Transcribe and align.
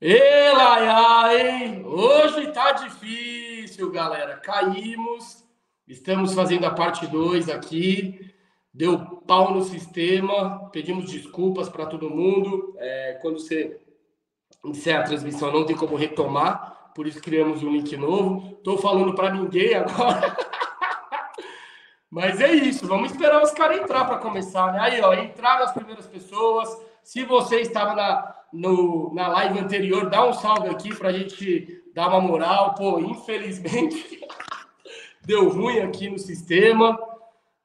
Ê, 0.00 0.52
Laia, 0.52 1.42
hein? 1.42 1.84
Hoje 1.84 2.52
tá 2.52 2.70
difícil, 2.70 3.90
galera. 3.90 4.36
Caímos, 4.36 5.44
estamos 5.88 6.34
fazendo 6.34 6.66
a 6.66 6.70
parte 6.70 7.04
2 7.08 7.48
aqui. 7.48 8.32
Deu 8.72 8.96
pau 9.26 9.52
no 9.52 9.64
sistema, 9.64 10.70
pedimos 10.70 11.10
desculpas 11.10 11.68
para 11.68 11.84
todo 11.84 12.08
mundo. 12.08 12.76
É, 12.78 13.18
quando 13.20 13.40
você 13.40 13.80
encerra 14.64 15.00
a 15.00 15.06
transmissão, 15.06 15.50
não 15.50 15.66
tem 15.66 15.74
como 15.74 15.96
retomar, 15.96 16.92
por 16.94 17.08
isso 17.08 17.20
criamos 17.20 17.64
um 17.64 17.72
link 17.72 17.96
novo. 17.96 18.56
Estou 18.56 18.78
falando 18.78 19.16
para 19.16 19.32
ninguém 19.32 19.74
agora. 19.74 20.36
Mas 22.08 22.40
é 22.40 22.52
isso, 22.52 22.86
vamos 22.86 23.10
esperar 23.10 23.42
os 23.42 23.50
caras 23.50 23.80
entrar 23.80 24.04
para 24.04 24.18
começar, 24.18 24.72
né? 24.72 24.78
Aí, 24.80 25.00
ó, 25.00 25.12
entraram 25.12 25.64
as 25.64 25.72
primeiras 25.72 26.06
pessoas. 26.06 26.68
Se 27.02 27.24
você 27.24 27.62
estava 27.62 27.96
na, 27.96 28.37
no, 28.52 29.12
na 29.14 29.28
live 29.28 29.58
anterior, 29.58 30.08
dá 30.08 30.26
um 30.26 30.32
salve 30.32 30.68
aqui 30.68 30.94
para 30.94 31.08
a 31.08 31.12
gente 31.12 31.82
dar 31.94 32.08
uma 32.08 32.20
moral. 32.20 32.74
Pô, 32.74 32.98
infelizmente 32.98 34.20
deu 35.24 35.48
ruim 35.48 35.80
aqui 35.80 36.08
no 36.08 36.18
sistema, 36.18 36.98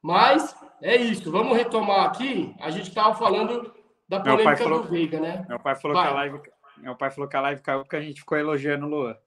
mas 0.02 0.55
é 0.81 0.95
isso. 0.95 1.31
Vamos 1.31 1.57
retomar 1.57 2.05
aqui. 2.05 2.54
A 2.59 2.70
gente 2.70 2.90
estava 2.90 3.16
falando 3.16 3.73
da 4.07 4.20
polêmica 4.20 4.57
falou, 4.57 4.84
do 4.84 4.90
Veiga, 4.90 5.20
né? 5.20 5.45
Meu 5.48 5.59
pai 5.59 5.76
falou 5.76 5.95
Vai. 5.95 6.05
que 6.05 6.12
a 6.12 6.16
live, 6.16 6.41
meu 6.77 6.95
pai 6.95 7.09
falou 7.09 7.29
que 7.29 7.38
a 7.38 7.41
live 7.41 7.62
caiu 7.62 7.79
porque 7.79 7.95
a 7.95 8.02
gente 8.02 8.20
ficou 8.20 8.38
elogiando 8.38 8.85
o 8.85 8.90
Luan. 8.90 9.18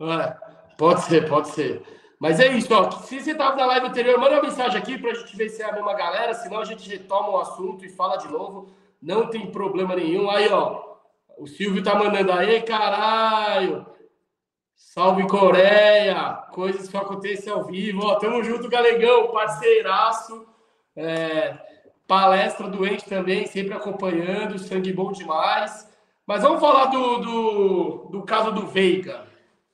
É, 0.00 0.36
pode 0.76 1.02
ser, 1.02 1.28
pode 1.28 1.48
ser. 1.48 1.82
Mas 2.18 2.40
é 2.40 2.48
isso, 2.48 2.72
ó. 2.74 2.90
Se 2.90 3.20
você 3.20 3.32
estava 3.32 3.56
na 3.56 3.66
live 3.66 3.86
anterior, 3.86 4.18
manda 4.18 4.34
uma 4.34 4.42
mensagem 4.42 4.76
aqui 4.76 4.98
para 4.98 5.10
a 5.10 5.14
gente 5.14 5.36
ver 5.36 5.48
se 5.50 5.62
é 5.62 5.66
a 5.66 5.72
mesma 5.72 5.94
galera, 5.94 6.34
senão 6.34 6.60
a 6.60 6.64
gente 6.64 6.88
retoma 6.88 7.28
o 7.28 7.38
assunto 7.38 7.84
e 7.84 7.88
fala 7.88 8.16
de 8.16 8.28
novo. 8.28 8.70
Não 9.00 9.28
tem 9.28 9.50
problema 9.50 9.94
nenhum. 9.94 10.28
Aí, 10.28 10.48
ó. 10.48 10.87
O 11.38 11.46
Silvio 11.46 11.82
tá 11.82 11.94
mandando 11.94 12.32
aí, 12.32 12.60
caralho. 12.62 13.86
Salve 14.74 15.26
Coreia! 15.28 16.32
Coisas 16.52 16.88
que 16.88 16.96
acontecem 16.96 17.52
ao 17.52 17.64
vivo. 17.64 18.04
Ó, 18.04 18.16
tamo 18.16 18.42
junto, 18.42 18.68
Galegão, 18.68 19.30
parceiraço. 19.30 20.46
É, 20.96 21.56
palestra 22.08 22.66
doente 22.68 23.04
também, 23.04 23.46
sempre 23.46 23.74
acompanhando, 23.74 24.58
sangue 24.58 24.92
bom 24.92 25.12
demais. 25.12 25.88
Mas 26.26 26.42
vamos 26.42 26.60
falar 26.60 26.86
do, 26.86 27.18
do, 27.18 28.08
do 28.10 28.22
caso 28.24 28.50
do 28.50 28.66
Veiga, 28.66 29.24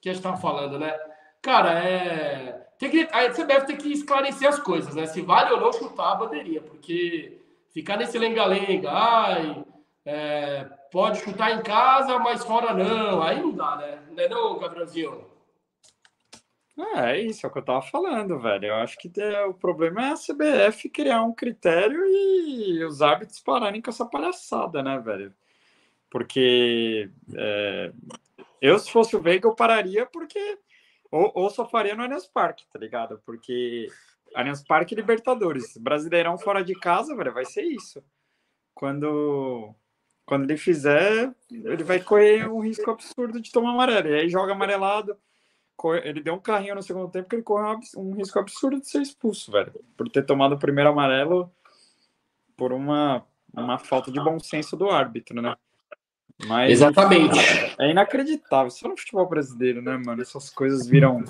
que 0.01 0.11
a 0.11 0.13
gente 0.13 0.21
estava 0.21 0.37
falando, 0.37 0.79
né? 0.79 0.95
Cara, 1.41 1.79
é. 1.83 2.61
Tem 2.79 2.91
que, 2.91 3.09
aí 3.13 3.33
você 3.33 3.45
deve 3.45 3.67
ter 3.67 3.77
que 3.77 3.93
esclarecer 3.93 4.49
as 4.49 4.59
coisas, 4.59 4.95
né? 4.95 5.07
Se 5.07 5.23
vale 5.23 5.53
ou 5.53 5.61
não 5.61 5.73
chutar 5.73 6.13
a 6.13 6.17
bandeirinha, 6.17 6.61
porque 6.61 7.41
ficar 7.73 7.97
nesse 7.97 8.19
lenga-lenga, 8.19 8.91
ai, 8.91 9.65
é, 10.05 10.67
pode 10.95 11.19
chutar 11.19 11.51
em 11.51 11.61
casa, 11.61 12.21
mas 12.21 12.45
fora 12.45 12.73
não. 12.73 13.21
Aí 13.21 13.43
não 13.43 13.51
dá, 13.51 13.77
né? 13.77 14.01
Não 14.13 14.23
é 14.23 14.29
não, 14.29 14.59
Gabrielzinho? 14.61 15.27
É, 16.79 17.11
é 17.11 17.21
isso, 17.21 17.45
é 17.45 17.49
o 17.49 17.53
que 17.53 17.59
eu 17.59 17.65
tava 17.65 17.83
falando, 17.83 18.39
velho. 18.39 18.67
Eu 18.67 18.77
acho 18.77 18.97
que 18.97 19.11
é, 19.21 19.45
o 19.45 19.53
problema 19.53 20.07
é 20.07 20.13
a 20.13 20.15
CBF 20.15 20.89
criar 20.89 21.25
um 21.25 21.35
critério 21.35 22.01
e 22.07 22.85
os 22.85 23.03
árbitros 23.03 23.41
pararem 23.41 23.83
com 23.83 23.91
essa 23.91 24.07
palhaçada, 24.07 24.85
né, 24.85 24.97
velho? 25.01 25.35
Porque 26.09 27.11
é, 27.35 27.93
eu, 28.61 28.79
se 28.79 28.89
fosse 28.89 29.17
o 29.17 29.21
Veiga, 29.21 29.49
eu 29.49 29.55
pararia 29.55 30.07
porque. 30.07 30.59
Ou, 31.11 31.33
ou 31.35 31.51
só 31.51 31.67
faria 31.67 31.97
no 31.97 32.05
Allianz 32.05 32.27
Parque, 32.27 32.67
tá 32.73 32.79
ligado? 32.79 33.21
Porque 33.27 33.89
Allianz 34.33 34.63
Parque 34.63 34.95
Libertadores. 34.95 35.77
Brasileirão 35.77 36.39
fora 36.39 36.63
de 36.63 36.75
casa, 36.75 37.17
velho, 37.17 37.35
vai 37.35 37.45
ser 37.45 37.63
isso. 37.63 38.01
Quando 38.73 39.75
quando 40.27 40.45
ele 40.45 40.57
fizer, 40.57 41.33
ele 41.51 41.85
vai 41.85 42.01
correr 42.01 42.49
um 42.49 42.61
risco 42.61 42.91
absurdo 42.91 43.41
de 43.41 43.53
tomar 43.53 43.73
amarelo. 43.73 44.09
E 44.09 44.21
aí 44.21 44.29
joga 44.29 44.53
amarelado. 44.53 45.17
Ele 46.03 46.23
deu 46.23 46.35
um 46.35 46.41
carrinho 46.41 46.75
no 46.75 46.83
segundo 46.83 47.11
tempo 47.11 47.29
que 47.29 47.37
ele 47.37 47.43
correu 47.43 47.79
um 47.97 48.15
risco 48.15 48.39
absurdo 48.39 48.81
de 48.81 48.89
ser 48.89 49.03
expulso, 49.03 49.53
velho. 49.53 49.73
Por 49.97 50.09
ter 50.09 50.25
tomado 50.25 50.55
o 50.55 50.59
primeiro 50.59 50.91
amarelo 50.91 51.53
por 52.57 52.73
uma, 52.73 53.25
uma 53.53 53.79
falta 53.79 54.11
de 54.11 54.23
bom 54.23 54.39
senso 54.39 54.77
do 54.77 54.89
árbitro, 54.89 55.43
né? 55.43 55.55
Mas, 56.47 56.73
Exatamente. 56.73 57.39
É 57.79 57.91
inacreditável. 57.91 58.71
Só 58.71 58.89
no 58.89 58.97
futebol 58.97 59.29
brasileiro, 59.29 59.83
né, 59.83 59.97
mano? 60.05 60.23
Essas 60.23 60.49
coisas 60.49 60.87
viram, 60.87 61.23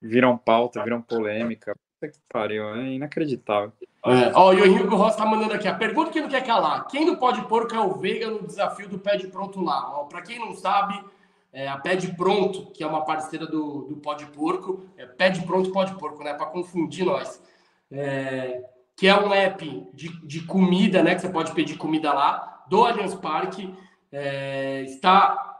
viram 0.00 0.38
pauta, 0.38 0.82
viram 0.82 1.02
polêmica. 1.02 1.76
Que 2.00 2.12
pariu, 2.28 2.68
é 2.76 2.92
inacreditável. 2.92 3.72
É. 4.06 4.32
Ó, 4.34 4.52
e 4.52 4.60
o 4.60 4.64
Henrique 4.64 4.94
Rossi 4.94 5.18
tá 5.18 5.26
mandando 5.26 5.54
aqui. 5.54 5.66
A 5.66 5.74
pergunta 5.74 6.12
que 6.12 6.20
não 6.20 6.28
quer 6.28 6.44
calar: 6.44 6.86
quem 6.86 7.04
não 7.04 7.16
pode 7.16 7.42
pôr 7.42 7.68
é 7.72 7.80
o 7.80 7.94
Veiga 7.94 8.30
no 8.30 8.46
desafio 8.46 8.88
do 8.88 8.98
Pé 8.98 9.16
de 9.16 9.26
Pronto 9.26 9.60
lá? 9.60 9.98
Ó, 9.98 10.04
pra 10.04 10.22
quem 10.22 10.38
não 10.38 10.54
sabe, 10.54 11.02
é 11.52 11.66
a 11.66 11.76
Pé 11.76 11.96
de 11.96 12.14
Pronto, 12.14 12.70
que 12.72 12.84
é 12.84 12.86
uma 12.86 13.04
parceira 13.04 13.46
do, 13.46 13.82
do 13.82 13.96
Pó 13.96 14.14
de 14.14 14.26
Porco, 14.26 14.86
é 14.96 15.06
Pé 15.06 15.30
de 15.30 15.42
Pronto 15.42 15.72
Pó 15.72 15.82
de 15.82 15.94
Porco, 15.94 16.22
né? 16.22 16.34
Para 16.34 16.46
confundir 16.46 17.04
nós. 17.04 17.42
É, 17.90 18.62
que 18.96 19.08
é 19.08 19.18
um 19.18 19.32
app 19.32 19.88
de, 19.92 20.08
de 20.24 20.42
comida, 20.42 21.02
né? 21.02 21.16
Que 21.16 21.22
você 21.22 21.28
pode 21.28 21.52
pedir 21.52 21.76
comida 21.76 22.12
lá, 22.12 22.64
do 22.68 22.84
Allianz 22.84 23.14
Parque. 23.16 23.74
É, 24.12 24.82
está 24.82 25.56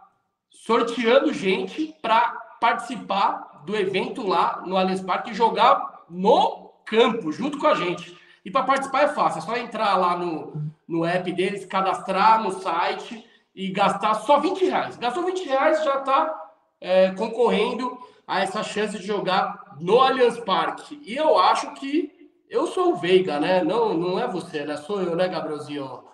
sorteando 0.51 1.33
gente 1.33 1.95
para 2.01 2.31
participar 2.61 3.63
do 3.67 3.77
evento 3.77 4.27
lá 4.27 4.63
no 4.65 4.77
Allianz 4.77 5.01
Parque 5.01 5.31
e 5.31 5.35
jogar 5.35 5.98
no 6.11 6.73
campo, 6.85 7.31
junto 7.33 7.59
com 7.59 7.67
a 7.67 7.75
gente. 7.75 8.17
E 8.45 8.51
para 8.51 8.65
participar 8.65 9.03
é 9.03 9.09
fácil, 9.09 9.39
é 9.39 9.43
só 9.43 9.57
entrar 9.57 9.97
lá 9.97 10.17
no, 10.17 10.71
no 10.87 11.05
app 11.05 11.31
deles, 11.33 11.67
cadastrar 11.67 12.43
no 12.43 12.51
site 12.53 13.25
e 13.55 13.69
gastar 13.71 14.15
só 14.15 14.39
20 14.41 14.65
reais. 14.65 14.97
Gastou 14.97 15.25
20 15.25 15.45
reais, 15.47 15.85
já 15.85 15.99
está 15.99 16.51
é, 16.81 17.11
concorrendo 17.11 17.99
a 18.27 18.41
essa 18.41 18.63
chance 18.63 18.99
de 18.99 19.07
jogar 19.07 19.77
no 19.81 20.01
Allianz 20.01 20.39
Parque. 20.39 21.01
E 21.05 21.17
eu 21.17 21.39
acho 21.39 21.75
que 21.75 22.31
eu 22.49 22.67
sou 22.67 22.93
o 22.93 22.97
Veiga, 22.97 23.39
né? 23.39 23.63
Não, 23.63 23.95
não 23.95 24.19
é 24.19 24.27
você, 24.27 24.65
né? 24.65 24.77
Sou 24.77 25.03
eu, 25.03 25.15
né, 25.15 25.29
Gabrielzinho? 25.29 26.05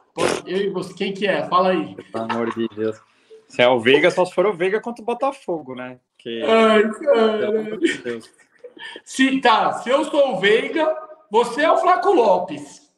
Eu 0.47 0.59
e 0.59 0.71
você, 0.71 0.94
quem 0.94 1.12
que 1.12 1.27
é? 1.27 1.44
Fala 1.47 1.71
aí. 1.71 1.94
Pelo 2.12 2.25
amor 2.25 2.54
de 2.54 2.69
Deus. 2.69 3.00
Se 3.49 3.62
é 3.62 3.69
o 3.69 3.78
Veiga, 3.78 4.10
só 4.10 4.25
se 4.25 4.34
for 4.34 4.47
o 4.47 4.53
Veiga 4.53 4.81
contra 4.81 5.03
o 5.03 5.06
Botafogo, 5.06 5.75
né? 5.75 5.99
Que... 6.19 6.43
Ai, 6.43 6.83
cara. 6.91 7.38
Pelo 7.38 7.60
amor 7.60 7.78
de 7.78 7.99
Deus. 7.99 8.33
Se 9.05 9.41
tá, 9.41 9.73
se 9.75 9.91
eu 9.91 10.05
sou 10.05 10.35
o 10.35 10.41
Veiga, 10.41 10.95
você 11.31 11.62
é 11.62 11.71
o 11.71 11.79
Flaco 11.79 12.12
Lopes, 12.12 12.91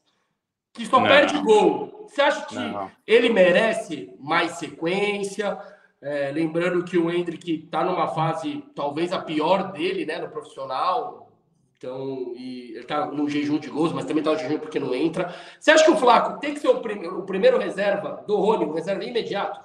que 0.73 0.87
só 0.87 1.01
não. 1.01 1.07
perde 1.07 1.39
gol. 1.41 2.07
Você 2.09 2.23
acha 2.23 2.47
que 2.47 2.55
não. 2.55 2.91
ele 3.07 3.29
merece 3.29 4.15
mais 4.19 4.53
sequência? 4.53 5.59
É, 6.01 6.31
lembrando 6.31 6.85
que 6.85 6.99
o 6.99 7.11
Hendrick 7.11 7.65
está 7.65 7.83
numa 7.83 8.09
fase 8.09 8.65
talvez 8.75 9.13
a 9.13 9.21
pior 9.21 9.73
dele, 9.73 10.05
né, 10.07 10.19
no 10.19 10.29
profissional. 10.29 11.33
Então, 11.77 12.33
e 12.37 12.71
ele 12.71 12.81
está 12.81 13.07
no 13.07 13.29
jejum 13.29 13.59
de 13.59 13.69
gols, 13.69 13.93
mas 13.93 14.05
também 14.05 14.21
está 14.21 14.33
no 14.33 14.39
jejum 14.39 14.59
porque 14.59 14.79
não 14.79 14.95
entra. 14.95 15.35
Você 15.59 15.71
acha 15.71 15.85
que 15.85 15.91
o 15.91 15.97
Flaco 15.97 16.39
tem 16.41 16.55
que 16.55 16.61
ser 16.61 16.69
o, 16.69 16.81
prim 16.81 17.07
o 17.07 17.23
primeiro 17.23 17.59
reserva 17.59 18.25
do 18.27 18.37
Rony, 18.37 18.65
o 18.65 18.73
reserva 18.73 19.05
imediato? 19.05 19.61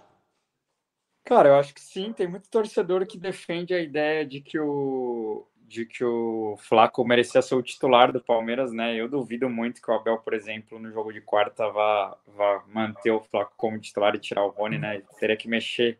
Cara, 1.24 1.50
eu 1.50 1.56
acho 1.56 1.74
que 1.74 1.82
sim. 1.82 2.12
Tem 2.12 2.28
muito 2.28 2.50
torcedor 2.50 3.06
que 3.06 3.18
defende 3.18 3.74
a 3.74 3.80
ideia 3.80 4.26
de 4.26 4.42
que 4.42 4.60
o, 4.60 5.48
de 5.72 5.86
que 5.86 6.04
o 6.04 6.58
Flaco 6.58 7.06
merecia 7.06 7.42
ser 7.42 7.56
o 7.56 7.64
titular 7.64 8.12
do 8.12 8.22
Palmeiras, 8.22 8.74
né? 8.74 8.94
Eu 8.94 9.08
duvido 9.08 9.50
muito 9.50 9.82
que 9.82 9.90
o 9.90 9.94
Abel, 9.94 10.18
por 10.18 10.34
exemplo, 10.34 10.78
no 10.78 10.92
jogo 10.92 11.14
de 11.14 11.22
quarta 11.22 11.70
vá, 11.70 12.18
vá 12.28 12.62
manter 12.68 13.12
o 13.12 13.22
Flaco 13.22 13.54
como 13.56 13.80
titular 13.80 14.14
e 14.14 14.20
tirar 14.20 14.44
o 14.44 14.50
Rony, 14.50 14.78
né? 14.78 14.96
Ele 14.96 15.06
teria 15.18 15.38
que 15.38 15.48
mexer 15.48 15.98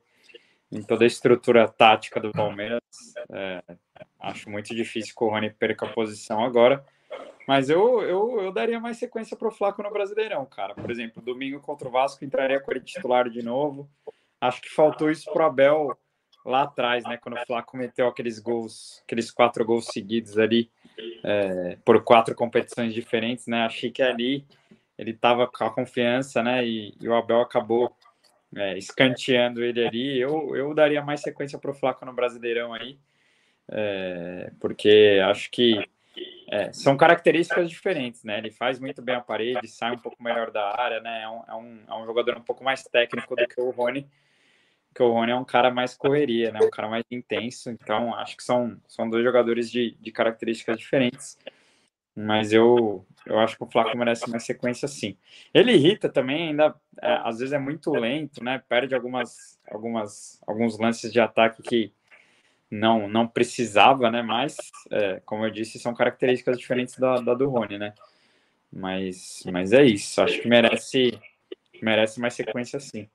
em 0.70 0.84
toda 0.84 1.06
a 1.06 1.08
estrutura 1.08 1.70
tática 1.70 2.20
do 2.20 2.34
Palmeiras. 2.34 2.82
É, 3.32 3.64
acho 4.20 4.50
muito 4.50 4.76
difícil 4.76 5.16
que 5.16 5.24
o 5.24 5.30
Rony 5.30 5.50
perca 5.50 5.86
a 5.86 5.94
posição 5.94 6.44
agora. 6.44 6.86
Mas 7.48 7.70
eu, 7.70 8.02
eu, 8.02 8.42
eu 8.42 8.52
daria 8.52 8.80
mais 8.80 8.98
sequência 8.98 9.38
para 9.38 9.48
o 9.48 9.52
Flaco 9.52 9.82
no 9.82 9.90
Brasileirão, 9.90 10.46
cara. 10.46 10.76
Por 10.76 10.92
exemplo, 10.92 11.24
domingo 11.24 11.62
contra 11.62 11.88
o 11.88 11.92
Vasco 11.92 12.26
entraria 12.26 12.60
com 12.60 12.72
ele 12.72 12.82
titular 12.82 13.30
de 13.30 13.42
novo. 13.42 13.90
Acho 14.42 14.62
que 14.62 14.70
faltou 14.70 15.10
isso 15.10 15.32
para 15.32 15.44
o 15.44 15.48
Abel 15.48 15.98
lá 16.46 16.64
atrás, 16.64 17.04
né, 17.04 17.18
quando 17.18 17.36
o 17.36 17.46
Flávio 17.46 17.68
meteu 17.74 18.08
aqueles 18.08 18.40
gols, 18.40 19.02
aqueles 19.04 19.30
quatro 19.32 19.64
gols 19.64 19.86
seguidos 19.86 20.38
ali, 20.38 20.70
é, 21.24 21.78
por 21.86 22.04
quatro 22.04 22.36
competições 22.36 22.94
diferentes, 22.94 23.48
né, 23.48 23.64
achei 23.64 23.92
que 23.92 24.02
ali 24.02 24.46
ele 24.98 25.12
estava 25.12 25.48
com 25.48 25.64
a 25.64 25.72
confiança, 25.72 26.42
né, 26.44 26.66
e, 26.66 26.96
e 27.00 27.08
o 27.08 27.14
Abel 27.14 27.42
acabou 27.42 27.96
é, 28.56 28.78
escanteando 28.78 29.64
ele 29.64 29.86
ali, 29.86 30.20
eu, 30.20 30.56
eu 30.56 30.74
daria 30.74 31.02
mais 31.02 31.22
sequência 31.22 31.58
para 31.58 31.72
o 31.72 31.76
Flaco 31.76 32.06
no 32.06 32.14
Brasileirão 32.14 32.74
aí, 32.74 32.98
é, 33.70 34.52
porque 34.60 35.22
acho 35.24 35.50
que 35.50 35.88
é, 36.52 36.74
são 36.74 36.98
características 36.98 37.70
diferentes, 37.70 38.26
né? 38.26 38.38
Ele 38.38 38.52
faz 38.52 38.78
muito 38.78 39.02
bem 39.02 39.16
a 39.16 39.22
parede, 39.22 39.66
sai 39.70 39.94
um 39.94 39.98
pouco 39.98 40.22
melhor 40.22 40.52
da 40.52 40.78
área, 40.78 41.00
né? 41.00 41.22
É 41.24 41.30
um, 41.30 41.44
é 41.48 41.56
um, 41.56 41.80
é 41.88 41.94
um 41.96 42.06
jogador 42.06 42.38
um 42.38 42.42
pouco 42.42 42.62
mais 42.62 42.84
técnico 42.84 43.34
do 43.38 43.48
que 43.48 43.62
o 43.62 43.70
Rony, 43.70 44.06
que 44.94 45.02
o 45.02 45.12
Rony 45.12 45.32
é 45.32 45.36
um 45.36 45.46
cara 45.46 45.72
mais 45.72 45.96
correria, 45.96 46.52
né? 46.52 46.60
Um 46.62 46.70
cara 46.70 46.90
mais 46.90 47.04
intenso. 47.10 47.70
Então, 47.70 48.14
acho 48.16 48.36
que 48.36 48.44
são, 48.44 48.78
são 48.88 49.10
dois 49.10 49.24
jogadores 49.24 49.72
de, 49.72 49.96
de 50.00 50.12
características 50.12 50.78
diferentes. 50.78 51.38
Mas 52.14 52.52
eu, 52.52 53.06
eu 53.26 53.40
acho 53.40 53.56
que 53.56 53.64
o 53.64 53.68
Flaco 53.68 53.98
merece 53.98 54.26
uma 54.28 54.40
sequência 54.40 54.88
sim. 54.88 55.18
Ele 55.54 55.72
irrita 55.72 56.10
também, 56.10 56.50
ainda 56.50 56.76
é, 57.02 57.14
às 57.24 57.40
vezes 57.40 57.54
é 57.54 57.60
muito 57.60 57.90
lento, 57.92 58.44
né? 58.44 58.62
Perde 58.68 58.94
algumas, 58.94 59.60
algumas, 59.70 60.42
alguns 60.46 60.78
lances 60.78 61.12
de 61.12 61.22
ataque 61.22 61.64
que 61.64 61.94
não 62.70 63.08
não 63.08 63.28
precisava, 63.28 64.12
né? 64.12 64.22
Mas, 64.22 64.58
é, 64.92 65.22
como 65.26 65.46
eu 65.46 65.52
disse, 65.52 65.80
são 65.80 65.94
características 65.94 66.58
diferentes 66.58 66.98
da, 66.98 67.16
da, 67.22 67.34
do 67.34 67.50
Rony, 67.50 67.78
né? 67.78 67.94
Mas, 68.72 69.44
mas 69.52 69.72
é 69.72 69.84
isso. 69.84 70.22
Acho 70.22 70.42
que 70.42 70.50
merece 70.50 71.18
merece 71.82 72.20
mais 72.20 72.34
sequência 72.34 72.80
sim. 72.80 73.10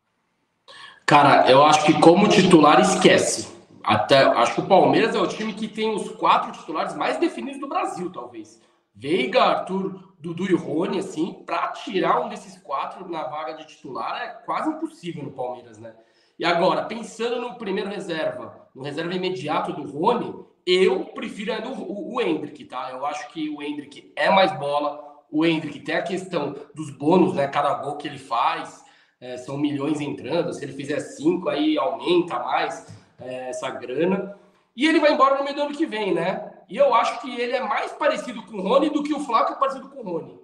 Cara, 1.06 1.49
eu 1.49 1.64
acho 1.64 1.87
que 1.87 2.00
como 2.00 2.29
titular 2.29 2.81
esquece. 2.81 3.55
Até 3.85 4.25
acho 4.25 4.56
que 4.56 4.61
o 4.61 4.67
Palmeiras 4.67 5.14
é 5.14 5.20
o 5.20 5.29
time 5.29 5.55
que 5.55 5.69
tem 5.69 5.94
os 5.94 6.11
quatro 6.11 6.50
titulares 6.50 6.97
mais 6.97 7.17
definidos 7.19 7.61
do 7.61 7.69
Brasil, 7.69 8.11
talvez. 8.11 8.61
Veiga, 8.93 9.41
Arthur, 9.41 10.14
Dudu 10.19 10.50
e 10.50 10.55
Rony, 10.56 10.99
assim, 10.99 11.44
para 11.47 11.69
tirar 11.69 12.20
um 12.20 12.29
desses 12.29 12.61
quatro 12.61 13.08
na 13.08 13.23
vaga 13.23 13.53
de 13.53 13.69
titular 13.69 14.20
é 14.20 14.29
quase 14.44 14.70
impossível 14.70 15.23
no 15.23 15.31
Palmeiras, 15.31 15.79
né? 15.79 15.94
E 16.37 16.44
agora, 16.44 16.82
pensando 16.82 17.41
no 17.41 17.55
primeiro 17.55 17.88
reserva, 17.88 18.69
no 18.75 18.82
reserva 18.82 19.14
imediato 19.14 19.73
do 19.73 19.88
Rony, 19.88 20.35
eu 20.67 21.05
prefiro 21.05 21.53
ainda 21.53 21.69
o, 21.69 22.14
o 22.14 22.20
Hendrick, 22.20 22.64
tá? 22.64 22.91
Eu 22.91 23.06
acho 23.06 23.29
que 23.29 23.49
o 23.49 23.62
Hendrick 23.62 24.12
é 24.17 24.29
mais 24.29 24.50
bola. 24.58 25.05
O 25.31 25.47
Hendrick 25.47 25.79
tem 25.79 25.94
a 25.94 26.03
questão 26.03 26.56
dos 26.75 26.91
bônus, 26.91 27.35
né? 27.35 27.47
Cada 27.47 27.75
gol 27.75 27.97
que 27.97 28.08
ele 28.08 28.19
faz, 28.19 28.85
é, 29.21 29.37
são 29.37 29.57
milhões 29.57 30.01
entrando. 30.01 30.53
Se 30.53 30.65
ele 30.65 30.73
fizer 30.73 31.01
cinco, 31.01 31.49
aí 31.49 31.79
aumenta 31.79 32.39
mais 32.39 32.87
é, 33.19 33.51
essa 33.51 33.71
grana. 33.71 34.39
E 34.77 34.87
ele 34.87 35.01
vai 35.01 35.13
embora 35.13 35.39
no 35.39 35.45
meio 35.45 35.57
do 35.57 35.63
ano 35.63 35.75
que 35.75 35.87
vem, 35.87 36.13
né? 36.13 36.53
E 36.69 36.77
eu 36.77 36.95
acho 36.95 37.21
que 37.21 37.41
ele 37.41 37.53
é 37.55 37.63
mais 37.63 37.93
parecido 37.93 38.43
com 38.43 38.59
o 38.59 38.63
Rony 38.63 38.91
do 38.91 39.03
que 39.03 39.15
o 39.15 39.21
Flaco 39.21 39.53
é 39.53 39.57
parecido 39.57 39.89
com 39.89 40.01
o 40.01 40.03
Rony. 40.03 40.39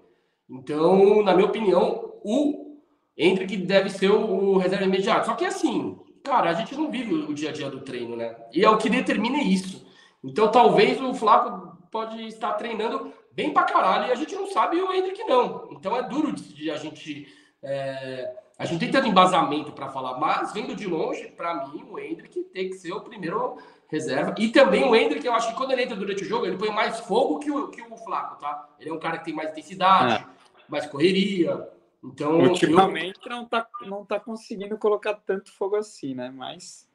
Então, 0.48 1.22
na 1.22 1.34
minha 1.34 1.46
opinião, 1.46 2.12
o 2.24 2.78
Hendrick 3.16 3.56
deve 3.56 3.90
ser 3.90 4.10
o 4.10 4.56
reserva 4.56 4.84
imediato. 4.84 5.26
Só 5.26 5.34
que 5.34 5.44
assim, 5.44 5.98
cara, 6.22 6.50
a 6.50 6.54
gente 6.54 6.74
não 6.74 6.90
vive 6.90 7.14
o 7.14 7.34
dia 7.34 7.50
a 7.50 7.52
dia 7.52 7.68
do 7.68 7.80
treino, 7.80 8.16
né? 8.16 8.36
E 8.52 8.64
é 8.64 8.70
o 8.70 8.78
que 8.78 8.88
determina 8.88 9.42
isso. 9.42 9.86
Então, 10.22 10.50
talvez 10.50 11.00
o 11.00 11.12
Flaco 11.14 11.76
pode 11.90 12.24
estar 12.26 12.52
treinando 12.54 13.12
bem 13.32 13.52
pra 13.52 13.64
caralho 13.64 14.08
e 14.08 14.12
a 14.12 14.14
gente 14.14 14.34
não 14.34 14.46
sabe 14.46 14.76
e 14.76 14.82
o 14.82 14.92
Hendrick 14.92 15.24
não. 15.24 15.68
Então, 15.72 15.96
é 15.96 16.02
duro 16.02 16.32
de 16.32 16.70
a 16.70 16.76
gente. 16.76 17.26
É... 17.62 18.41
A 18.58 18.64
gente 18.64 18.80
tem 18.80 18.90
tanto 18.90 19.08
embasamento 19.08 19.72
para 19.72 19.88
falar, 19.88 20.18
mas 20.18 20.52
vendo 20.52 20.76
de 20.76 20.86
longe, 20.86 21.28
para 21.28 21.66
mim, 21.66 21.84
o 21.88 21.98
Hendrick 21.98 22.42
tem 22.44 22.68
que 22.68 22.76
ser 22.76 22.92
o 22.92 23.00
primeiro 23.00 23.58
reserva. 23.88 24.34
E 24.38 24.48
também 24.48 24.84
o 24.84 24.94
Hendrick, 24.94 25.26
eu 25.26 25.34
acho 25.34 25.48
que 25.48 25.56
quando 25.56 25.72
ele 25.72 25.82
entra 25.82 25.96
durante 25.96 26.22
o 26.22 26.26
jogo, 26.26 26.46
ele 26.46 26.56
põe 26.56 26.70
mais 26.70 27.00
fogo 27.00 27.38
que 27.38 27.50
o, 27.50 27.68
que 27.68 27.82
o 27.82 27.96
Flaco, 27.96 28.40
tá? 28.40 28.68
Ele 28.80 28.90
é 28.90 28.92
um 28.92 28.98
cara 28.98 29.18
que 29.18 29.26
tem 29.26 29.34
mais 29.34 29.50
intensidade, 29.50 30.24
é. 30.24 30.26
mais 30.68 30.86
correria. 30.86 31.68
Então, 32.02 32.40
ultimamente 32.40 33.20
eu... 33.24 33.30
não 33.30 33.44
tá 33.44 33.68
não 33.82 34.04
tá 34.04 34.18
conseguindo 34.18 34.76
colocar 34.78 35.14
tanto 35.14 35.52
fogo 35.52 35.76
assim, 35.76 36.14
né? 36.14 36.30
Mas 36.30 36.88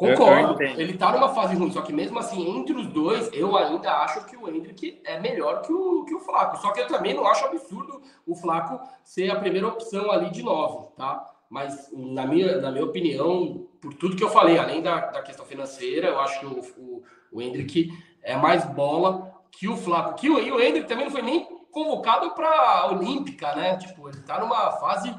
concordo. 0.00 0.62
ele 0.62 0.96
tá 0.96 1.12
numa 1.12 1.28
fase 1.28 1.54
ruim, 1.54 1.70
só 1.70 1.82
que 1.82 1.92
mesmo 1.92 2.18
assim, 2.18 2.58
entre 2.58 2.74
os 2.74 2.86
dois, 2.86 3.30
eu 3.32 3.56
ainda 3.56 3.92
acho 3.98 4.24
que 4.24 4.36
o 4.36 4.48
Hendrick 4.48 5.00
é 5.04 5.20
melhor 5.20 5.62
que 5.62 5.72
o, 5.72 6.04
que 6.04 6.14
o 6.14 6.20
Flaco. 6.20 6.56
Só 6.58 6.72
que 6.72 6.80
eu 6.80 6.86
também 6.86 7.14
não 7.14 7.26
acho 7.26 7.44
absurdo 7.44 8.00
o 8.26 8.34
Flaco 8.34 8.80
ser 9.04 9.30
a 9.30 9.38
primeira 9.38 9.68
opção 9.68 10.10
ali 10.10 10.30
de 10.30 10.42
nove, 10.42 10.88
tá? 10.96 11.24
Mas 11.48 11.90
na 11.92 12.26
minha, 12.26 12.60
na 12.60 12.70
minha 12.70 12.84
opinião, 12.84 13.66
por 13.80 13.92
tudo 13.94 14.16
que 14.16 14.24
eu 14.24 14.30
falei, 14.30 14.58
além 14.58 14.80
da, 14.80 15.06
da 15.06 15.22
questão 15.22 15.44
financeira, 15.44 16.08
eu 16.08 16.20
acho 16.20 16.40
que 16.40 16.46
o, 16.46 16.60
o, 16.78 17.02
o 17.32 17.42
Hendrick 17.42 17.92
é 18.22 18.36
mais 18.36 18.64
bola 18.64 19.32
que 19.50 19.68
o 19.68 19.76
Flaco. 19.76 20.14
Que 20.14 20.30
o, 20.30 20.38
e 20.38 20.50
o 20.50 20.60
Hendrick 20.60 20.88
também 20.88 21.04
não 21.04 21.12
foi 21.12 21.22
nem 21.22 21.46
convocado 21.70 22.30
para 22.30 22.48
a 22.48 22.90
Olímpica, 22.92 23.54
né? 23.54 23.76
Tipo, 23.76 24.08
ele 24.08 24.20
tá 24.22 24.38
numa 24.40 24.72
fase 24.72 25.14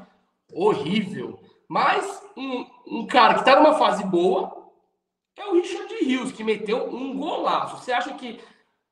horrível. 0.52 1.38
Mas 1.68 2.22
um, 2.36 2.66
um 2.86 3.06
cara 3.06 3.34
que 3.34 3.44
tá 3.44 3.56
numa 3.56 3.74
fase 3.74 4.04
boa 4.04 4.61
é 5.42 5.46
o 5.48 5.54
Richard 5.54 5.94
Rios, 6.04 6.32
que 6.32 6.44
meteu 6.44 6.88
um 6.88 7.16
golaço. 7.16 7.78
Você 7.78 7.92
acha 7.92 8.14
que 8.14 8.40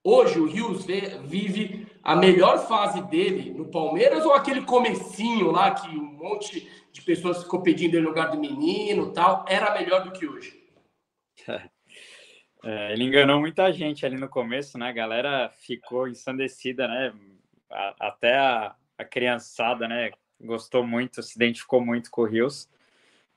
hoje 0.05 0.39
o 0.39 0.47
Rios 0.47 0.85
vive 1.25 1.87
a 2.03 2.17
melhor 2.17 2.67
fase 2.67 3.03
dele 3.03 3.51
no 3.53 3.71
Palmeiras 3.71 4.25
ou 4.25 4.33
aquele 4.33 4.63
comecinho 4.63 5.51
lá 5.51 5.73
que 5.73 5.89
um 5.89 6.13
monte 6.13 6.69
de 6.93 7.03
pessoas 7.03 7.43
ficou 7.43 7.63
pedindo 7.63 7.95
ele 7.95 8.03
no 8.03 8.09
lugar 8.09 8.31
do 8.31 8.39
menino 8.39 9.13
tal, 9.13 9.45
era 9.49 9.75
melhor 9.79 10.05
do 10.05 10.13
que 10.13 10.27
hoje. 10.27 10.61
É, 12.63 12.93
ele 12.93 13.05
enganou 13.05 13.41
muita 13.41 13.73
gente 13.73 14.05
ali 14.05 14.19
no 14.19 14.29
começo, 14.29 14.77
né? 14.77 14.91
A 14.91 14.93
galera 14.93 15.49
ficou 15.49 16.07
ensandecida, 16.07 16.87
né? 16.87 17.11
Até 17.99 18.37
a, 18.37 18.77
a, 18.99 19.05
criançada, 19.05 19.89
né? 19.89 20.11
Gostou 20.39 20.87
muito, 20.87 21.23
se 21.23 21.37
identificou 21.37 21.81
muito 21.81 22.11
com 22.11 22.21
o 22.21 22.27
Rios. 22.27 22.69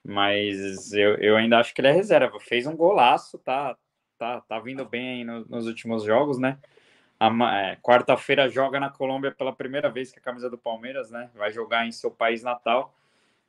Mas 0.04 0.92
eu, 0.92 1.16
eu 1.16 1.38
ainda 1.38 1.60
acho 1.60 1.74
que 1.74 1.80
ele 1.80 1.88
é 1.88 1.92
reserva. 1.92 2.40
Fez 2.40 2.68
um 2.68 2.76
golaço, 2.76 3.38
tá, 3.38 3.78
tá, 4.18 4.42
tá 4.42 4.60
vindo 4.60 4.84
bem 4.86 5.10
aí 5.10 5.24
no, 5.24 5.46
nos 5.46 5.66
últimos 5.66 6.04
jogos, 6.04 6.38
né? 6.38 6.58
É, 7.54 7.78
Quarta-feira 7.82 8.50
joga 8.50 8.80
na 8.82 8.90
Colômbia 8.90 9.32
pela 9.32 9.54
primeira 9.54 9.90
vez 9.90 10.12
com 10.12 10.20
a 10.20 10.24
camisa 10.24 10.50
do 10.50 10.58
Palmeiras, 10.58 11.10
né? 11.10 11.30
Vai 11.36 11.54
jogar 11.54 11.88
em 11.88 11.92
seu 11.92 12.12
país 12.12 12.44
natal. 12.44 12.94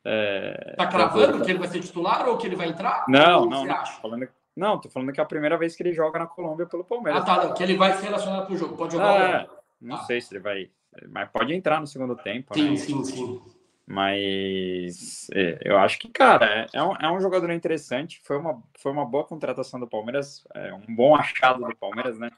É, 0.04 0.74
tá 0.76 0.86
cravando 0.86 1.42
que 1.42 1.50
ele 1.50 1.58
vai 1.58 1.68
ser 1.68 1.80
titular 1.80 2.28
ou 2.28 2.36
que 2.36 2.46
ele 2.46 2.54
vai 2.54 2.68
entrar? 2.68 3.04
Não, 3.08 3.46
não. 3.46 3.64
Não, 3.64 3.86
falando, 3.86 4.28
não, 4.54 4.80
tô 4.80 4.88
falando 4.88 5.12
que 5.12 5.18
é 5.18 5.22
a 5.22 5.26
primeira 5.26 5.56
vez 5.56 5.74
que 5.74 5.82
ele 5.82 5.92
joga 5.92 6.18
na 6.18 6.26
Colômbia 6.26 6.66
pelo 6.66 6.84
Palmeiras. 6.84 7.22
Ah, 7.22 7.24
tá, 7.24 7.44
não, 7.44 7.54
que 7.54 7.62
ele 7.62 7.76
vai 7.76 7.94
ser 7.94 8.04
relacionado 8.04 8.46
com 8.46 8.52
o 8.52 8.56
jogo. 8.56 8.76
Pode 8.76 8.92
jogar 8.92 9.42
é, 9.42 9.48
Não 9.80 9.96
sei 10.04 10.20
se 10.20 10.34
ele 10.34 10.40
vai. 10.40 10.70
Mas 11.08 11.28
pode 11.30 11.52
entrar 11.52 11.80
no 11.80 11.86
segundo 11.86 12.14
tempo. 12.14 12.54
Sim, 12.54 12.70
né? 12.70 12.76
sim, 12.76 13.04
sim. 13.04 13.42
Mas 13.86 15.28
é, 15.32 15.58
eu 15.62 15.76
acho 15.78 15.98
que, 15.98 16.08
cara, 16.08 16.46
é, 16.46 16.66
é, 16.72 16.82
um, 16.82 16.96
é 16.96 17.12
um 17.12 17.20
jogador 17.20 17.50
interessante. 17.50 18.20
Foi 18.24 18.38
uma, 18.38 18.62
foi 18.78 18.90
uma 18.90 19.04
boa 19.04 19.24
contratação 19.24 19.78
do 19.78 19.86
Palmeiras, 19.86 20.46
é 20.54 20.72
um 20.72 20.94
bom 20.94 21.14
achado 21.14 21.64
do 21.64 21.76
Palmeiras, 21.76 22.18
né? 22.18 22.30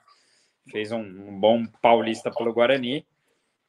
Fez 0.70 0.90
um, 0.90 1.00
um 1.00 1.38
bom 1.38 1.64
paulista 1.80 2.30
pelo 2.30 2.52
Guarani. 2.52 3.06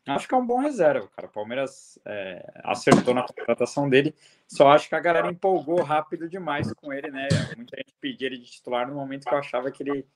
Acho 0.07 0.27
que 0.27 0.33
é 0.33 0.37
um 0.37 0.45
bom 0.45 0.59
reserva, 0.59 1.07
cara. 1.09 1.27
O 1.27 1.31
Palmeiras 1.31 1.99
é, 2.05 2.49
acertou 2.63 3.13
na 3.13 3.23
contratação 3.23 3.89
dele. 3.89 4.15
Só 4.47 4.69
acho 4.69 4.87
que 4.87 4.95
a 4.95 4.99
galera 4.99 5.29
empolgou 5.29 5.83
rápido 5.83 6.29
demais 6.29 6.71
com 6.73 6.93
ele, 6.93 7.11
né? 7.11 7.27
Muita 7.57 7.75
gente 7.77 7.93
pedia 7.99 8.27
ele 8.27 8.37
de 8.37 8.49
titular 8.49 8.87
no 8.87 8.95
momento 8.95 9.25
que 9.25 9.33
eu 9.33 9.37
achava 9.37 9.69
que 9.69 9.83
ele 9.83 10.07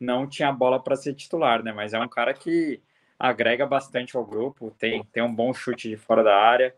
não 0.00 0.26
tinha 0.26 0.50
bola 0.50 0.82
para 0.82 0.96
ser 0.96 1.14
titular, 1.14 1.62
né? 1.62 1.72
Mas 1.72 1.92
é 1.92 2.00
um 2.00 2.08
cara 2.08 2.32
que 2.32 2.82
agrega 3.18 3.66
bastante 3.66 4.16
ao 4.16 4.24
grupo, 4.24 4.70
tem, 4.78 5.04
tem 5.04 5.22
um 5.22 5.32
bom 5.32 5.52
chute 5.52 5.90
de 5.90 5.96
fora 5.96 6.24
da 6.24 6.36
área. 6.36 6.74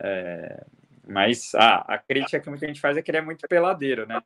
É, 0.00 0.64
mas 1.06 1.54
ah, 1.54 1.84
a 1.88 1.98
crítica 1.98 2.40
que 2.40 2.50
muita 2.50 2.66
gente 2.66 2.80
faz 2.80 2.96
é 2.96 3.02
que 3.02 3.10
ele 3.10 3.18
é 3.18 3.22
muito 3.22 3.46
peladeiro, 3.48 4.06
né? 4.06 4.22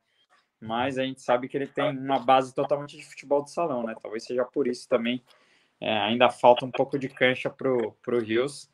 Mas 0.59 0.97
a 0.97 1.03
gente 1.03 1.21
sabe 1.21 1.47
que 1.47 1.57
ele 1.57 1.67
tem 1.67 1.97
uma 1.97 2.19
base 2.19 2.53
totalmente 2.53 2.95
de 2.95 3.05
futebol 3.05 3.43
de 3.43 3.51
salão, 3.51 3.83
né? 3.83 3.95
Talvez 4.01 4.23
seja 4.23 4.45
por 4.45 4.67
isso 4.67 4.87
também 4.87 5.23
é, 5.79 5.97
ainda 5.99 6.29
falta 6.29 6.65
um 6.65 6.71
pouco 6.71 6.97
de 6.97 7.09
cancha 7.09 7.49
pro, 7.49 7.91
pro 8.01 8.19
Rios, 8.19 8.71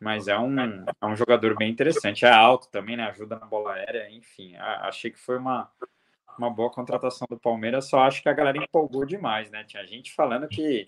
mas 0.00 0.26
é 0.26 0.36
um, 0.36 0.58
é 0.60 1.06
um 1.06 1.14
jogador 1.14 1.56
bem 1.56 1.70
interessante. 1.70 2.24
É 2.24 2.30
alto 2.30 2.68
também, 2.68 2.96
né? 2.96 3.04
Ajuda 3.04 3.38
na 3.38 3.46
bola 3.46 3.74
aérea, 3.74 4.10
enfim. 4.10 4.56
Achei 4.56 5.12
que 5.12 5.18
foi 5.18 5.38
uma, 5.38 5.70
uma 6.36 6.50
boa 6.50 6.70
contratação 6.70 7.26
do 7.30 7.38
Palmeiras, 7.38 7.88
só 7.88 8.00
acho 8.00 8.20
que 8.20 8.28
a 8.28 8.32
galera 8.32 8.58
empolgou 8.58 9.04
demais, 9.04 9.50
né? 9.50 9.62
Tinha 9.64 9.86
gente 9.86 10.12
falando 10.12 10.48
que 10.48 10.86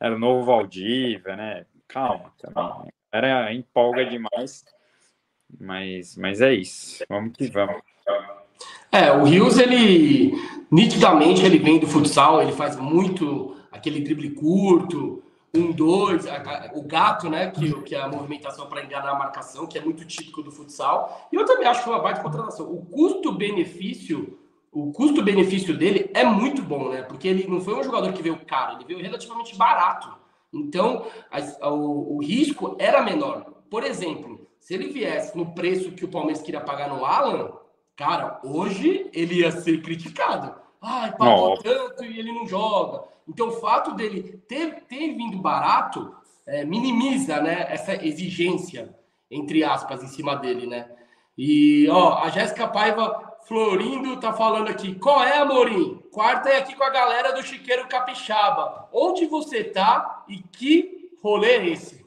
era 0.00 0.14
o 0.14 0.18
novo 0.18 0.44
Valdívia, 0.44 1.36
né? 1.36 1.66
Calma, 1.86 2.32
também. 2.38 2.92
Era 3.12 3.54
empolga 3.54 4.04
demais, 4.04 4.64
mas, 5.60 6.16
mas 6.16 6.40
é 6.40 6.54
isso. 6.54 7.04
Vamos 7.08 7.32
que 7.36 7.48
vamos. 7.48 7.80
É, 8.90 9.12
o 9.12 9.24
Rios, 9.24 9.58
ele 9.58 10.32
nitidamente 10.70 11.44
ele 11.44 11.58
vem 11.58 11.78
do 11.78 11.86
futsal, 11.86 12.42
ele 12.42 12.52
faz 12.52 12.76
muito 12.76 13.56
aquele 13.70 14.00
drible 14.00 14.30
curto, 14.30 15.22
um, 15.54 15.72
dois, 15.72 16.26
o 16.74 16.82
gato, 16.82 17.28
né? 17.28 17.50
Que, 17.50 17.72
que 17.82 17.94
é 17.94 18.00
a 18.00 18.08
movimentação 18.08 18.66
para 18.66 18.84
enganar 18.84 19.10
a 19.10 19.18
marcação, 19.18 19.66
que 19.66 19.78
é 19.78 19.80
muito 19.80 20.04
típico 20.04 20.42
do 20.42 20.50
futsal. 20.50 21.28
E 21.32 21.36
eu 21.36 21.44
também 21.44 21.66
acho 21.66 21.82
que 21.82 21.88
uma 21.88 22.00
baita 22.00 22.22
contratação. 22.22 22.70
O 22.70 22.84
custo-benefício, 22.86 24.38
o 24.72 24.92
custo-benefício 24.92 25.76
dele 25.76 26.10
é 26.14 26.24
muito 26.24 26.62
bom, 26.62 26.90
né? 26.90 27.02
Porque 27.02 27.28
ele 27.28 27.46
não 27.46 27.60
foi 27.60 27.74
um 27.74 27.82
jogador 27.82 28.12
que 28.12 28.22
veio 28.22 28.38
caro, 28.46 28.76
ele 28.76 28.84
veio 28.84 29.00
relativamente 29.00 29.56
barato. 29.56 30.16
Então, 30.52 31.06
a, 31.30 31.70
o, 31.70 32.16
o 32.16 32.22
risco 32.22 32.76
era 32.78 33.02
menor. 33.02 33.57
Por 33.70 33.84
exemplo, 33.84 34.46
se 34.60 34.74
ele 34.74 34.88
viesse 34.88 35.36
no 35.36 35.54
preço 35.54 35.92
que 35.92 36.04
o 36.04 36.08
Palmeiras 36.08 36.42
queria 36.42 36.60
pagar 36.60 36.88
no 36.88 37.04
Alan, 37.04 37.52
cara, 37.96 38.40
hoje 38.44 39.10
ele 39.12 39.40
ia 39.40 39.50
ser 39.50 39.82
criticado. 39.82 40.54
Ai, 40.80 41.14
pagou 41.16 41.58
tanto 41.58 42.04
e 42.04 42.18
ele 42.18 42.32
não 42.32 42.46
joga. 42.46 43.04
Então, 43.26 43.48
o 43.48 43.60
fato 43.60 43.94
dele 43.94 44.40
ter, 44.48 44.82
ter 44.84 45.14
vindo 45.14 45.38
barato 45.38 46.14
é, 46.46 46.64
minimiza 46.64 47.40
né, 47.40 47.66
essa 47.68 47.94
exigência, 48.04 48.94
entre 49.30 49.62
aspas, 49.62 50.02
em 50.02 50.08
cima 50.08 50.34
dele, 50.34 50.66
né? 50.66 50.90
E, 51.36 51.86
ó, 51.90 52.18
a 52.18 52.30
Jéssica 52.30 52.66
Paiva 52.66 53.38
Florindo 53.46 54.18
tá 54.18 54.32
falando 54.32 54.68
aqui. 54.68 54.94
Qual 54.96 55.22
é, 55.22 55.38
Amorim? 55.38 56.02
Quarta 56.10 56.48
é 56.48 56.58
aqui 56.58 56.74
com 56.74 56.84
a 56.84 56.90
galera 56.90 57.32
do 57.32 57.42
Chiqueiro 57.42 57.86
Capixaba. 57.88 58.88
Onde 58.92 59.26
você 59.26 59.64
tá 59.64 60.24
e 60.28 60.38
que 60.38 61.10
rolê 61.22 61.52
é 61.52 61.66
esse? 61.68 61.97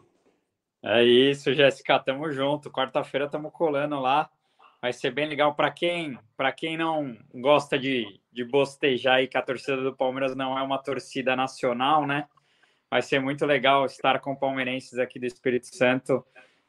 É 0.83 1.03
isso, 1.03 1.53
Jéssica. 1.53 1.99
Tamo 1.99 2.31
junto. 2.31 2.71
Quarta-feira 2.71 3.29
tamo 3.29 3.51
colando 3.51 3.99
lá. 3.99 4.29
Vai 4.81 4.91
ser 4.91 5.11
bem 5.11 5.27
legal 5.27 5.53
para 5.53 5.69
quem, 5.69 6.17
para 6.35 6.51
quem 6.51 6.75
não 6.75 7.15
gosta 7.35 7.77
de, 7.77 8.19
de 8.31 8.43
bostejar 8.43 9.17
aí 9.17 9.27
que 9.27 9.37
a 9.37 9.41
torcida 9.41 9.77
do 9.77 9.95
Palmeiras 9.95 10.35
não 10.35 10.57
é 10.57 10.61
uma 10.63 10.79
torcida 10.79 11.35
nacional, 11.35 12.07
né? 12.07 12.27
Vai 12.89 13.03
ser 13.03 13.19
muito 13.19 13.45
legal 13.45 13.85
estar 13.85 14.19
com 14.19 14.35
palmeirenses 14.35 14.97
aqui 14.97 15.19
do 15.19 15.25
Espírito 15.27 15.67
Santo 15.67 16.25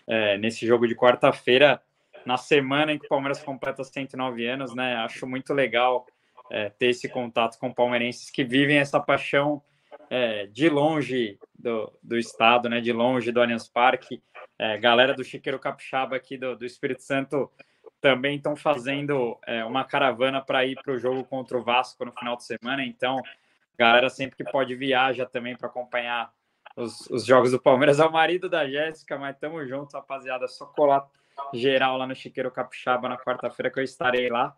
é, 0.07 0.37
nesse 0.37 0.67
jogo 0.67 0.87
de 0.87 0.95
quarta-feira, 0.95 1.83
na 2.27 2.37
semana 2.37 2.93
em 2.93 2.99
que 2.99 3.07
o 3.07 3.09
Palmeiras 3.09 3.43
completa 3.43 3.83
109 3.83 4.47
anos, 4.47 4.75
né? 4.75 4.95
Acho 4.97 5.27
muito 5.27 5.55
legal 5.55 6.07
é, 6.51 6.69
ter 6.69 6.89
esse 6.89 7.09
contato 7.09 7.59
com 7.59 7.73
palmeirenses 7.73 8.31
que 8.31 8.45
vivem 8.45 8.77
essa 8.77 9.01
paixão 9.01 9.63
é, 10.13 10.47
de 10.47 10.69
longe 10.69 11.39
do, 11.59 11.91
do 12.03 12.19
estado, 12.19 12.69
né? 12.69 12.83
De 12.83 12.93
longe 12.93 13.33
do 13.33 13.41
Allianz 13.41 13.67
Parque. 13.67 14.23
É, 14.59 14.77
galera 14.77 15.15
do 15.15 15.25
Chiqueiro 15.25 15.59
Capixaba 15.59 16.15
aqui 16.15 16.37
do, 16.37 16.55
do 16.55 16.67
Espírito 16.67 17.01
Santo 17.03 17.51
também 17.99 18.37
estão 18.37 18.55
fazendo 18.55 19.39
é, 19.47 19.65
uma 19.65 19.85
caravana 19.85 20.43
para 20.43 20.67
ir 20.67 20.79
para 20.83 20.93
o 20.93 20.99
jogo 20.99 21.25
contra 21.25 21.57
o 21.57 21.63
Vasco 21.63 22.05
no 22.05 22.13
final 22.13 22.37
de 22.37 22.45
semana. 22.45 22.85
Então, 22.85 23.23
galera 23.79 24.11
sempre 24.11 24.37
que 24.37 24.45
pode 24.45 24.75
viaja 24.75 25.25
também 25.25 25.57
para 25.57 25.69
acompanhar 25.69 26.31
os, 26.77 27.09
os, 27.09 27.25
jogos 27.25 27.51
do 27.51 27.59
Palmeiras. 27.59 27.99
É 27.99 28.05
o 28.05 28.13
marido 28.13 28.51
da 28.51 28.69
Jéssica, 28.69 29.17
mas 29.17 29.39
tamo 29.39 29.65
junto, 29.67 29.97
rapaziada. 29.97 30.47
Só 30.47 30.67
colar 30.67 31.09
geral 31.55 31.97
lá 31.97 32.07
no 32.07 32.15
Chiqueiro 32.15 32.51
Capixaba 32.51 33.09
na 33.09 33.17
quarta-feira 33.17 33.71
que 33.71 33.81
eu 33.81 33.85
estarei 33.85 34.29
lá, 34.29 34.55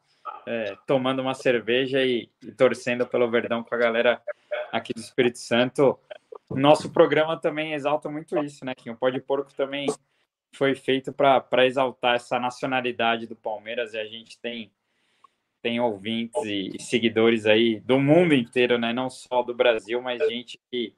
é, 0.49 0.77
tomando 0.85 1.23
uma 1.23 1.33
cerveja 1.33 2.03
e, 2.03 2.29
e, 2.43 2.51
torcendo 2.51 3.07
pelo 3.07 3.31
Verdão 3.31 3.63
com 3.63 3.73
a 3.73 3.79
galera 3.79 4.21
aqui 4.75 4.93
do 4.93 5.01
Espírito 5.01 5.39
Santo. 5.39 5.99
Nosso 6.51 6.91
programa 6.91 7.41
também 7.41 7.75
exalta 7.75 8.11
muito 8.11 8.37
isso, 8.43 8.65
né, 8.65 8.75
que 8.75 8.91
O 8.91 8.97
Pode 8.97 9.21
Porco 9.21 9.55
também 9.55 9.87
foi 10.53 10.75
feito 10.75 11.13
para 11.13 11.67
exaltar 11.67 12.17
essa 12.17 12.39
nacionalidade 12.39 13.27
do 13.27 13.37
Palmeiras 13.37 13.95
e 13.95 13.99
a 13.99 14.05
gente 14.05 14.39
tem 14.41 14.71
tem 15.63 15.81
ouvintes 15.81 16.45
e, 16.45 16.77
seguidores 16.79 17.47
aí 17.47 17.81
do 17.81 17.99
mundo 17.99 18.35
inteiro, 18.35 18.77
né? 18.77 18.93
Não 18.93 19.09
só 19.09 19.43
do 19.43 19.55
Brasil, 19.55 20.03
mas 20.03 20.21
gente 20.29 20.61
que 20.71 20.95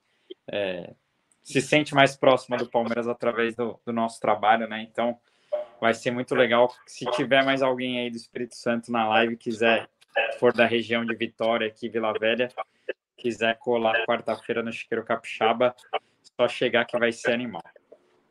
é, 0.51 0.93
se 1.41 1.61
sente 1.61 1.95
mais 1.95 2.17
próxima 2.17 2.57
do 2.57 2.69
Palmeiras 2.69 3.07
através 3.07 3.55
do, 3.55 3.79
do, 3.87 3.93
nosso 3.93 4.21
trabalho, 4.21 4.67
né? 4.67 4.83
Então 4.83 5.17
vai 5.81 5.95
ser 5.95 6.11
muito 6.11 6.35
legal 6.35 6.69
se 6.85 7.05
tiver 7.13 7.45
mais 7.45 7.63
alguém 7.63 8.01
aí 8.01 8.11
do 8.11 8.17
Espírito 8.17 8.57
Santo 8.57 8.91
na 8.91 9.09
live 9.09 9.37
quiser 9.37 9.89
for 10.41 10.53
da 10.53 10.67
região 10.67 11.05
de 11.05 11.15
Vitória 11.15 11.69
aqui 11.69 11.89
Vila 11.89 12.13
Velha 12.19 12.49
quiser 13.17 13.59
colar 13.59 14.05
quarta-feira 14.07 14.63
no 14.63 14.73
Chiqueiro 14.73 15.05
Capixaba 15.05 15.75
só 16.23 16.49
chegar 16.49 16.85
que 16.85 16.99
vai 16.99 17.13
ser 17.13 17.33
animal 17.33 17.63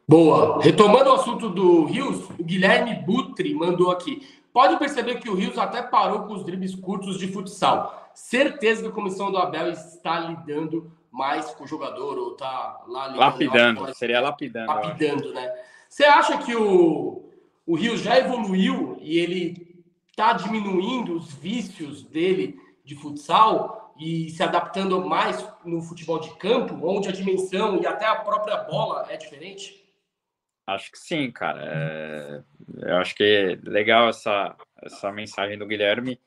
Boa. 0.08 0.62
Retomando 0.62 1.10
o 1.10 1.14
assunto 1.14 1.50
do 1.50 1.86
Rios, 1.86 2.30
o 2.30 2.44
Guilherme 2.44 2.94
Butri 2.94 3.56
mandou 3.56 3.90
aqui. 3.90 4.22
Pode 4.54 4.78
perceber 4.78 5.16
que 5.16 5.30
o 5.30 5.34
Rios 5.34 5.58
até 5.58 5.82
parou 5.82 6.24
com 6.24 6.34
os 6.34 6.46
dribles 6.46 6.76
curtos 6.76 7.18
de 7.18 7.28
futsal. 7.28 8.12
Certeza 8.14 8.84
que 8.84 8.88
a 8.88 8.92
comissão 8.92 9.32
do 9.32 9.38
Abel 9.38 9.72
está 9.72 10.20
lidando 10.20 10.92
mais 11.12 11.50
com 11.56 11.64
o 11.64 11.68
jogador 11.68 12.18
ou 12.20 12.34
está 12.34 12.84
lá 12.88 13.08
lapidando, 13.08 13.94
seria 13.96 14.22
lapidando. 14.22 14.68
Lapidando, 14.68 15.34
né? 15.34 15.52
Você 15.90 16.06
acha 16.06 16.38
que 16.38 16.56
o, 16.56 17.24
o 17.66 17.76
Rios 17.76 18.02
já 18.02 18.18
evoluiu 18.20 18.98
e 19.02 19.18
ele 19.18 19.84
está 20.10 20.34
diminuindo 20.34 21.16
os 21.16 21.34
vícios 21.34 22.04
dele 22.04 22.60
de 22.84 22.96
futsal 22.96 23.85
e 23.98 24.30
se 24.30 24.44
adaptando 24.44 25.04
mais 25.06 25.48
no 25.64 25.82
futebol 25.82 26.20
de 26.20 26.36
campo, 26.38 26.78
onde 26.88 27.08
a 27.08 27.12
dimensão 27.12 27.82
e 27.82 27.88
até 27.88 28.06
a 28.06 28.16
própria 28.16 28.58
bola 28.58 29.06
é 29.10 29.18
diferente? 29.18 29.86
Acho 30.68 30.92
que 30.92 30.98
sim, 30.98 31.32
cara. 31.32 31.62
É... 31.64 32.44
Eu 32.82 32.98
acho 32.98 33.16
que 33.16 33.24
é 33.24 33.70
legal 33.70 34.10
essa, 34.10 34.56
essa 34.82 35.12
mensagem 35.12 35.58
do 35.58 35.68
Guilherme. 35.68 36.20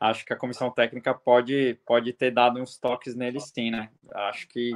Acho 0.00 0.24
que 0.24 0.32
a 0.32 0.36
comissão 0.36 0.70
técnica 0.70 1.14
pode, 1.14 1.78
pode 1.86 2.12
ter 2.12 2.32
dado 2.32 2.60
uns 2.60 2.76
toques 2.76 3.14
nele 3.14 3.38
sim, 3.38 3.70
né? 3.70 3.90
Acho 4.12 4.48
que 4.48 4.72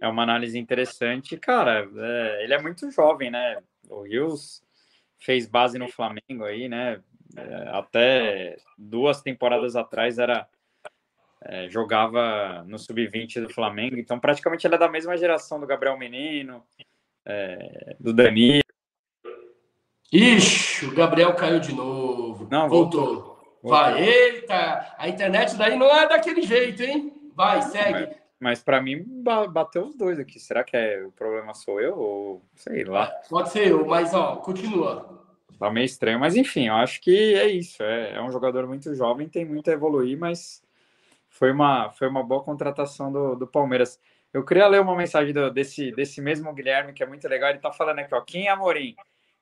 é 0.00 0.08
uma 0.08 0.22
análise 0.22 0.58
interessante. 0.58 1.36
Cara, 1.36 1.88
é... 1.96 2.44
ele 2.44 2.54
é 2.54 2.62
muito 2.62 2.90
jovem, 2.90 3.30
né? 3.30 3.58
O 3.90 4.02
Rios 4.02 4.62
fez 5.18 5.46
base 5.46 5.78
no 5.78 5.88
Flamengo 5.88 6.44
aí, 6.44 6.68
né? 6.68 7.02
É... 7.36 7.68
Até 7.76 8.56
duas 8.78 9.20
temporadas 9.20 9.76
atrás 9.76 10.18
era 10.18 10.48
é, 11.46 11.68
jogava 11.68 12.64
no 12.66 12.78
sub-20 12.78 13.42
do 13.42 13.52
Flamengo, 13.52 13.96
então 13.96 14.18
praticamente 14.18 14.66
ele 14.66 14.74
é 14.74 14.78
da 14.78 14.88
mesma 14.88 15.16
geração 15.16 15.60
do 15.60 15.66
Gabriel 15.66 15.98
Menino, 15.98 16.62
é, 17.24 17.96
do 18.00 18.12
Danilo. 18.12 18.62
Ixi, 20.12 20.86
o 20.86 20.94
Gabriel 20.94 21.34
caiu 21.34 21.60
de 21.60 21.74
novo. 21.74 22.46
Não, 22.50 22.68
voltou. 22.68 23.06
voltou. 23.06 23.34
Vai, 23.62 24.02
eita, 24.02 24.94
a 24.98 25.08
internet 25.08 25.56
daí 25.56 25.76
não 25.76 25.86
é 25.86 26.08
daquele 26.08 26.42
jeito, 26.42 26.82
hein? 26.82 27.12
Vai, 27.34 27.62
segue. 27.62 28.06
Mas, 28.06 28.16
mas 28.40 28.62
para 28.62 28.80
mim 28.80 29.02
bateu 29.50 29.86
os 29.86 29.96
dois 29.96 30.18
aqui. 30.18 30.38
Será 30.38 30.62
que 30.62 30.76
é 30.76 31.02
o 31.02 31.10
problema 31.10 31.54
sou 31.54 31.80
eu 31.80 31.98
ou 31.98 32.42
sei 32.54 32.84
lá? 32.84 33.06
Pode 33.28 33.50
ser 33.50 33.68
eu, 33.68 33.86
mas 33.86 34.14
ó, 34.14 34.36
continua. 34.36 35.14
Tá 35.58 35.70
meio 35.70 35.84
estranho, 35.84 36.18
mas 36.18 36.36
enfim, 36.36 36.68
eu 36.68 36.74
acho 36.74 37.00
que 37.00 37.34
é 37.34 37.48
isso. 37.48 37.82
É, 37.82 38.16
é 38.16 38.22
um 38.22 38.30
jogador 38.30 38.66
muito 38.66 38.94
jovem, 38.94 39.28
tem 39.28 39.44
muito 39.44 39.70
a 39.70 39.72
evoluir, 39.72 40.18
mas 40.18 40.63
foi 41.34 41.50
uma, 41.50 41.90
foi 41.90 42.08
uma 42.08 42.22
boa 42.22 42.42
contratação 42.42 43.12
do, 43.12 43.34
do 43.34 43.46
Palmeiras. 43.46 44.00
Eu 44.32 44.44
queria 44.44 44.68
ler 44.68 44.80
uma 44.80 44.96
mensagem 44.96 45.34
do, 45.34 45.50
desse, 45.50 45.90
desse 45.90 46.20
mesmo 46.20 46.54
Guilherme, 46.54 46.92
que 46.92 47.02
é 47.02 47.06
muito 47.06 47.28
legal. 47.28 47.50
Ele 47.50 47.58
está 47.58 47.72
falando 47.72 47.98
aqui, 47.98 48.14
ó. 48.14 48.20
Kim 48.20 48.46
Amorim, 48.46 48.94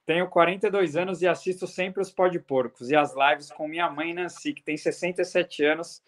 tenho 0.07 0.27
42 0.27 0.97
anos 0.97 1.21
e 1.21 1.29
assisto 1.29 1.67
sempre 1.67 2.01
os 2.01 2.11
Pode 2.11 2.39
Porcos 2.39 2.91
e 2.91 2.97
as 2.97 3.15
lives 3.15 3.53
com 3.53 3.69
minha 3.69 3.91
mãe 3.91 4.15
Nancy, 4.15 4.55
que 4.55 4.63
tem 4.63 4.75
67 4.75 5.63
anos 5.65 6.03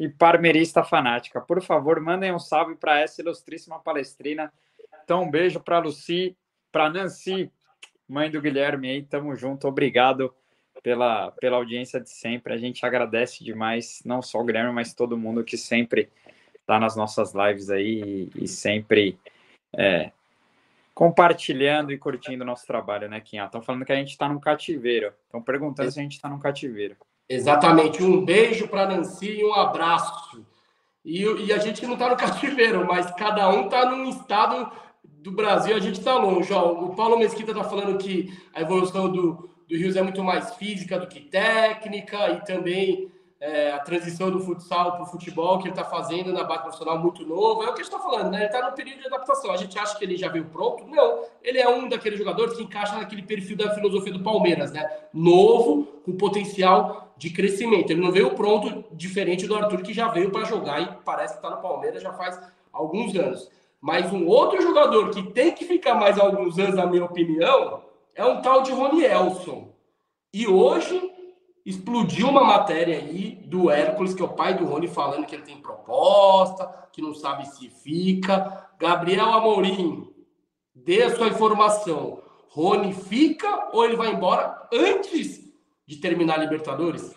e 0.00 0.08
parmerista 0.08 0.82
fanática. 0.82 1.38
Por 1.38 1.62
favor, 1.62 2.00
mandem 2.00 2.32
um 2.32 2.38
salve 2.38 2.74
para 2.74 2.98
essa 2.98 3.20
ilustríssima 3.20 3.78
palestrina. 3.78 4.50
Então, 5.04 5.24
um 5.24 5.30
beijo 5.30 5.60
para 5.60 5.78
Luci, 5.78 6.34
para 6.72 6.88
Nancy, 6.88 7.52
mãe 8.08 8.30
do 8.30 8.40
Guilherme 8.40 8.88
aí. 8.88 9.02
Tamo 9.02 9.36
junto. 9.36 9.68
Obrigado 9.68 10.34
pela, 10.86 11.32
pela 11.32 11.56
audiência 11.56 12.00
de 12.00 12.08
sempre. 12.08 12.54
A 12.54 12.56
gente 12.56 12.86
agradece 12.86 13.42
demais, 13.42 14.02
não 14.04 14.22
só 14.22 14.38
o 14.38 14.44
Guilherme, 14.44 14.72
mas 14.72 14.94
todo 14.94 15.18
mundo 15.18 15.42
que 15.42 15.56
sempre 15.56 16.08
tá 16.64 16.78
nas 16.78 16.94
nossas 16.94 17.34
lives 17.34 17.70
aí 17.70 18.30
e, 18.32 18.44
e 18.44 18.46
sempre 18.46 19.18
é, 19.76 20.12
compartilhando 20.94 21.90
e 21.90 21.98
curtindo 21.98 22.44
o 22.44 22.46
nosso 22.46 22.64
trabalho, 22.68 23.08
né, 23.08 23.20
Kim? 23.20 23.38
Estão 23.38 23.60
falando 23.60 23.84
que 23.84 23.90
a 23.90 23.96
gente 23.96 24.10
está 24.10 24.28
num 24.28 24.38
cativeiro. 24.38 25.12
Estão 25.24 25.42
perguntando 25.42 25.90
se 25.90 25.98
a 25.98 26.02
gente 26.04 26.14
está 26.14 26.28
num 26.28 26.38
cativeiro. 26.38 26.94
Exatamente. 27.28 28.00
Um 28.04 28.24
beijo 28.24 28.68
para 28.68 28.86
Nancy 28.86 29.40
e 29.40 29.44
um 29.44 29.54
abraço. 29.54 30.46
E, 31.04 31.24
e 31.24 31.52
a 31.52 31.58
gente 31.58 31.84
não 31.84 31.94
está 31.94 32.10
no 32.10 32.16
cativeiro, 32.16 32.86
mas 32.86 33.10
cada 33.16 33.48
um 33.48 33.64
está 33.64 33.90
num 33.90 34.08
estado 34.08 34.70
do 35.02 35.32
Brasil, 35.32 35.74
a 35.74 35.80
gente 35.80 35.98
está 35.98 36.14
longe. 36.14 36.52
Ó, 36.52 36.84
o 36.84 36.94
Paulo 36.94 37.18
Mesquita 37.18 37.50
está 37.50 37.64
falando 37.64 37.98
que 37.98 38.32
a 38.54 38.60
evolução 38.60 39.10
do, 39.10 39.55
do 39.68 39.76
Rios 39.76 39.96
é 39.96 40.02
muito 40.02 40.22
mais 40.22 40.54
física 40.54 40.98
do 40.98 41.06
que 41.06 41.20
técnica 41.20 42.30
e 42.30 42.44
também 42.44 43.10
é, 43.40 43.72
a 43.72 43.78
transição 43.80 44.30
do 44.30 44.40
futsal 44.40 44.92
para 44.92 45.02
o 45.02 45.06
futebol 45.06 45.58
que 45.58 45.64
ele 45.64 45.70
está 45.70 45.84
fazendo 45.84 46.32
na 46.32 46.42
base 46.42 46.62
profissional 46.62 46.98
muito 46.98 47.24
novo. 47.26 47.62
É 47.62 47.68
o 47.68 47.74
que 47.74 47.80
a 47.80 47.84
gente 47.84 47.92
está 47.92 47.98
falando, 47.98 48.30
né? 48.30 48.38
Ele 48.38 48.46
está 48.46 48.68
no 48.68 48.74
período 48.74 49.00
de 49.00 49.06
adaptação. 49.06 49.50
A 49.50 49.56
gente 49.56 49.78
acha 49.78 49.96
que 49.98 50.04
ele 50.04 50.16
já 50.16 50.28
veio 50.28 50.46
pronto? 50.46 50.86
Não. 50.86 51.24
Ele 51.42 51.58
é 51.58 51.68
um 51.68 51.88
daqueles 51.88 52.18
jogadores 52.18 52.56
que 52.56 52.62
encaixa 52.62 52.96
naquele 52.96 53.22
perfil 53.22 53.56
da 53.56 53.74
filosofia 53.74 54.12
do 54.12 54.22
Palmeiras, 54.22 54.72
né? 54.72 54.88
Novo, 55.12 55.84
com 56.04 56.16
potencial 56.16 57.12
de 57.16 57.30
crescimento. 57.30 57.90
Ele 57.90 58.00
não 58.00 58.10
veio 58.10 58.30
pronto, 58.34 58.84
diferente 58.92 59.46
do 59.46 59.54
Arthur, 59.54 59.82
que 59.82 59.92
já 59.92 60.08
veio 60.08 60.30
para 60.30 60.44
jogar 60.44 60.80
e 60.80 60.88
parece 61.04 61.34
que 61.34 61.38
está 61.44 61.54
no 61.54 61.60
Palmeiras 61.60 62.02
já 62.02 62.12
faz 62.12 62.40
alguns 62.72 63.14
anos. 63.14 63.50
Mas 63.80 64.12
um 64.12 64.26
outro 64.26 64.60
jogador 64.62 65.10
que 65.10 65.22
tem 65.22 65.52
que 65.52 65.64
ficar 65.64 65.94
mais 65.94 66.18
alguns 66.18 66.58
anos, 66.58 66.74
na 66.74 66.86
minha 66.86 67.04
opinião, 67.04 67.82
é 68.16 68.24
um 68.24 68.40
tal 68.40 68.62
de 68.62 68.72
Rony 68.72 69.04
Elson. 69.04 69.72
E 70.32 70.48
hoje 70.48 71.00
explodiu 71.64 72.28
uma 72.28 72.42
matéria 72.42 72.96
aí 72.96 73.42
do 73.44 73.70
Hércules, 73.70 74.14
que 74.14 74.22
é 74.22 74.24
o 74.24 74.34
pai 74.34 74.54
do 74.56 74.64
Rony, 74.64 74.88
falando 74.88 75.26
que 75.26 75.34
ele 75.34 75.44
tem 75.44 75.60
proposta, 75.60 76.88
que 76.92 77.02
não 77.02 77.14
sabe 77.14 77.46
se 77.46 77.68
fica. 77.68 78.68
Gabriel 78.78 79.32
Amorim, 79.32 80.08
dê 80.74 81.02
a 81.02 81.14
sua 81.14 81.28
informação. 81.28 82.22
Rony 82.48 82.94
fica 82.94 83.68
ou 83.72 83.84
ele 83.84 83.96
vai 83.96 84.12
embora 84.12 84.66
antes 84.72 85.44
de 85.86 85.96
terminar 85.96 86.38
a 86.38 86.42
Libertadores? 86.42 87.14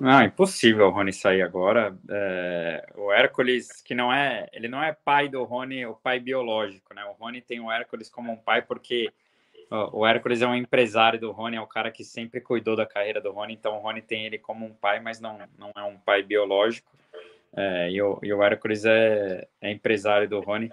Não, 0.00 0.22
impossível 0.22 0.88
o 0.88 0.90
Rony 0.90 1.12
sair 1.12 1.42
agora. 1.42 1.96
É, 2.10 2.86
o 2.96 3.12
Hércules, 3.12 3.82
que 3.82 3.94
não 3.94 4.12
é, 4.12 4.48
ele 4.52 4.66
não 4.66 4.82
é 4.82 4.92
pai 4.92 5.28
do 5.28 5.44
Rony, 5.44 5.86
o 5.86 5.94
pai 5.94 6.18
biológico, 6.18 6.94
né? 6.94 7.04
O 7.04 7.22
Rony 7.22 7.40
tem 7.40 7.60
o 7.60 7.70
Hércules 7.70 8.08
como 8.08 8.32
um 8.32 8.36
pai 8.36 8.62
porque 8.62 9.12
o 9.92 10.06
Hércules 10.06 10.42
é 10.42 10.46
um 10.46 10.54
empresário 10.54 11.18
do 11.18 11.30
Rony, 11.30 11.56
é 11.56 11.60
o 11.60 11.66
cara 11.66 11.90
que 11.90 12.04
sempre 12.04 12.40
cuidou 12.40 12.76
da 12.76 12.84
carreira 12.84 13.20
do 13.20 13.32
Rony, 13.32 13.54
então 13.54 13.76
o 13.76 13.80
Rony 13.80 14.02
tem 14.02 14.26
ele 14.26 14.38
como 14.38 14.66
um 14.66 14.74
pai, 14.74 15.00
mas 15.00 15.20
não, 15.20 15.38
não 15.58 15.72
é 15.74 15.82
um 15.82 15.96
pai 15.96 16.22
biológico. 16.22 16.90
É, 17.54 17.90
e, 17.90 18.00
o, 18.00 18.18
e 18.22 18.32
o 18.32 18.42
Hércules 18.42 18.84
é, 18.84 19.46
é 19.60 19.70
empresário 19.70 20.28
do 20.28 20.40
Rony. 20.40 20.70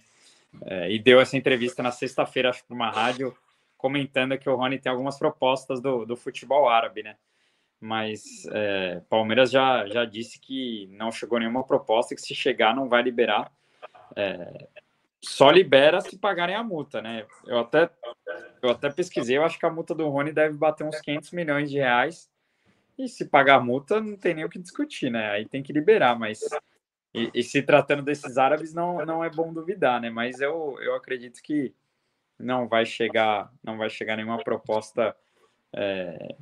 É, 0.66 0.92
e 0.92 1.00
deu 1.00 1.20
essa 1.20 1.38
entrevista 1.38 1.84
na 1.84 1.92
sexta-feira, 1.92 2.50
acho 2.50 2.66
que 2.66 2.74
uma 2.74 2.90
rádio, 2.90 3.36
comentando 3.78 4.38
que 4.38 4.50
o 4.50 4.56
Rony 4.56 4.80
tem 4.80 4.92
algumas 4.92 5.18
propostas 5.18 5.82
do, 5.82 6.06
do 6.06 6.18
futebol 6.18 6.68
árabe, 6.68 7.04
né? 7.04 7.16
Mas 7.80 8.46
é, 8.52 9.02
Palmeiras 9.10 9.52
já, 9.52 9.88
já 9.88 10.04
disse 10.04 10.40
que 10.40 10.88
não 10.92 11.12
chegou 11.12 11.40
nenhuma 11.40 11.64
proposta, 11.64 12.14
que 12.14 12.22
se 12.22 12.36
chegar 12.36 12.76
não 12.76 12.90
vai 12.90 13.02
liberar. 13.02 13.52
É, 14.16 14.68
só 15.22 15.52
libera 15.52 16.02
se 16.02 16.18
pagarem 16.18 16.56
a 16.56 16.64
multa, 16.64 17.02
né? 17.02 17.26
Eu 17.46 17.60
até, 17.60 17.90
eu 18.62 18.70
até 18.70 18.90
pesquisei, 18.90 19.38
eu 19.38 19.44
acho 19.44 19.60
que 19.60 19.66
a 19.66 19.72
multa 19.72 19.94
do 19.94 20.08
Rony 20.08 20.32
deve 20.32 20.58
bater 20.58 20.86
uns 20.86 21.00
500 21.02 21.32
milhões 21.32 21.70
de 21.70 21.78
reais. 21.78 22.30
E 22.98 23.08
se 23.08 23.26
pagar 23.26 23.56
a 23.56 23.62
multa, 23.62 24.02
não 24.02 24.18
tem 24.18 24.34
nem 24.34 24.46
o 24.46 24.50
que 24.50 24.60
discutir, 24.60 25.10
né? 25.10 25.32
Aí 25.32 25.46
tem 25.46 25.64
que 25.64 25.74
liberar, 25.74 26.18
mas. 26.18 26.42
E, 27.14 27.32
e, 27.34 27.42
se 27.42 27.62
tratando 27.64 28.04
desses 28.04 28.38
árabes, 28.38 28.74
não, 28.74 29.04
não 29.06 29.24
é 29.24 29.30
bom 29.30 29.52
duvidar, 29.52 30.00
né? 30.00 30.10
Mas 30.10 30.42
eu, 30.42 30.78
eu 30.82 30.94
acredito 30.96 31.42
que 31.42 31.74
não 32.38 32.68
vai 32.68 32.86
chegar, 32.86 33.52
não 33.64 33.78
vai 33.78 33.90
chegar 33.90 34.16
nenhuma 34.16 34.44
proposta 34.44 35.16
é, 35.74 36.36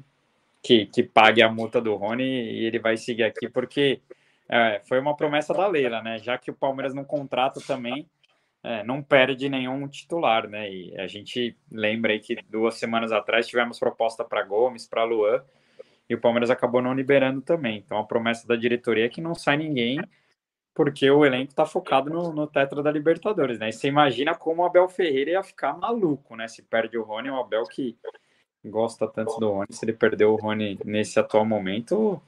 que, 0.62 0.86
que 0.88 1.04
pague 1.04 1.42
a 1.42 1.50
multa 1.50 1.80
do 1.80 1.96
Rony 1.96 2.24
e 2.24 2.66
ele 2.66 2.80
vai 2.80 2.98
seguir 2.98 3.24
aqui, 3.24 3.48
porque 3.48 4.02
é, 4.50 4.82
foi 4.88 5.00
uma 5.00 5.16
promessa 5.16 5.54
da 5.54 5.68
Leila, 5.68 6.02
né? 6.02 6.18
Já 6.18 6.38
que 6.38 6.52
o 6.52 6.56
Palmeiras 6.56 6.94
não 6.94 7.06
contrata 7.06 7.60
também, 7.66 8.10
é, 8.68 8.84
não 8.84 9.02
perde 9.02 9.48
nenhum 9.48 9.88
titular, 9.88 10.46
né? 10.46 10.70
E 10.70 11.00
a 11.00 11.08
gente 11.08 11.58
lembra 11.72 12.12
aí 12.12 12.20
que 12.20 12.36
duas 12.50 12.76
semanas 12.76 13.14
atrás 13.14 13.48
tivemos 13.48 13.80
proposta 13.80 14.26
para 14.26 14.44
Gomes, 14.44 14.86
para 14.86 15.06
Luan, 15.06 15.42
e 16.10 16.14
o 16.14 16.20
Palmeiras 16.20 16.50
acabou 16.50 16.82
não 16.82 16.94
liberando 16.94 17.42
também. 17.42 17.78
Então 17.78 17.98
a 17.98 18.04
promessa 18.04 18.46
da 18.46 18.58
diretoria 18.58 19.06
é 19.06 19.10
que 19.10 19.22
não 19.22 19.34
sai 19.34 19.56
ninguém, 19.56 20.02
porque 20.76 21.10
o 21.10 21.26
elenco 21.26 21.52
está 21.52 21.66
focado 21.66 22.10
no, 22.10 22.34
no 22.34 22.46
Tetra 22.46 22.84
da 22.84 22.92
Libertadores, 22.92 23.58
né? 23.58 23.70
E 23.70 23.74
você 23.74 23.88
imagina 23.88 24.36
como 24.36 24.62
o 24.62 24.66
Abel 24.66 24.90
Ferreira 24.90 25.32
ia 25.32 25.44
ficar 25.44 25.78
maluco, 25.78 26.36
né? 26.36 26.50
Se 26.50 26.62
perde 26.62 26.98
o 26.98 27.04
Rony, 27.04 27.30
o 27.30 27.40
Abel 27.40 27.64
que 27.64 27.98
gosta 28.66 29.08
tanto 29.08 29.40
do 29.40 29.50
Rony, 29.50 29.68
se 29.72 29.86
ele 29.86 29.94
perdeu 29.94 30.34
o 30.34 30.36
Rony 30.36 30.78
nesse 30.84 31.18
atual 31.18 31.46
momento, 31.46 32.22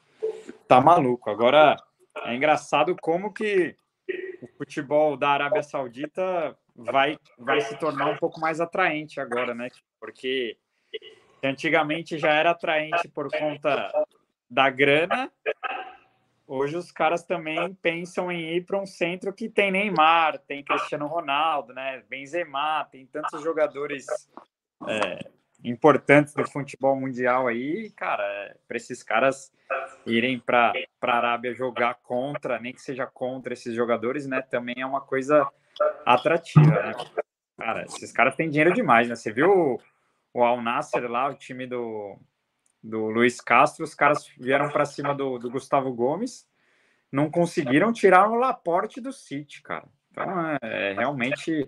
tá 0.70 0.80
maluco. 0.80 1.30
Agora 1.30 1.76
é 2.24 2.34
engraçado 2.34 2.96
como 3.02 3.34
que 3.34 3.76
futebol 4.60 5.16
da 5.16 5.30
Arábia 5.30 5.64
Saudita 5.64 6.54
vai, 6.76 7.18
vai 7.38 7.62
se 7.62 7.78
tornar 7.78 8.08
um 8.08 8.18
pouco 8.18 8.42
mais 8.42 8.60
atraente 8.60 9.22
agora, 9.22 9.54
né? 9.54 9.70
Porque 10.02 10.58
antigamente 11.42 12.18
já 12.18 12.34
era 12.34 12.52
atraente 12.52 13.08
por 13.08 13.32
conta 13.32 13.90
da 14.50 14.70
grana, 14.70 15.32
hoje 16.46 16.76
os 16.76 16.92
caras 16.92 17.24
também 17.24 17.74
pensam 17.76 18.30
em 18.30 18.58
ir 18.58 18.66
para 18.66 18.82
um 18.82 18.86
centro 18.86 19.32
que 19.32 19.48
tem 19.48 19.72
Neymar, 19.72 20.40
tem 20.40 20.62
Cristiano 20.62 21.08
Ronaldo, 21.08 21.74
né? 21.74 22.04
Benzema, 22.10 22.84
tem 22.92 23.06
tantos 23.06 23.42
jogadores 23.42 24.06
é, 24.90 25.32
importantes 25.64 26.34
do 26.34 26.50
futebol 26.50 26.96
mundial 26.96 27.48
aí, 27.48 27.92
cara, 27.92 28.56
para 28.68 28.78
esses 28.78 29.04
caras 29.04 29.52
irem 30.06 30.40
para 30.40 30.74
a 31.02 31.18
Arábia 31.18 31.54
jogar 31.54 31.96
contra, 31.96 32.60
nem 32.60 32.74
que 32.74 32.82
seja 32.82 33.06
contra 33.06 33.54
esses 33.54 33.74
jogadores, 33.74 34.26
né? 34.26 34.42
Também 34.42 34.76
é 34.80 34.86
uma 34.86 35.02
coisa 35.02 35.48
atrativa, 36.06 36.84
né? 36.84 36.94
Cara, 37.58 37.84
esses 37.84 38.12
caras 38.12 38.36
têm 38.36 38.50
dinheiro 38.50 38.74
demais, 38.74 39.10
né? 39.10 39.16
Você 39.16 39.32
viu 39.32 39.80
o, 40.34 40.44
Al 40.44 40.62
Nasser 40.62 41.10
lá, 41.10 41.30
o 41.30 41.36
time 41.36 41.68
do, 41.68 42.18
do 42.82 43.08
Luiz 43.08 43.42
Castro, 43.42 43.84
os 43.84 43.94
caras 43.94 44.30
vieram 44.40 44.70
para 44.70 44.86
cima 44.86 45.14
do, 45.14 45.38
do 45.38 45.52
Gustavo 45.52 45.94
Gomes, 45.94 46.48
não 47.12 47.30
conseguiram 47.30 47.92
tirar 47.92 48.30
o 48.30 48.36
Laporte 48.36 49.02
do 49.02 49.12
City, 49.12 49.62
cara. 49.62 49.88
Então, 50.12 50.58
é, 50.62 50.92
é 50.92 50.94
realmente 50.94 51.68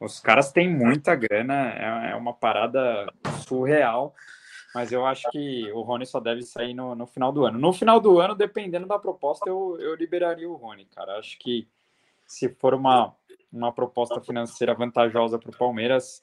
os 0.00 0.20
caras 0.20 0.52
têm 0.52 0.74
muita 0.74 1.14
grana, 1.14 1.72
é, 1.72 2.10
é 2.12 2.14
uma 2.14 2.34
parada 2.34 3.12
surreal 3.46 4.14
mas 4.76 4.92
eu 4.92 5.06
acho 5.06 5.30
que 5.30 5.72
o 5.72 5.80
Rony 5.80 6.04
só 6.04 6.20
deve 6.20 6.42
sair 6.42 6.74
no, 6.74 6.94
no 6.94 7.06
final 7.06 7.32
do 7.32 7.46
ano. 7.46 7.58
No 7.58 7.72
final 7.72 7.98
do 7.98 8.20
ano, 8.20 8.34
dependendo 8.34 8.86
da 8.86 8.98
proposta, 8.98 9.48
eu, 9.48 9.78
eu 9.80 9.94
liberaria 9.94 10.46
o 10.46 10.54
Rony, 10.54 10.84
cara. 10.94 11.18
Acho 11.18 11.38
que 11.38 11.66
se 12.26 12.50
for 12.50 12.74
uma, 12.74 13.16
uma 13.50 13.72
proposta 13.72 14.20
financeira 14.20 14.74
vantajosa 14.74 15.38
para 15.38 15.48
o 15.48 15.56
Palmeiras, 15.56 16.22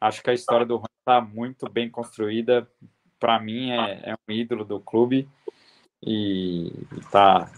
acho 0.00 0.22
que 0.22 0.30
a 0.30 0.32
história 0.32 0.64
do 0.64 0.76
Rony 0.76 0.94
está 1.00 1.20
muito 1.20 1.68
bem 1.68 1.90
construída. 1.90 2.70
Para 3.18 3.40
mim, 3.40 3.72
é, 3.72 4.10
é, 4.10 4.14
um 4.14 4.32
ídolo 4.32 4.64
do 4.64 4.78
clube 4.78 5.28
e 6.00 6.72
tá 7.10 7.50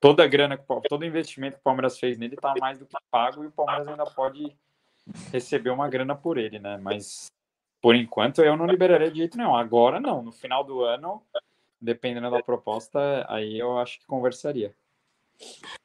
toda 0.00 0.24
a 0.24 0.26
grana, 0.26 0.58
todo 0.88 1.04
investimento 1.04 1.54
que 1.54 1.60
o 1.60 1.64
Palmeiras 1.64 1.96
fez 1.96 2.18
nele 2.18 2.34
está 2.34 2.54
mais 2.58 2.76
do 2.76 2.86
que 2.86 2.96
pago 3.08 3.44
e 3.44 3.46
o 3.46 3.52
Palmeiras 3.52 3.86
ainda 3.86 4.06
pode 4.06 4.52
receber 5.30 5.70
uma 5.70 5.88
grana 5.88 6.16
por 6.16 6.38
ele, 6.38 6.58
né? 6.58 6.76
Mas 6.76 7.30
por 7.80 7.94
enquanto, 7.94 8.42
eu 8.42 8.56
não 8.56 8.66
liberaria 8.66 9.10
de 9.10 9.18
jeito 9.18 9.38
nenhum. 9.38 9.56
Agora, 9.56 9.98
não. 9.98 10.22
No 10.22 10.32
final 10.32 10.62
do 10.62 10.82
ano, 10.82 11.22
dependendo 11.80 12.30
da 12.30 12.42
proposta, 12.42 13.24
aí 13.28 13.58
eu 13.58 13.78
acho 13.78 13.98
que 13.98 14.06
conversaria. 14.06 14.74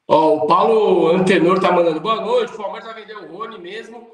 Oh, 0.06 0.36
o 0.36 0.46
Paulo 0.46 1.08
Antenor 1.08 1.58
tá 1.60 1.72
mandando 1.72 2.00
boa 2.00 2.20
noite. 2.20 2.52
O 2.52 2.56
Palmeiras 2.56 2.84
vai 2.84 3.02
vender 3.02 3.16
o 3.16 3.32
Rony 3.32 3.58
mesmo. 3.58 4.10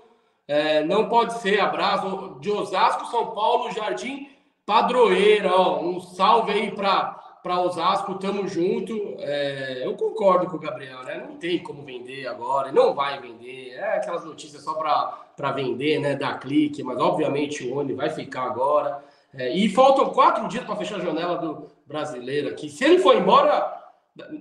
É, 0.46 0.84
não 0.84 1.08
pode 1.08 1.34
ser. 1.34 1.60
Abraço 1.60 2.38
de 2.40 2.50
Osasco, 2.50 3.06
São 3.06 3.32
Paulo, 3.34 3.72
Jardim 3.72 4.30
Padroeira. 4.64 5.52
Ó, 5.52 5.80
um 5.82 6.00
salve 6.00 6.52
aí 6.52 6.70
para 6.70 7.21
para 7.42 7.60
Osasco, 7.60 8.14
tamo 8.14 8.46
junto. 8.46 9.16
É, 9.18 9.84
eu 9.84 9.94
concordo 9.94 10.46
com 10.46 10.56
o 10.56 10.60
Gabriel, 10.60 11.02
né? 11.02 11.24
Não 11.28 11.36
tem 11.36 11.58
como 11.58 11.82
vender 11.82 12.26
agora, 12.26 12.70
não 12.70 12.94
vai 12.94 13.20
vender. 13.20 13.70
É 13.72 13.96
aquelas 13.96 14.24
notícias 14.24 14.62
só 14.62 14.74
para 14.74 15.52
vender, 15.52 16.00
né? 16.00 16.14
Dar 16.14 16.38
clique, 16.38 16.82
mas 16.82 16.98
obviamente 16.98 17.66
o 17.66 17.76
Oni 17.76 17.94
vai 17.94 18.10
ficar 18.10 18.44
agora. 18.44 19.02
É, 19.34 19.54
e 19.54 19.68
faltam 19.68 20.10
quatro 20.10 20.46
dias 20.46 20.64
para 20.64 20.76
fechar 20.76 20.96
a 20.96 21.04
janela 21.04 21.38
do 21.38 21.66
brasileiro 21.86 22.48
aqui. 22.48 22.68
Se 22.68 22.84
ele 22.84 22.98
for 22.98 23.16
embora, 23.16 23.82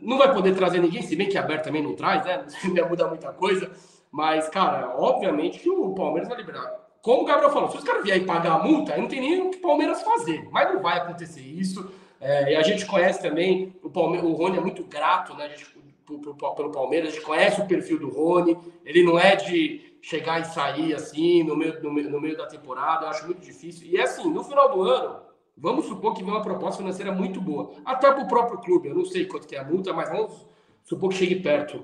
não 0.01 0.17
vai 0.17 0.33
poder 0.33 0.55
trazer 0.55 0.79
ninguém, 0.79 1.01
se 1.01 1.15
bem 1.15 1.29
que 1.29 1.37
aberto 1.37 1.65
também 1.65 1.81
não 1.81 1.95
traz, 1.95 2.23
né? 2.25 2.45
Não 2.75 2.89
muda 2.89 3.07
muita 3.07 3.31
coisa. 3.31 3.71
Mas, 4.11 4.49
cara, 4.49 4.93
obviamente 4.97 5.59
que 5.59 5.69
o 5.69 5.95
Palmeiras 5.95 6.27
vai 6.27 6.37
liberar. 6.37 6.69
Como 7.01 7.23
o 7.23 7.25
Gabriel 7.25 7.51
falou, 7.51 7.71
se 7.71 7.77
os 7.77 7.83
caras 7.83 8.03
vierem 8.03 8.25
pagar 8.25 8.53
a 8.53 8.59
multa, 8.59 8.93
aí 8.93 9.01
não 9.01 9.07
tem 9.07 9.21
nem 9.21 9.41
o 9.41 9.49
que 9.49 9.57
o 9.57 9.61
Palmeiras 9.61 10.03
fazer. 10.03 10.47
Mas 10.51 10.71
não 10.71 10.81
vai 10.81 10.97
acontecer 10.97 11.41
isso. 11.41 11.89
É, 12.21 12.53
e 12.53 12.55
a 12.55 12.61
gente 12.61 12.85
conhece 12.85 13.21
também, 13.21 13.75
o, 13.83 13.89
Palme 13.89 14.19
o 14.19 14.33
Rony 14.33 14.57
é 14.57 14.61
muito 14.61 14.83
grato 14.83 15.33
né, 15.33 15.49
gente, 15.49 15.65
pelo 16.05 16.71
Palmeiras, 16.71 17.09
a 17.09 17.11
gente 17.13 17.25
conhece 17.25 17.59
o 17.59 17.67
perfil 17.67 17.99
do 17.99 18.09
Rony, 18.09 18.55
ele 18.85 19.03
não 19.03 19.17
é 19.17 19.35
de 19.35 19.97
chegar 20.01 20.39
e 20.39 20.45
sair 20.45 20.93
assim 20.93 21.43
no 21.43 21.57
meio, 21.57 21.81
no, 21.81 21.91
no 21.91 22.21
meio 22.21 22.37
da 22.37 22.45
temporada, 22.45 23.05
eu 23.05 23.09
acho 23.09 23.25
muito 23.25 23.41
difícil. 23.41 23.87
E 23.87 23.99
assim, 23.99 24.29
no 24.31 24.43
final 24.43 24.71
do 24.71 24.83
ano, 24.83 25.19
vamos 25.57 25.85
supor 25.85 26.13
que 26.13 26.23
vem 26.23 26.31
uma 26.31 26.43
proposta 26.43 26.77
financeira 26.77 27.11
muito 27.11 27.41
boa, 27.41 27.73
até 27.83 28.11
para 28.11 28.23
o 28.23 28.27
próprio 28.27 28.59
clube, 28.59 28.89
eu 28.89 28.95
não 28.95 29.05
sei 29.05 29.25
quanto 29.25 29.47
que 29.47 29.55
é 29.55 29.59
a 29.59 29.63
multa, 29.63 29.91
mas 29.91 30.09
vamos 30.09 30.45
supor 30.83 31.09
que 31.09 31.15
chegue 31.15 31.35
perto 31.37 31.83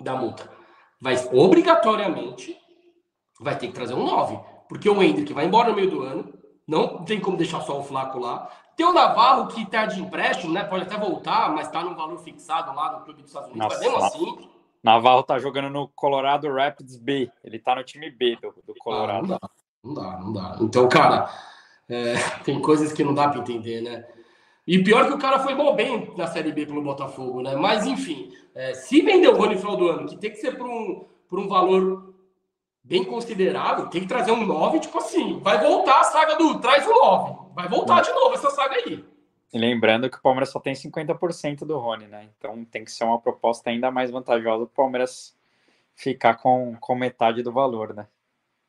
da 0.00 0.14
multa. 0.14 0.48
Vai 1.00 1.16
obrigatoriamente 1.32 2.56
vai 3.40 3.56
ter 3.56 3.68
que 3.68 3.72
trazer 3.72 3.94
um 3.94 4.04
9, 4.04 4.38
porque 4.68 4.88
o 4.88 5.02
Hendrick 5.02 5.32
vai 5.32 5.46
embora 5.46 5.70
no 5.70 5.76
meio 5.76 5.90
do 5.90 6.02
ano, 6.02 6.32
não 6.66 7.04
tem 7.04 7.20
como 7.20 7.36
deixar 7.36 7.60
só 7.62 7.78
o 7.78 7.84
Flaco 7.84 8.18
lá. 8.18 8.50
Tem 8.78 8.86
o 8.86 8.92
Navarro 8.92 9.48
que 9.48 9.62
está 9.62 9.86
de 9.86 10.00
empréstimo, 10.00 10.52
né? 10.52 10.62
Pode 10.62 10.84
até 10.84 10.96
voltar, 10.96 11.52
mas 11.52 11.66
está 11.66 11.82
no 11.82 11.96
valor 11.96 12.16
fixado 12.20 12.72
lá 12.72 12.92
no 12.92 13.04
clube 13.04 13.22
dos 13.22 13.30
Estados 13.32 13.50
Unidos. 13.50 13.66
Nossa, 13.66 13.76
mas 13.76 13.92
mesmo 13.92 14.04
assim. 14.04 14.48
Navarro 14.80 15.24
tá 15.24 15.36
jogando 15.40 15.68
no 15.68 15.88
Colorado 15.88 16.48
Rapids 16.48 16.96
B. 16.96 17.28
Ele 17.42 17.58
tá 17.58 17.74
no 17.74 17.82
time 17.82 18.08
B 18.08 18.38
do, 18.40 18.54
do 18.64 18.74
Colorado. 18.78 19.34
Ah, 19.34 19.50
não, 19.82 19.94
dá, 19.94 20.02
não, 20.02 20.12
dá, 20.12 20.18
não 20.20 20.32
dá, 20.32 20.56
Então, 20.60 20.88
cara, 20.88 21.28
é, 21.88 22.14
tem 22.44 22.62
coisas 22.62 22.92
que 22.92 23.02
não 23.02 23.12
dá 23.12 23.28
para 23.28 23.40
entender, 23.40 23.80
né? 23.80 24.06
E 24.64 24.80
pior 24.80 25.08
que 25.08 25.14
o 25.14 25.18
cara 25.18 25.40
foi 25.40 25.56
mal 25.56 25.74
bem 25.74 26.14
na 26.16 26.28
Série 26.28 26.52
B 26.52 26.64
pelo 26.64 26.80
Botafogo, 26.80 27.42
né? 27.42 27.56
Mas, 27.56 27.84
enfim, 27.84 28.32
é, 28.54 28.74
se 28.74 29.02
vender 29.02 29.26
o 29.26 29.36
Rony 29.36 29.56
final 29.56 29.76
do 29.76 29.88
ano, 29.88 30.06
que 30.06 30.16
tem 30.16 30.30
que 30.30 30.36
ser 30.36 30.56
por 30.56 30.68
um, 30.68 31.04
por 31.28 31.40
um 31.40 31.48
valor 31.48 32.14
bem 32.88 33.04
considerável, 33.04 33.88
tem 33.88 34.00
que 34.00 34.08
trazer 34.08 34.32
um 34.32 34.46
9, 34.46 34.80
tipo 34.80 34.96
assim, 34.96 35.38
vai 35.40 35.60
voltar 35.60 36.00
a 36.00 36.04
saga 36.04 36.36
do 36.36 36.58
traz 36.58 36.86
o 36.86 36.90
9. 36.90 37.54
Vai 37.54 37.68
voltar 37.68 38.00
de 38.00 38.10
novo 38.12 38.34
essa 38.34 38.50
saga 38.50 38.76
aí. 38.76 39.04
E 39.52 39.58
lembrando 39.58 40.10
que 40.10 40.16
o 40.16 40.22
Palmeiras 40.22 40.48
só 40.48 40.58
tem 40.58 40.72
50% 40.72 41.66
do 41.66 41.78
Rony, 41.78 42.06
né? 42.06 42.28
Então 42.36 42.64
tem 42.64 42.84
que 42.84 42.90
ser 42.90 43.04
uma 43.04 43.20
proposta 43.20 43.68
ainda 43.68 43.90
mais 43.90 44.10
vantajosa 44.10 44.64
para 44.64 44.72
o 44.72 44.84
Palmeiras 44.84 45.36
ficar 45.94 46.34
com, 46.36 46.76
com 46.80 46.94
metade 46.94 47.42
do 47.42 47.52
valor, 47.52 47.94
né? 47.94 48.06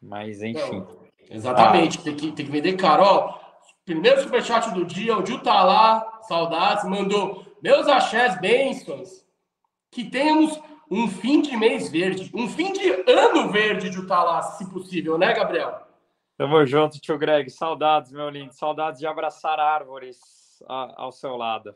Mas 0.01 0.41
enfim. 0.41 0.85
Exatamente, 1.29 1.99
ah. 1.99 2.03
tem, 2.03 2.15
que, 2.15 2.31
tem 2.31 2.45
que 2.45 2.51
vender 2.51 2.73
caro. 2.73 3.03
Ó, 3.03 3.39
primeiro 3.85 4.21
superchat 4.21 4.71
do 4.73 4.83
dia, 4.83 5.17
o 5.17 5.25
Gil 5.25 5.39
tá 5.41 5.63
lá, 5.63 6.19
saudades, 6.27 6.83
mandou 6.83 7.45
meus 7.61 7.87
axés 7.87 8.39
bênçãos. 8.39 9.25
Que 9.91 10.03
tenhamos 10.03 10.59
um 10.89 11.07
fim 11.07 11.41
de 11.41 11.55
mês 11.55 11.89
verde, 11.89 12.31
um 12.33 12.47
fim 12.47 12.73
de 12.73 12.89
ano 13.07 13.51
verde 13.51 13.89
de 13.89 13.99
Utalá, 13.99 14.41
se 14.41 14.69
possível, 14.69 15.17
né, 15.17 15.33
Gabriel? 15.33 15.81
Tamo 16.37 16.65
junto, 16.65 16.99
tio 16.99 17.17
Greg. 17.17 17.49
Saudades, 17.49 18.11
meu 18.11 18.29
lindo. 18.29 18.53
Saudades 18.53 18.99
de 18.99 19.05
abraçar 19.05 19.59
árvores 19.59 20.17
ao 20.67 21.11
seu 21.11 21.35
lado. 21.35 21.75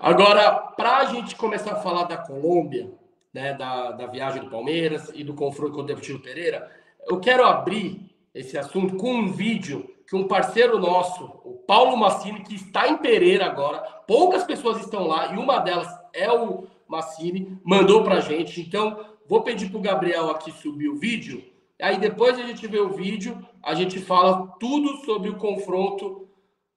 Agora, 0.00 0.52
para 0.76 0.98
a 0.98 1.04
gente 1.04 1.36
começar 1.36 1.72
a 1.72 1.80
falar 1.80 2.04
da 2.04 2.18
Colômbia, 2.18 2.92
né, 3.32 3.54
da, 3.54 3.92
da 3.92 4.06
viagem 4.06 4.42
do 4.42 4.50
Palmeiras 4.50 5.10
e 5.14 5.22
do 5.22 5.34
confronto 5.34 5.74
com 5.74 5.80
o 5.80 5.86
Deportivo 5.86 6.20
Pereira, 6.20 6.70
eu 7.06 7.20
quero 7.20 7.44
abrir 7.44 8.14
esse 8.34 8.58
assunto 8.58 8.96
com 8.96 9.12
um 9.12 9.32
vídeo 9.32 9.88
que 10.08 10.16
um 10.16 10.26
parceiro 10.26 10.78
nosso, 10.78 11.24
o 11.44 11.62
Paulo 11.66 11.96
Massini, 11.96 12.42
que 12.42 12.54
está 12.54 12.88
em 12.88 12.98
Pereira 12.98 13.46
agora, 13.46 13.78
poucas 14.06 14.44
pessoas 14.44 14.80
estão 14.80 15.06
lá 15.06 15.32
e 15.32 15.38
uma 15.38 15.60
delas 15.60 15.88
é 16.12 16.30
o 16.30 16.66
Massini, 16.88 17.58
mandou 17.64 18.02
para 18.02 18.16
a 18.16 18.20
gente. 18.20 18.60
Então, 18.60 19.04
vou 19.28 19.42
pedir 19.42 19.70
para 19.70 19.78
o 19.78 19.82
Gabriel 19.82 20.30
aqui 20.30 20.50
subir 20.52 20.88
o 20.88 20.96
vídeo. 20.96 21.44
Aí 21.80 21.98
depois 21.98 22.38
a 22.38 22.42
gente 22.42 22.66
vê 22.66 22.78
o 22.78 22.90
vídeo, 22.90 23.44
a 23.62 23.74
gente 23.74 23.98
fala 23.98 24.46
tudo 24.60 25.04
sobre 25.04 25.28
o 25.28 25.36
confronto 25.36 26.28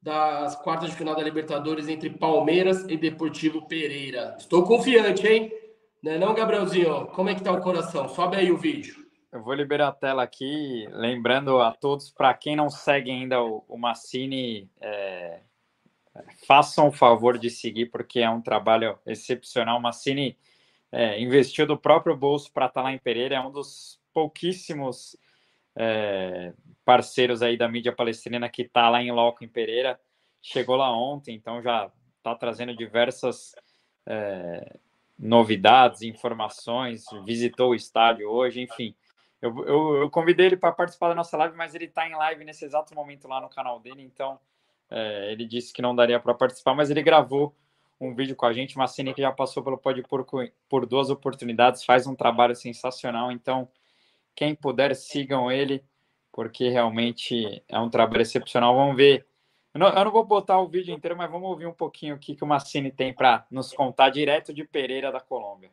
das 0.01 0.55
quartas 0.55 0.89
de 0.89 0.95
final 0.95 1.15
da 1.15 1.21
Libertadores 1.21 1.87
entre 1.87 2.09
Palmeiras 2.09 2.85
e 2.87 2.97
Deportivo 2.97 3.67
Pereira. 3.67 4.35
Estou 4.39 4.63
confiante, 4.63 5.27
hein? 5.27 5.51
Não 6.01 6.11
é 6.11 6.17
não, 6.17 6.33
Gabrielzinho? 6.33 7.07
Como 7.07 7.29
é 7.29 7.35
que 7.35 7.43
tá 7.43 7.51
o 7.51 7.61
coração? 7.61 8.07
Sobe 8.09 8.37
aí 8.37 8.51
o 8.51 8.57
vídeo. 8.57 9.05
Eu 9.31 9.43
vou 9.43 9.53
liberar 9.53 9.89
a 9.89 9.91
tela 9.91 10.23
aqui, 10.23 10.87
lembrando 10.91 11.59
a 11.59 11.71
todos, 11.71 12.09
para 12.09 12.33
quem 12.33 12.55
não 12.55 12.69
segue 12.69 13.11
ainda 13.11 13.41
o, 13.41 13.63
o 13.67 13.77
Massini, 13.77 14.69
é, 14.79 15.41
façam 16.45 16.87
o 16.87 16.91
favor 16.91 17.37
de 17.37 17.49
seguir, 17.49 17.87
porque 17.87 18.19
é 18.19 18.29
um 18.29 18.41
trabalho 18.41 18.97
excepcional. 19.05 19.79
Massini 19.79 20.37
é, 20.91 21.19
investiu 21.21 21.65
do 21.65 21.77
próprio 21.77 22.15
bolso 22.15 22.51
para 22.51 22.67
estar 22.67 22.81
lá 22.81 22.91
em 22.91 22.97
Pereira, 22.97 23.35
é 23.35 23.39
um 23.39 23.51
dos 23.51 23.99
pouquíssimos 24.13 25.17
é, 25.75 26.53
parceiros 26.83 27.41
aí 27.41 27.57
da 27.57 27.67
mídia 27.67 27.91
palestina 27.91 28.49
que 28.49 28.63
está 28.63 28.89
lá 28.89 29.01
em 29.01 29.11
loco 29.11 29.43
em 29.43 29.47
Pereira. 29.47 29.99
Chegou 30.41 30.75
lá 30.75 30.91
ontem, 30.91 31.35
então 31.35 31.61
já 31.61 31.91
está 32.17 32.33
trazendo 32.35 32.75
diversas 32.75 33.53
é, 34.05 34.77
novidades, 35.17 36.01
informações, 36.01 37.05
visitou 37.25 37.71
o 37.71 37.75
estádio 37.75 38.29
hoje, 38.29 38.61
enfim. 38.61 38.95
Eu, 39.41 39.55
eu, 39.65 39.95
eu 39.97 40.09
convidei 40.09 40.47
ele 40.47 40.57
para 40.57 40.71
participar 40.71 41.09
da 41.09 41.15
nossa 41.15 41.37
live, 41.37 41.55
mas 41.55 41.75
ele 41.75 41.85
está 41.85 42.07
em 42.07 42.15
live 42.15 42.43
nesse 42.43 42.65
exato 42.65 42.95
momento 42.95 43.27
lá 43.27 43.39
no 43.39 43.49
canal 43.49 43.79
dele, 43.79 44.01
então 44.01 44.39
é, 44.89 45.31
ele 45.31 45.45
disse 45.45 45.73
que 45.73 45.81
não 45.81 45.95
daria 45.95 46.19
para 46.19 46.33
participar, 46.33 46.73
mas 46.73 46.89
ele 46.89 47.01
gravou 47.01 47.55
um 47.99 48.13
vídeo 48.13 48.35
com 48.35 48.45
a 48.45 48.53
gente, 48.53 48.75
cena 48.87 49.13
que 49.13 49.21
já 49.21 49.31
passou 49.31 49.63
pelo 49.63 49.77
Pode 49.77 50.03
por, 50.03 50.25
por 50.69 50.85
duas 50.85 51.09
oportunidades, 51.09 51.83
faz 51.83 52.05
um 52.05 52.15
trabalho 52.15 52.55
sensacional, 52.55 53.31
então 53.31 53.67
quem 54.35 54.53
puder 54.53 54.95
sigam 54.95 55.51
ele, 55.51 55.83
porque 56.31 56.69
realmente 56.69 57.63
é 57.67 57.79
um 57.79 57.89
trabalho 57.89 58.21
excepcional. 58.21 58.75
Vamos 58.75 58.95
ver. 58.95 59.25
Eu 59.73 59.79
não, 59.79 59.87
eu 59.87 60.05
não 60.05 60.11
vou 60.11 60.23
botar 60.23 60.59
o 60.59 60.67
vídeo 60.67 60.93
inteiro, 60.93 61.17
mas 61.17 61.29
vamos 61.31 61.49
ouvir 61.49 61.65
um 61.65 61.73
pouquinho 61.73 62.15
o 62.15 62.19
que 62.19 62.37
o 62.39 62.45
Massini 62.45 62.91
tem 62.91 63.11
para 63.11 63.47
nos 63.49 63.73
contar 63.73 64.11
direto 64.11 64.53
de 64.53 64.63
Pereira 64.63 65.11
da 65.11 65.19
Colômbia. 65.19 65.71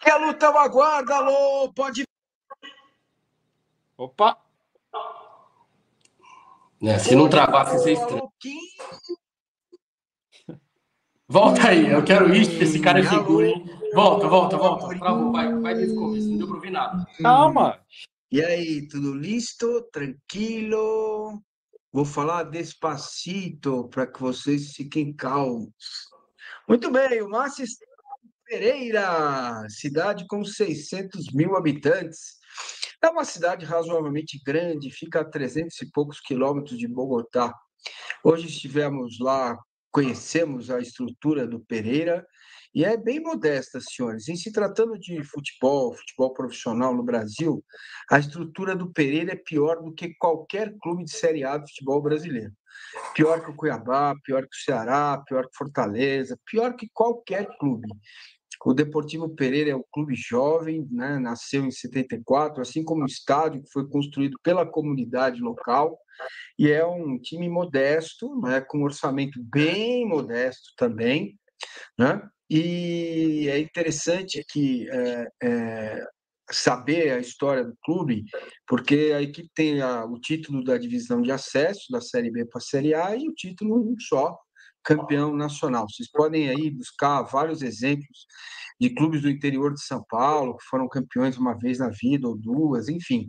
Que 0.00 0.10
a 0.10 0.16
luta 0.16 0.48
aguarda, 0.48 1.14
alô, 1.14 1.72
pode. 1.72 2.04
Opa! 3.96 4.45
É, 6.82 6.98
se 6.98 7.14
não 7.14 7.28
travasse, 7.28 7.78
você 7.78 7.92
estranho. 7.92 8.30
Volta 11.28 11.68
aí, 11.68 11.90
eu 11.90 12.04
quero 12.04 12.32
isso, 12.32 12.52
esse 12.62 12.78
cara 12.78 13.00
é 13.00 13.02
figura, 13.02 13.48
hein? 13.48 13.64
Volta, 13.92 14.28
volta, 14.28 14.56
volta. 14.56 14.98
Travou, 14.98 15.32
vai, 15.32 15.52
vai 15.58 15.74
desde 15.74 15.96
o 15.96 15.98
começo, 15.98 16.28
não 16.28 16.38
deu 16.38 16.46
para 16.46 16.56
ouvir 16.56 16.70
nada. 16.70 17.06
Calma! 17.20 17.80
E 18.30 18.44
aí, 18.44 18.86
tudo 18.86 19.14
listo? 19.14 19.82
Tranquilo? 19.90 21.42
Vou 21.92 22.04
falar 22.04 22.44
despacito 22.44 23.88
para 23.88 24.06
que 24.06 24.20
vocês 24.20 24.72
fiquem 24.72 25.12
calmos. 25.12 25.72
Muito 26.68 26.90
bem, 26.90 27.22
o 27.22 27.28
Márcio 27.28 27.64
Pereira, 28.44 29.66
cidade 29.68 30.26
com 30.26 30.44
600 30.44 31.32
mil 31.32 31.56
habitantes. 31.56 32.35
É 33.06 33.08
uma 33.08 33.24
cidade 33.24 33.64
razoavelmente 33.64 34.42
grande, 34.44 34.90
fica 34.90 35.20
a 35.20 35.24
300 35.24 35.80
e 35.80 35.92
poucos 35.92 36.18
quilômetros 36.18 36.76
de 36.76 36.88
Bogotá. 36.88 37.54
Hoje 38.24 38.48
estivemos 38.48 39.20
lá, 39.20 39.56
conhecemos 39.92 40.72
a 40.72 40.80
estrutura 40.80 41.46
do 41.46 41.60
Pereira 41.60 42.26
e 42.74 42.84
é 42.84 42.96
bem 42.96 43.20
modesta, 43.20 43.78
senhores. 43.80 44.28
Em 44.28 44.34
se 44.34 44.50
tratando 44.50 44.98
de 44.98 45.22
futebol, 45.22 45.94
futebol 45.94 46.34
profissional 46.34 46.92
no 46.96 47.04
Brasil, 47.04 47.64
a 48.10 48.18
estrutura 48.18 48.74
do 48.74 48.92
Pereira 48.92 49.34
é 49.34 49.36
pior 49.36 49.80
do 49.80 49.94
que 49.94 50.12
qualquer 50.18 50.74
clube 50.82 51.04
de 51.04 51.12
Série 51.12 51.44
A 51.44 51.58
do 51.58 51.68
futebol 51.68 52.02
brasileiro. 52.02 52.52
Pior 53.14 53.40
que 53.40 53.52
o 53.52 53.54
Cuiabá, 53.54 54.16
pior 54.24 54.42
que 54.42 54.56
o 54.56 54.64
Ceará, 54.64 55.22
pior 55.28 55.44
que 55.44 55.56
Fortaleza, 55.56 56.36
pior 56.44 56.74
que 56.74 56.90
qualquer 56.92 57.46
clube. 57.56 57.88
O 58.66 58.74
Deportivo 58.74 59.28
Pereira 59.28 59.70
é 59.70 59.76
um 59.76 59.84
clube 59.92 60.16
jovem, 60.16 60.88
né? 60.90 61.20
nasceu 61.20 61.64
em 61.64 61.70
74, 61.70 62.60
assim 62.60 62.82
como 62.82 63.04
o 63.04 63.06
estádio 63.06 63.62
que 63.62 63.70
foi 63.70 63.88
construído 63.88 64.36
pela 64.42 64.66
comunidade 64.66 65.40
local, 65.40 65.96
e 66.58 66.68
é 66.68 66.84
um 66.84 67.16
time 67.16 67.48
modesto, 67.48 68.40
né? 68.40 68.60
com 68.60 68.78
um 68.78 68.82
orçamento 68.82 69.40
bem 69.40 70.04
modesto 70.04 70.72
também, 70.76 71.38
né? 71.96 72.20
E 72.50 73.48
é 73.48 73.60
interessante 73.60 74.44
que 74.48 74.90
é, 74.90 75.28
é, 75.44 76.06
saber 76.50 77.12
a 77.12 77.20
história 77.20 77.64
do 77.64 77.76
clube, 77.84 78.24
porque 78.66 79.12
a 79.14 79.22
equipe 79.22 79.48
tem 79.54 79.80
a, 79.80 80.04
o 80.04 80.18
título 80.18 80.64
da 80.64 80.76
divisão 80.76 81.22
de 81.22 81.30
acesso 81.30 81.84
da 81.92 82.00
Série 82.00 82.32
B 82.32 82.44
para 82.44 82.58
a 82.58 82.60
Série 82.60 82.94
A 82.94 83.14
e 83.14 83.28
o 83.28 83.34
título 83.34 83.94
só 84.00 84.36
campeão 84.86 85.34
nacional. 85.34 85.86
Vocês 85.90 86.08
podem 86.08 86.48
aí 86.48 86.70
buscar 86.70 87.22
vários 87.22 87.60
exemplos 87.60 88.26
de 88.80 88.90
clubes 88.90 89.20
do 89.20 89.28
interior 89.28 89.74
de 89.74 89.82
São 89.82 90.02
Paulo 90.08 90.56
que 90.56 90.64
foram 90.64 90.88
campeões 90.88 91.36
uma 91.36 91.58
vez 91.58 91.78
na 91.78 91.88
vida 91.88 92.28
ou 92.28 92.36
duas, 92.36 92.88
enfim. 92.88 93.28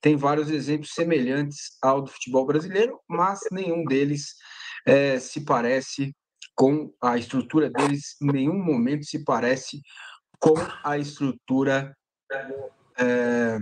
Tem 0.00 0.16
vários 0.16 0.50
exemplos 0.50 0.90
semelhantes 0.92 1.78
ao 1.80 2.02
do 2.02 2.10
futebol 2.10 2.44
brasileiro, 2.44 2.98
mas 3.08 3.40
nenhum 3.52 3.84
deles 3.84 4.34
é, 4.84 5.18
se 5.20 5.44
parece 5.44 6.12
com 6.54 6.92
a 7.00 7.16
estrutura 7.16 7.70
deles, 7.70 8.16
em 8.20 8.32
nenhum 8.32 8.58
momento 8.58 9.04
se 9.04 9.24
parece 9.24 9.80
com 10.40 10.54
a 10.82 10.98
estrutura 10.98 11.96
é, 12.98 13.58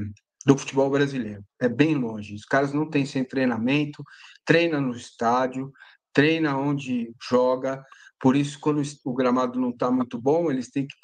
do 0.46 0.56
futebol 0.56 0.90
brasileiro. 0.90 1.44
É 1.60 1.68
bem 1.68 1.94
longe. 1.94 2.34
Os 2.34 2.44
caras 2.44 2.72
não 2.72 2.88
têm 2.88 3.04
sem 3.04 3.24
treinamento, 3.24 4.02
treina 4.44 4.80
no 4.80 4.94
estádio, 4.94 5.72
treina 6.14 6.56
onde 6.56 7.12
joga. 7.28 7.84
Por 8.18 8.36
isso, 8.36 8.58
quando 8.60 8.80
o 9.04 9.12
gramado 9.12 9.60
não 9.60 9.70
está 9.70 9.90
muito 9.90 10.18
bom, 10.18 10.50
eles 10.50 10.70
têm 10.70 10.86
que 10.86 10.94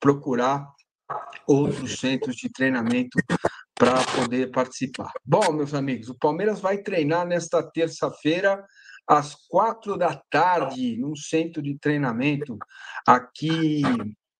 procurar 0.00 0.66
outros 1.46 1.98
centros 1.98 2.36
de 2.36 2.48
treinamento 2.50 3.18
para 3.74 4.02
poder 4.16 4.50
participar. 4.50 5.12
Bom, 5.24 5.52
meus 5.52 5.74
amigos, 5.74 6.08
o 6.08 6.18
Palmeiras 6.18 6.60
vai 6.60 6.78
treinar 6.78 7.26
nesta 7.26 7.62
terça-feira 7.62 8.64
às 9.06 9.34
quatro 9.48 9.98
da 9.98 10.16
tarde 10.30 10.96
num 10.96 11.16
centro 11.16 11.60
de 11.60 11.76
treinamento 11.78 12.56
aqui 13.06 13.82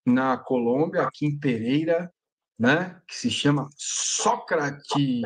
na 0.05 0.37
Colômbia, 0.37 1.03
aqui 1.03 1.25
em 1.25 1.37
Pereira, 1.37 2.11
né? 2.57 3.01
Que 3.07 3.15
se 3.15 3.29
chama 3.29 3.67
Sócrates, 3.77 5.21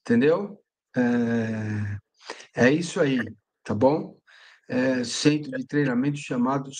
entendeu? 0.00 0.60
É, 0.96 2.66
é 2.68 2.70
isso 2.70 3.00
aí 3.00 3.18
tá 3.64 3.74
bom? 3.74 4.16
É, 4.68 5.02
centro 5.02 5.50
de 5.50 5.66
treinamento 5.66 6.18
chamado. 6.18 6.70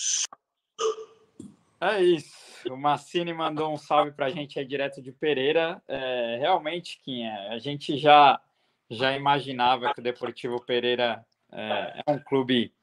É 1.81 2.01
isso. 2.01 2.33
O 2.69 2.77
Massini 2.77 3.33
mandou 3.33 3.73
um 3.73 3.77
salve 3.77 4.11
para 4.11 4.27
a 4.27 4.29
gente 4.29 4.57
aí 4.57 4.65
direto 4.65 5.01
de 5.01 5.11
Pereira. 5.11 5.81
É, 5.87 6.37
realmente, 6.39 6.99
Quinha, 7.03 7.49
a 7.49 7.59
gente 7.59 7.97
já, 7.97 8.39
já 8.89 9.15
imaginava 9.15 9.93
que 9.93 9.99
o 9.99 10.03
Deportivo 10.03 10.59
Pereira 10.61 11.23
é, 11.51 12.01
é 12.05 12.11
um 12.11 12.19
clube 12.19 12.73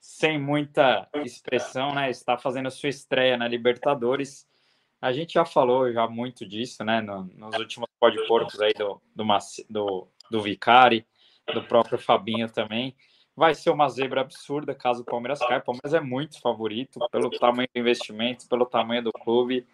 sem 0.00 0.38
muita 0.38 1.08
expressão, 1.24 1.94
né? 1.94 2.10
Está 2.10 2.36
fazendo 2.36 2.70
sua 2.70 2.88
estreia 2.88 3.36
na 3.36 3.48
Libertadores. 3.48 4.46
A 5.00 5.12
gente 5.12 5.34
já 5.34 5.44
falou 5.44 5.92
já 5.92 6.06
muito 6.06 6.46
disso, 6.46 6.84
né? 6.84 7.00
No, 7.00 7.24
nos 7.24 7.56
últimos 7.56 7.88
podporcos 7.98 8.60
aí 8.60 8.72
do, 8.74 9.00
do, 9.14 9.24
do, 9.68 10.08
do 10.30 10.42
Vicari, 10.42 11.06
do 11.52 11.62
próprio 11.64 11.98
Fabinho 11.98 12.48
também. 12.48 12.94
Vai 13.34 13.54
ser 13.54 13.70
uma 13.70 13.88
zebra 13.88 14.20
absurda 14.20 14.74
caso 14.74 15.02
o 15.02 15.04
Palmeiras 15.04 15.38
caia. 15.38 15.60
O 15.60 15.64
Palmeiras 15.64 15.94
é 15.94 16.00
muito 16.00 16.40
favorito 16.40 17.00
pelo 17.10 17.30
tamanho 17.30 17.68
do 17.74 17.78
investimento, 17.78 18.48
pelo 18.48 18.66
tamanho 18.66 19.02
do 19.02 19.12
clube. 19.12 19.66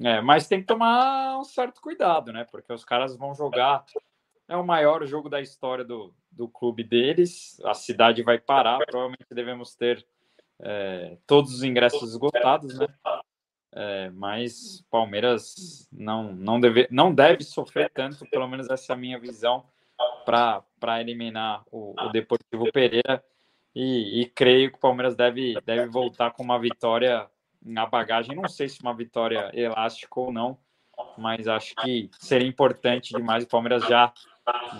É, 0.00 0.20
mas 0.20 0.48
tem 0.48 0.60
que 0.60 0.66
tomar 0.66 1.38
um 1.38 1.44
certo 1.44 1.80
cuidado, 1.80 2.32
né? 2.32 2.46
Porque 2.50 2.72
os 2.72 2.84
caras 2.84 3.16
vão 3.16 3.34
jogar. 3.34 3.84
É 4.48 4.56
o 4.56 4.64
maior 4.64 5.04
jogo 5.06 5.28
da 5.28 5.40
história 5.40 5.84
do, 5.84 6.14
do 6.30 6.48
clube 6.48 6.84
deles. 6.84 7.60
A 7.64 7.74
cidade 7.74 8.22
vai 8.22 8.38
parar. 8.38 8.78
Provavelmente 8.86 9.26
devemos 9.30 9.74
ter 9.74 10.06
é, 10.60 11.18
todos 11.26 11.54
os 11.54 11.62
ingressos 11.62 12.10
esgotados, 12.10 12.78
né? 12.78 12.86
é, 13.72 14.10
mas 14.10 14.84
Palmeiras 14.90 15.86
não, 15.92 16.32
não, 16.32 16.58
deve, 16.58 16.88
não 16.90 17.14
deve 17.14 17.44
sofrer 17.44 17.90
tanto, 17.90 18.26
pelo 18.30 18.48
menos 18.48 18.70
essa 18.70 18.92
é 18.92 18.94
a 18.94 18.98
minha 18.98 19.18
visão, 19.18 19.64
para 20.26 21.00
eliminar 21.00 21.62
o, 21.70 21.94
o 21.98 22.08
Deportivo 22.10 22.70
Pereira. 22.72 23.24
E, 23.74 24.22
e, 24.22 24.26
creio 24.26 24.70
que 24.70 24.78
o 24.78 24.80
Palmeiras 24.80 25.14
deve, 25.14 25.54
deve 25.64 25.86
voltar 25.86 26.32
com 26.32 26.42
uma 26.42 26.58
vitória 26.58 27.28
na 27.62 27.86
bagagem. 27.86 28.34
Não 28.34 28.48
sei 28.48 28.68
se 28.68 28.80
uma 28.82 28.94
vitória 28.94 29.50
elástica 29.52 30.18
ou 30.18 30.32
não, 30.32 30.58
mas 31.16 31.46
acho 31.46 31.74
que 31.76 32.10
seria 32.18 32.48
importante 32.48 33.14
demais 33.14 33.44
o 33.44 33.48
Palmeiras 33.48 33.86
já 33.86 34.12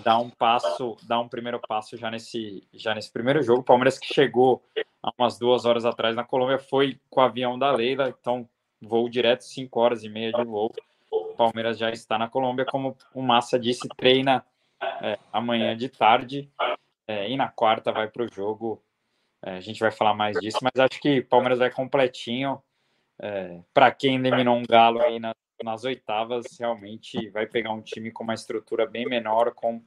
dar 0.03 0.17
um 0.17 0.29
passo, 0.29 0.95
dar 1.03 1.19
um 1.19 1.27
primeiro 1.27 1.59
passo 1.59 1.97
já 1.97 2.09
nesse, 2.09 2.67
já 2.73 2.95
nesse 2.95 3.11
primeiro 3.11 3.43
jogo. 3.43 3.61
O 3.61 3.63
Palmeiras 3.63 3.99
que 3.99 4.11
chegou 4.13 4.63
há 5.03 5.11
umas 5.17 5.37
duas 5.37 5.65
horas 5.65 5.85
atrás 5.85 6.15
na 6.15 6.23
Colômbia 6.23 6.57
foi 6.57 6.99
com 7.09 7.19
o 7.19 7.23
avião 7.23 7.59
da 7.59 7.71
Leila, 7.71 8.09
então 8.09 8.49
voo 8.81 9.09
direto, 9.09 9.41
cinco 9.41 9.79
horas 9.79 10.03
e 10.03 10.09
meia 10.09 10.31
de 10.31 10.43
voo. 10.43 10.71
O 11.11 11.35
Palmeiras 11.35 11.77
já 11.77 11.91
está 11.91 12.17
na 12.17 12.29
Colômbia, 12.29 12.65
como 12.65 12.97
o 13.13 13.21
Massa 13.21 13.59
disse, 13.59 13.87
treina 13.89 14.43
é, 15.01 15.17
amanhã 15.31 15.75
de 15.75 15.89
tarde 15.89 16.49
é, 17.07 17.29
e 17.29 17.37
na 17.37 17.47
quarta 17.47 17.91
vai 17.91 18.07
para 18.07 18.23
o 18.23 18.31
jogo. 18.31 18.81
É, 19.41 19.57
a 19.57 19.59
gente 19.61 19.79
vai 19.79 19.91
falar 19.91 20.13
mais 20.13 20.37
disso, 20.39 20.59
mas 20.61 20.73
acho 20.79 20.99
que 20.99 21.21
Palmeiras 21.21 21.59
vai 21.59 21.71
completinho. 21.71 22.61
É, 23.19 23.59
para 23.73 23.91
quem 23.91 24.15
eliminou 24.15 24.55
um 24.55 24.63
galo 24.63 25.01
aí 25.01 25.19
na, 25.19 25.35
nas 25.63 25.83
oitavas, 25.83 26.45
realmente 26.59 27.29
vai 27.29 27.45
pegar 27.45 27.71
um 27.71 27.81
time 27.81 28.11
com 28.11 28.23
uma 28.23 28.33
estrutura 28.33 28.85
bem 28.85 29.05
menor, 29.07 29.53
com 29.53 29.81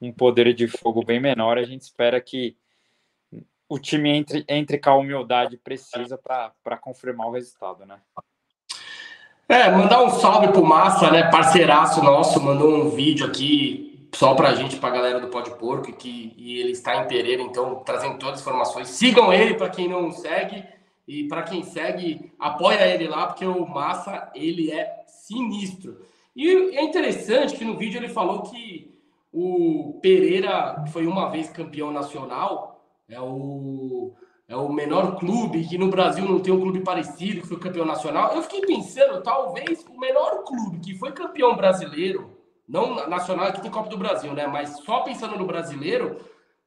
um 0.00 0.12
poder 0.12 0.52
de 0.54 0.68
fogo 0.68 1.04
bem 1.04 1.20
menor. 1.20 1.58
A 1.58 1.64
gente 1.64 1.82
espera 1.82 2.20
que 2.20 2.56
o 3.68 3.78
time 3.78 4.10
entre, 4.10 4.44
entre 4.48 4.78
com 4.78 4.90
a 4.90 4.96
humildade 4.96 5.56
precisa 5.56 6.18
para 6.18 6.76
confirmar 6.78 7.28
o 7.28 7.32
resultado, 7.32 7.86
né? 7.86 8.00
É, 9.48 9.70
mandar 9.70 10.02
um 10.02 10.10
salve 10.10 10.48
pro 10.48 10.64
Massa, 10.64 11.10
né? 11.10 11.30
Parceiraço 11.30 12.02
nosso, 12.02 12.40
mandou 12.40 12.74
um 12.74 12.90
vídeo 12.90 13.26
aqui 13.26 13.91
só 14.14 14.34
pra 14.34 14.54
gente, 14.54 14.76
pra 14.76 14.90
galera 14.90 15.20
do 15.20 15.28
Pode 15.28 15.50
Porco, 15.52 15.92
que, 15.92 16.34
e 16.36 16.60
ele 16.60 16.72
está 16.72 17.02
em 17.02 17.08
Pereira, 17.08 17.42
então 17.42 17.82
trazendo 17.84 18.18
todas 18.18 18.34
as 18.34 18.40
informações. 18.42 18.88
Sigam 18.88 19.32
ele 19.32 19.54
para 19.54 19.70
quem 19.70 19.88
não 19.88 20.10
segue, 20.12 20.64
e 21.08 21.26
para 21.28 21.42
quem 21.42 21.62
segue, 21.62 22.32
apoia 22.38 22.86
ele 22.86 23.08
lá, 23.08 23.26
porque 23.26 23.44
o 23.44 23.66
Massa, 23.66 24.30
ele 24.34 24.70
é 24.70 25.04
sinistro. 25.06 25.98
E 26.36 26.48
é 26.76 26.82
interessante 26.82 27.56
que 27.56 27.64
no 27.64 27.76
vídeo 27.76 27.98
ele 27.98 28.08
falou 28.08 28.42
que 28.42 28.92
o 29.32 29.98
Pereira 30.02 30.84
foi 30.92 31.06
uma 31.06 31.30
vez 31.30 31.48
campeão 31.48 31.90
nacional, 31.90 32.84
é 33.08 33.20
o, 33.20 34.14
é 34.46 34.56
o 34.56 34.70
menor 34.70 35.16
clube, 35.16 35.66
que 35.66 35.78
no 35.78 35.88
Brasil 35.88 36.24
não 36.24 36.38
tem 36.38 36.52
um 36.52 36.60
clube 36.60 36.80
parecido, 36.80 37.40
que 37.40 37.48
foi 37.48 37.58
campeão 37.58 37.86
nacional. 37.86 38.34
Eu 38.34 38.42
fiquei 38.42 38.60
pensando, 38.60 39.22
talvez 39.22 39.84
o 39.86 39.98
menor 39.98 40.44
clube 40.44 40.80
que 40.80 40.94
foi 40.94 41.12
campeão 41.12 41.56
brasileiro, 41.56 42.31
não 42.72 43.06
nacional, 43.06 43.52
que 43.52 43.60
tem 43.60 43.70
Copa 43.70 43.90
do 43.90 43.98
Brasil, 43.98 44.32
né? 44.32 44.46
Mas 44.46 44.78
só 44.78 45.00
pensando 45.00 45.36
no 45.36 45.46
brasileiro, 45.46 46.18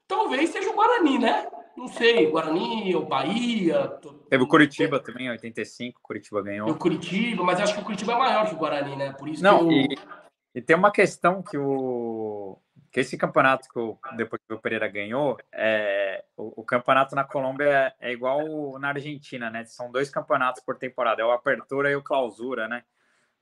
talvez 0.08 0.52
seja 0.52 0.70
o 0.70 0.76
Guarani, 0.76 1.18
né? 1.18 1.48
Não 1.76 1.88
sei, 1.88 2.30
Guarani 2.30 2.96
ou 2.96 3.06
Bahia. 3.06 4.00
Teve 4.30 4.44
o 4.44 4.48
Curitiba 4.48 5.00
também, 5.00 5.30
85, 5.32 6.00
Curitiba 6.02 6.44
ganhou. 6.44 6.70
O 6.70 6.76
Curitiba, 6.76 7.44
mas 7.44 7.60
acho 7.60 7.74
que 7.74 7.82
o 7.82 7.84
Curitiba 7.84 8.14
é 8.14 8.18
maior 8.18 8.48
que 8.48 8.54
o 8.54 8.58
Guarani, 8.58 8.96
né? 8.96 9.14
Por 9.14 9.28
isso 9.28 9.44
não, 9.44 9.68
que 9.68 9.74
eu... 9.74 9.82
e, 9.82 9.98
e 10.56 10.62
tem 10.62 10.76
uma 10.76 10.92
questão 10.92 11.42
que 11.42 11.58
o 11.58 12.58
que 12.92 13.02
esse 13.02 13.18
campeonato 13.18 13.68
que 13.68 13.78
o 13.78 14.00
Deportivo 14.16 14.62
Pereira 14.62 14.88
ganhou, 14.88 15.38
é, 15.52 16.24
o, 16.38 16.62
o, 16.62 16.64
campeonato 16.64 17.14
na 17.14 17.26
Colômbia 17.26 17.66
é, 17.66 17.94
é, 18.00 18.14
igual 18.14 18.80
na 18.80 18.88
Argentina, 18.88 19.50
né? 19.50 19.66
São 19.66 19.92
dois 19.92 20.10
campeonatos 20.10 20.64
por 20.64 20.78
temporada, 20.78 21.22
é 21.22 21.26
o 21.26 21.32
Apertura 21.32 21.92
e 21.92 21.96
o 21.98 22.02
Clausura, 22.02 22.70
né? 22.70 22.86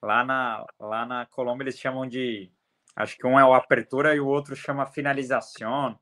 Lá 0.03 0.21
na, 0.21 0.65
lá 0.77 1.05
na 1.05 1.25
Colômbia 1.27 1.63
eles 1.63 1.79
chamam 1.79 2.05
de, 2.05 2.51
acho 2.93 3.17
que 3.17 3.25
um 3.25 3.39
é 3.39 3.45
o 3.45 3.53
Apertura 3.53 4.13
e 4.13 4.19
o 4.19 4.27
outro 4.27 4.53
chama 4.53 4.85
Finalização, 4.85 5.97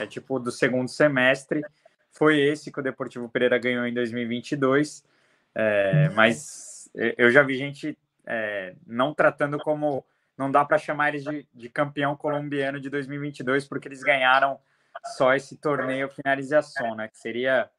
é 0.00 0.04
tipo 0.04 0.40
do 0.40 0.50
segundo 0.50 0.88
semestre. 0.88 1.62
Foi 2.10 2.40
esse 2.40 2.72
que 2.72 2.80
o 2.80 2.82
Deportivo 2.82 3.28
Pereira 3.28 3.56
ganhou 3.56 3.86
em 3.86 3.94
2022, 3.94 5.04
é, 5.54 6.08
mas 6.08 6.90
eu 7.16 7.30
já 7.30 7.44
vi 7.44 7.56
gente 7.56 7.96
é, 8.26 8.74
não 8.84 9.14
tratando 9.14 9.58
como 9.58 10.04
não 10.36 10.50
dá 10.50 10.64
para 10.64 10.76
chamar 10.76 11.10
eles 11.10 11.22
de, 11.22 11.46
de, 11.54 11.68
campeão 11.68 12.16
colombiano 12.16 12.80
de 12.80 12.90
2022 12.90 13.66
porque 13.68 13.86
eles 13.86 14.02
ganharam 14.02 14.58
só 15.16 15.34
esse 15.34 15.56
torneio 15.56 16.08
finalização, 16.08 16.96
né? 16.96 17.06
Que 17.06 17.16
seria, 17.16 17.70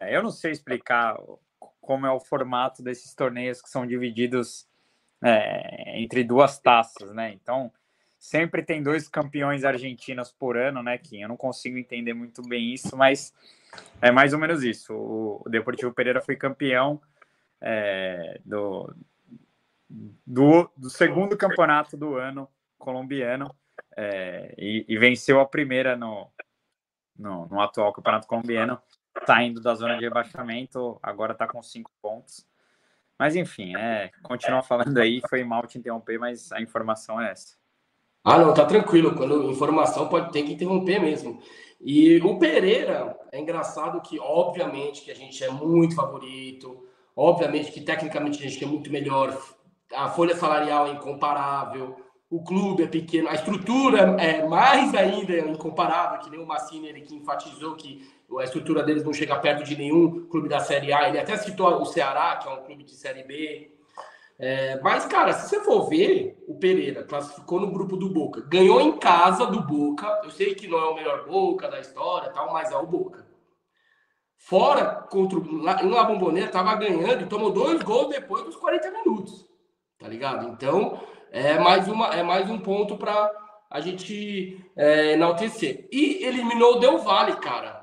é, 0.00 0.16
eu 0.16 0.24
não 0.24 0.30
sei 0.32 0.50
explicar 0.50 1.16
como 1.80 2.04
é 2.04 2.10
o 2.10 2.18
formato 2.18 2.82
desses 2.82 3.14
torneios 3.14 3.62
que 3.62 3.70
são 3.70 3.86
divididos 3.86 4.67
é, 5.22 6.00
entre 6.00 6.24
duas 6.24 6.58
taças, 6.58 7.12
né? 7.14 7.32
Então 7.32 7.72
sempre 8.18 8.62
tem 8.62 8.82
dois 8.82 9.08
campeões 9.08 9.64
argentinos 9.64 10.32
por 10.32 10.56
ano, 10.56 10.82
né? 10.82 10.98
Que 10.98 11.20
eu 11.20 11.28
não 11.28 11.36
consigo 11.36 11.78
entender 11.78 12.14
muito 12.14 12.42
bem 12.42 12.72
isso, 12.72 12.96
mas 12.96 13.32
é 14.00 14.10
mais 14.10 14.32
ou 14.32 14.38
menos 14.38 14.62
isso. 14.62 14.94
O, 14.94 15.48
Deportivo 15.48 15.92
Pereira 15.92 16.20
foi 16.20 16.36
campeão 16.36 17.00
é, 17.60 18.40
do, 18.44 18.94
do, 20.26 20.70
do 20.76 20.90
segundo 20.90 21.36
campeonato 21.36 21.96
do 21.96 22.16
ano 22.16 22.48
colombiano 22.78 23.54
é, 23.96 24.54
e, 24.56 24.84
e, 24.88 24.96
venceu 24.96 25.40
a 25.40 25.46
primeira 25.46 25.96
no, 25.96 26.30
no, 27.18 27.46
no, 27.46 27.60
atual 27.60 27.92
campeonato 27.92 28.28
colombiano, 28.28 28.80
saindo 29.26 29.60
da 29.60 29.74
zona 29.74 29.96
de 29.96 30.04
rebaixamento, 30.04 30.98
agora 31.02 31.32
está 31.32 31.48
com 31.48 31.60
cinco 31.62 31.90
pontos. 32.00 32.46
Mas 33.18 33.34
enfim, 33.34 33.74
é, 33.76 34.10
continua 34.22 34.62
falando 34.62 34.96
aí, 34.98 35.20
foi 35.28 35.42
mal 35.42 35.66
te 35.66 35.78
interromper, 35.78 36.18
mas 36.18 36.52
a 36.52 36.60
informação 36.60 37.20
é 37.20 37.32
essa. 37.32 37.56
Ah, 38.22 38.38
não, 38.38 38.52
tá 38.54 38.64
tranquilo. 38.64 39.14
Quando 39.14 39.50
informação 39.50 40.08
pode 40.08 40.30
ter 40.32 40.42
que 40.42 40.52
interromper 40.52 41.00
mesmo. 41.00 41.40
E 41.80 42.18
o 42.18 42.38
Pereira, 42.38 43.16
é 43.32 43.40
engraçado 43.40 44.00
que, 44.00 44.18
obviamente, 44.18 45.02
que 45.02 45.10
a 45.10 45.14
gente 45.14 45.42
é 45.42 45.50
muito 45.50 45.94
favorito, 45.94 46.84
obviamente 47.14 47.72
que 47.72 47.80
tecnicamente 47.80 48.38
a 48.38 48.48
gente 48.48 48.62
é 48.62 48.66
muito 48.66 48.90
melhor, 48.90 49.36
a 49.94 50.08
folha 50.10 50.36
salarial 50.36 50.88
é 50.88 50.90
incomparável, 50.90 51.96
o 52.30 52.42
clube 52.42 52.82
é 52.82 52.86
pequeno, 52.86 53.28
a 53.28 53.34
estrutura 53.34 54.16
é 54.20 54.46
mais 54.46 54.94
ainda 54.94 55.38
incomparável, 55.38 56.20
que 56.20 56.30
nem 56.30 56.40
o 56.40 56.46
Massini, 56.46 56.88
ele 56.88 57.00
que 57.00 57.14
enfatizou 57.14 57.74
que 57.74 58.06
a 58.38 58.44
estrutura 58.44 58.82
deles 58.82 59.04
não 59.04 59.12
chega 59.12 59.38
perto 59.38 59.64
de 59.64 59.76
nenhum 59.76 60.26
clube 60.28 60.48
da 60.48 60.60
Série 60.60 60.92
A, 60.92 61.08
ele 61.08 61.18
até 61.18 61.36
citou 61.36 61.80
o 61.80 61.84
Ceará, 61.84 62.36
que 62.36 62.48
é 62.48 62.52
um 62.52 62.64
clube 62.64 62.84
de 62.84 62.94
Série 62.94 63.22
B. 63.22 63.70
É, 64.38 64.80
mas, 64.80 65.06
cara, 65.06 65.32
se 65.32 65.48
você 65.48 65.60
for 65.64 65.88
ver, 65.88 66.42
o 66.46 66.56
Pereira 66.58 67.02
classificou 67.02 67.60
no 67.60 67.72
grupo 67.72 67.96
do 67.96 68.10
Boca, 68.10 68.40
ganhou 68.42 68.80
em 68.80 68.98
casa 68.98 69.46
do 69.46 69.62
Boca, 69.62 70.20
eu 70.24 70.30
sei 70.30 70.54
que 70.54 70.68
não 70.68 70.78
é 70.78 70.88
o 70.88 70.94
melhor 70.94 71.26
Boca 71.26 71.68
da 71.68 71.80
história, 71.80 72.30
tal, 72.30 72.52
mas 72.52 72.70
é 72.70 72.76
o 72.76 72.86
Boca. 72.86 73.26
Fora, 74.36 75.06
contra, 75.10 75.38
lá, 75.62 75.82
em 75.82 75.90
La 75.90 76.04
Bombonera, 76.04 76.48
tava 76.48 76.74
ganhando 76.76 77.22
e 77.22 77.26
tomou 77.26 77.50
dois 77.50 77.82
gols 77.82 78.10
depois 78.10 78.44
dos 78.44 78.56
40 78.56 78.90
minutos 78.90 79.48
tá 79.98 80.06
ligado? 80.08 80.48
Então, 80.48 81.00
é 81.30 81.58
mais, 81.58 81.88
uma, 81.88 82.14
é 82.14 82.22
mais 82.22 82.48
um 82.48 82.58
ponto 82.58 82.96
para 82.96 83.30
a 83.68 83.80
gente 83.80 84.64
é, 84.76 85.12
enaltecer. 85.12 85.88
E 85.92 86.24
eliminou 86.24 86.76
o 86.76 86.78
Del 86.78 86.98
Valle, 86.98 87.36
cara. 87.36 87.77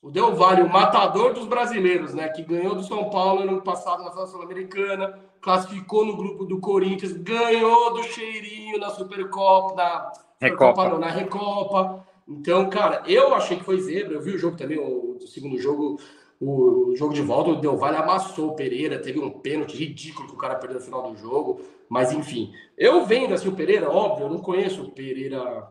O 0.00 0.10
Del 0.10 0.34
Valle, 0.34 0.62
o 0.62 0.68
matador 0.68 1.34
dos 1.34 1.46
brasileiros, 1.46 2.14
né? 2.14 2.28
Que 2.28 2.42
ganhou 2.42 2.74
do 2.74 2.84
São 2.84 3.10
Paulo 3.10 3.44
no 3.44 3.52
ano 3.52 3.62
passado 3.62 4.04
na 4.04 4.26
Sul-Americana, 4.26 5.18
classificou 5.40 6.04
no 6.04 6.16
grupo 6.16 6.44
do 6.44 6.60
Corinthians, 6.60 7.12
ganhou 7.12 7.94
do 7.94 8.02
Cheirinho 8.04 8.78
na 8.78 8.90
Supercopa, 8.90 9.74
na 9.74 10.12
Recopa. 10.40 10.88
Não, 10.88 10.98
na 10.98 11.10
Recopa. 11.10 12.06
Então, 12.28 12.70
cara, 12.70 13.02
eu 13.06 13.34
achei 13.34 13.56
que 13.56 13.64
foi 13.64 13.80
zebra. 13.80 14.14
Eu 14.14 14.22
vi 14.22 14.32
o 14.32 14.38
jogo 14.38 14.56
também, 14.56 14.78
o, 14.78 15.16
o 15.16 15.26
segundo 15.26 15.58
jogo 15.58 15.98
o 16.40 16.94
jogo 16.94 17.12
de 17.12 17.20
volta, 17.20 17.50
o 17.50 17.60
Del 17.60 17.76
Valle 17.76 17.96
amassou 17.96 18.50
o 18.50 18.54
Pereira, 18.54 19.00
teve 19.00 19.18
um 19.18 19.28
pênalti 19.28 19.76
ridículo 19.76 20.28
que 20.28 20.34
o 20.34 20.38
cara 20.38 20.54
perdeu 20.54 20.78
no 20.78 20.84
final 20.84 21.10
do 21.10 21.18
jogo. 21.18 21.60
Mas 21.88 22.12
enfim, 22.12 22.52
eu 22.76 23.04
vendo 23.04 23.34
assim 23.34 23.48
o 23.48 23.56
Pereira, 23.56 23.90
óbvio, 23.90 24.26
eu 24.26 24.30
não 24.30 24.38
conheço 24.38 24.82
o 24.82 24.90
Pereira 24.90 25.66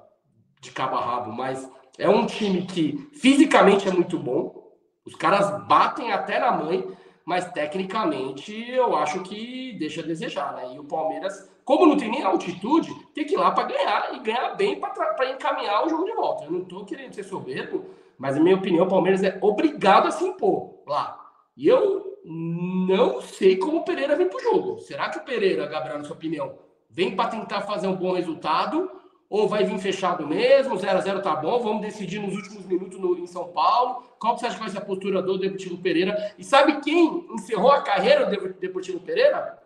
de 0.59 0.71
cabo 0.71 0.97
a 0.97 1.01
rabo, 1.01 1.31
mas 1.31 1.69
é 1.97 2.10
um 2.10 2.25
time 2.25 2.63
que 2.63 3.10
fisicamente 3.13 3.88
é 3.88 3.91
muito 3.91 4.17
bom. 4.17 4.71
Os 5.05 5.15
caras 5.15 5.65
batem 5.65 6.12
até 6.12 6.39
na 6.39 6.51
mãe, 6.51 6.88
mas 7.25 7.51
tecnicamente 7.51 8.53
eu 8.69 8.95
acho 8.95 9.21
que 9.21 9.73
deixa 9.79 10.01
a 10.01 10.05
desejar, 10.05 10.53
né? 10.55 10.73
E 10.73 10.79
o 10.79 10.83
Palmeiras, 10.83 11.49
como 11.65 11.86
não 11.86 11.97
tem 11.97 12.10
nem 12.10 12.23
altitude, 12.23 12.93
tem 13.13 13.25
que 13.25 13.33
ir 13.33 13.38
lá 13.38 13.51
para 13.51 13.67
ganhar 13.67 14.15
e 14.15 14.19
ganhar 14.19 14.55
bem 14.55 14.79
para 14.79 15.31
encaminhar 15.31 15.86
o 15.86 15.89
jogo 15.89 16.05
de 16.05 16.13
volta. 16.13 16.45
Eu 16.45 16.51
não 16.51 16.62
estou 16.62 16.86
querendo 16.86 17.13
ser 17.13 17.23
soberbo, 17.23 17.86
mas, 18.17 18.36
na 18.36 18.43
minha 18.43 18.55
opinião, 18.55 18.86
o 18.86 18.89
Palmeiras 18.89 19.23
é 19.23 19.38
obrigado 19.41 20.07
a 20.07 20.12
se 20.12 20.23
impor 20.25 20.81
lá. 20.86 21.19
E 21.55 21.67
eu 21.67 22.19
não 22.23 23.21
sei 23.21 23.57
como 23.57 23.77
o 23.77 23.83
Pereira 23.83 24.15
vem 24.15 24.27
para 24.27 24.38
o 24.38 24.41
jogo. 24.41 24.79
Será 24.79 25.10
que 25.10 25.17
o 25.17 25.23
Pereira, 25.23 25.65
Gabriel, 25.67 25.97
na 25.97 26.03
sua 26.03 26.15
opinião, 26.15 26.57
vem 26.89 27.15
para 27.15 27.29
tentar 27.29 27.62
fazer 27.62 27.88
um 27.88 27.95
bom 27.95 28.13
resultado? 28.13 28.91
Ou 29.29 29.47
vai 29.47 29.65
vir 29.65 29.77
fechado 29.79 30.25
mesmo? 30.25 30.75
0x0 30.75 31.21
tá 31.21 31.35
bom? 31.35 31.59
Vamos 31.59 31.81
decidir 31.81 32.19
nos 32.19 32.33
últimos 32.33 32.65
minutos 32.65 32.97
no, 32.97 33.17
em 33.17 33.27
São 33.27 33.49
Paulo. 33.49 34.03
Qual 34.17 34.33
que 34.33 34.39
você 34.39 34.47
acha 34.47 34.55
que 34.55 34.61
vai 34.61 34.69
ser 34.69 34.77
a 34.77 34.85
postura 34.85 35.21
do 35.21 35.37
Deportivo 35.37 35.77
Pereira? 35.77 36.33
E 36.37 36.43
sabe 36.43 36.79
quem 36.79 37.27
encerrou 37.31 37.71
a 37.71 37.81
carreira 37.81 38.25
do 38.25 38.53
Deportivo 38.53 38.99
Pereira? 39.01 39.57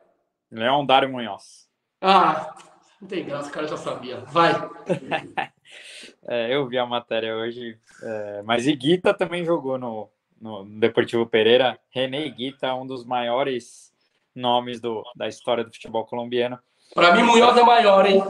Leão 0.51 0.85
Dário 0.85 1.09
Munhoz. 1.09 1.69
Ah, 2.01 2.55
não 2.99 3.07
tem 3.07 3.23
graça, 3.23 3.49
o 3.49 3.51
cara 3.51 3.67
já 3.67 3.77
sabia. 3.77 4.17
Vai. 4.27 4.51
é, 6.27 6.53
eu 6.53 6.67
vi 6.67 6.79
a 6.79 6.85
matéria 6.85 7.35
hoje, 7.35 7.77
é, 8.01 8.41
mas 8.43 8.65
Iguita 8.65 9.13
também 9.13 9.45
jogou 9.45 9.77
no, 9.77 10.09
no 10.39 10.65
Deportivo 10.79 11.25
Pereira. 11.27 11.79
René 11.91 12.25
Iguita, 12.25 12.73
um 12.73 12.85
dos 12.85 13.05
maiores 13.05 13.93
nomes 14.35 14.81
do, 14.81 15.03
da 15.15 15.27
história 15.27 15.63
do 15.63 15.71
futebol 15.71 16.05
colombiano. 16.05 16.59
Para 16.95 17.15
mim, 17.15 17.23
Munhoz 17.23 17.55
é 17.55 17.63
maior, 17.63 18.05
hein? 18.05 18.23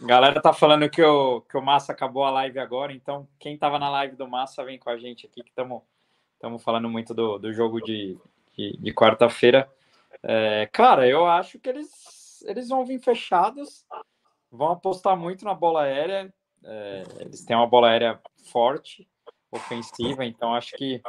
Galera 0.00 0.40
tá 0.40 0.52
falando 0.52 0.90
que 0.90 1.02
o, 1.02 1.40
que 1.42 1.56
o 1.56 1.62
Massa 1.62 1.92
acabou 1.92 2.24
a 2.24 2.30
live 2.30 2.58
agora, 2.58 2.92
então 2.92 3.26
quem 3.38 3.56
tava 3.56 3.78
na 3.78 3.88
live 3.88 4.16
do 4.16 4.28
Massa 4.28 4.64
vem 4.64 4.78
com 4.78 4.90
a 4.90 4.98
gente 4.98 5.26
aqui, 5.26 5.42
que 5.42 5.50
estamos 5.50 5.82
falando 6.62 6.88
muito 6.88 7.14
do, 7.14 7.38
do 7.38 7.52
jogo 7.52 7.80
de, 7.80 8.18
de, 8.56 8.76
de 8.76 8.94
quarta-feira. 8.94 9.70
É, 10.22 10.68
cara, 10.72 11.08
eu 11.08 11.26
acho 11.26 11.58
que 11.58 11.68
eles, 11.68 12.42
eles 12.46 12.68
vão 12.68 12.84
vir 12.84 12.98
fechados 12.98 13.86
vão 14.50 14.72
apostar 14.72 15.16
muito 15.16 15.44
na 15.44 15.54
bola 15.54 15.82
aérea. 15.82 16.32
É, 16.64 17.04
eles 17.20 17.44
têm 17.44 17.56
uma 17.56 17.66
bola 17.66 17.90
aérea 17.90 18.20
forte, 18.50 19.08
ofensiva, 19.50 20.24
então 20.24 20.54
acho 20.54 20.76
que. 20.76 21.00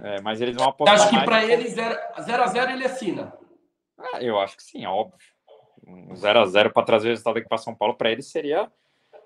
É, 0.00 0.20
mas 0.20 0.40
eles 0.40 0.56
vão 0.56 0.68
apostar. 0.68 0.94
Acho 0.94 1.10
que 1.10 1.24
para 1.24 1.44
eles 1.44 1.74
0x0 1.74 2.72
ele 2.72 2.84
assina. 2.84 3.32
É, 4.14 4.24
eu 4.24 4.38
acho 4.40 4.56
que 4.56 4.62
sim, 4.62 4.86
óbvio. 4.86 5.18
Um 6.10 6.14
0x0 6.14 6.72
para 6.72 6.82
trazer 6.82 7.08
o 7.08 7.10
resultado 7.10 7.38
aqui 7.38 7.48
para 7.48 7.58
São 7.58 7.74
Paulo, 7.74 7.94
para 7.94 8.10
eles 8.10 8.26
seria 8.26 8.70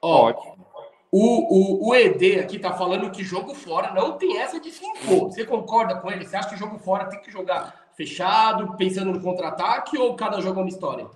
Ó, 0.04 0.28
ótimo. 0.28 0.66
O, 1.10 1.86
o, 1.86 1.88
o 1.88 1.94
ED 1.94 2.40
aqui 2.40 2.58
tá 2.58 2.72
falando 2.72 3.10
que 3.10 3.22
jogo 3.22 3.54
fora 3.54 3.92
não 3.94 4.18
tem 4.18 4.38
essa 4.38 4.60
de 4.60 4.70
se 4.70 4.84
impor. 4.84 5.30
Você 5.30 5.46
concorda 5.46 5.94
com 5.96 6.10
ele? 6.10 6.26
Você 6.26 6.36
acha 6.36 6.48
que 6.48 6.56
jogo 6.56 6.78
fora 6.78 7.06
tem 7.06 7.20
que 7.20 7.30
jogar 7.30 7.88
fechado, 7.96 8.76
pensando 8.76 9.12
no 9.12 9.22
contra-ataque, 9.22 9.96
ou 9.96 10.14
cada 10.16 10.40
jogo 10.40 10.60
é 10.60 10.62
uma 10.64 10.68
história? 10.68 11.06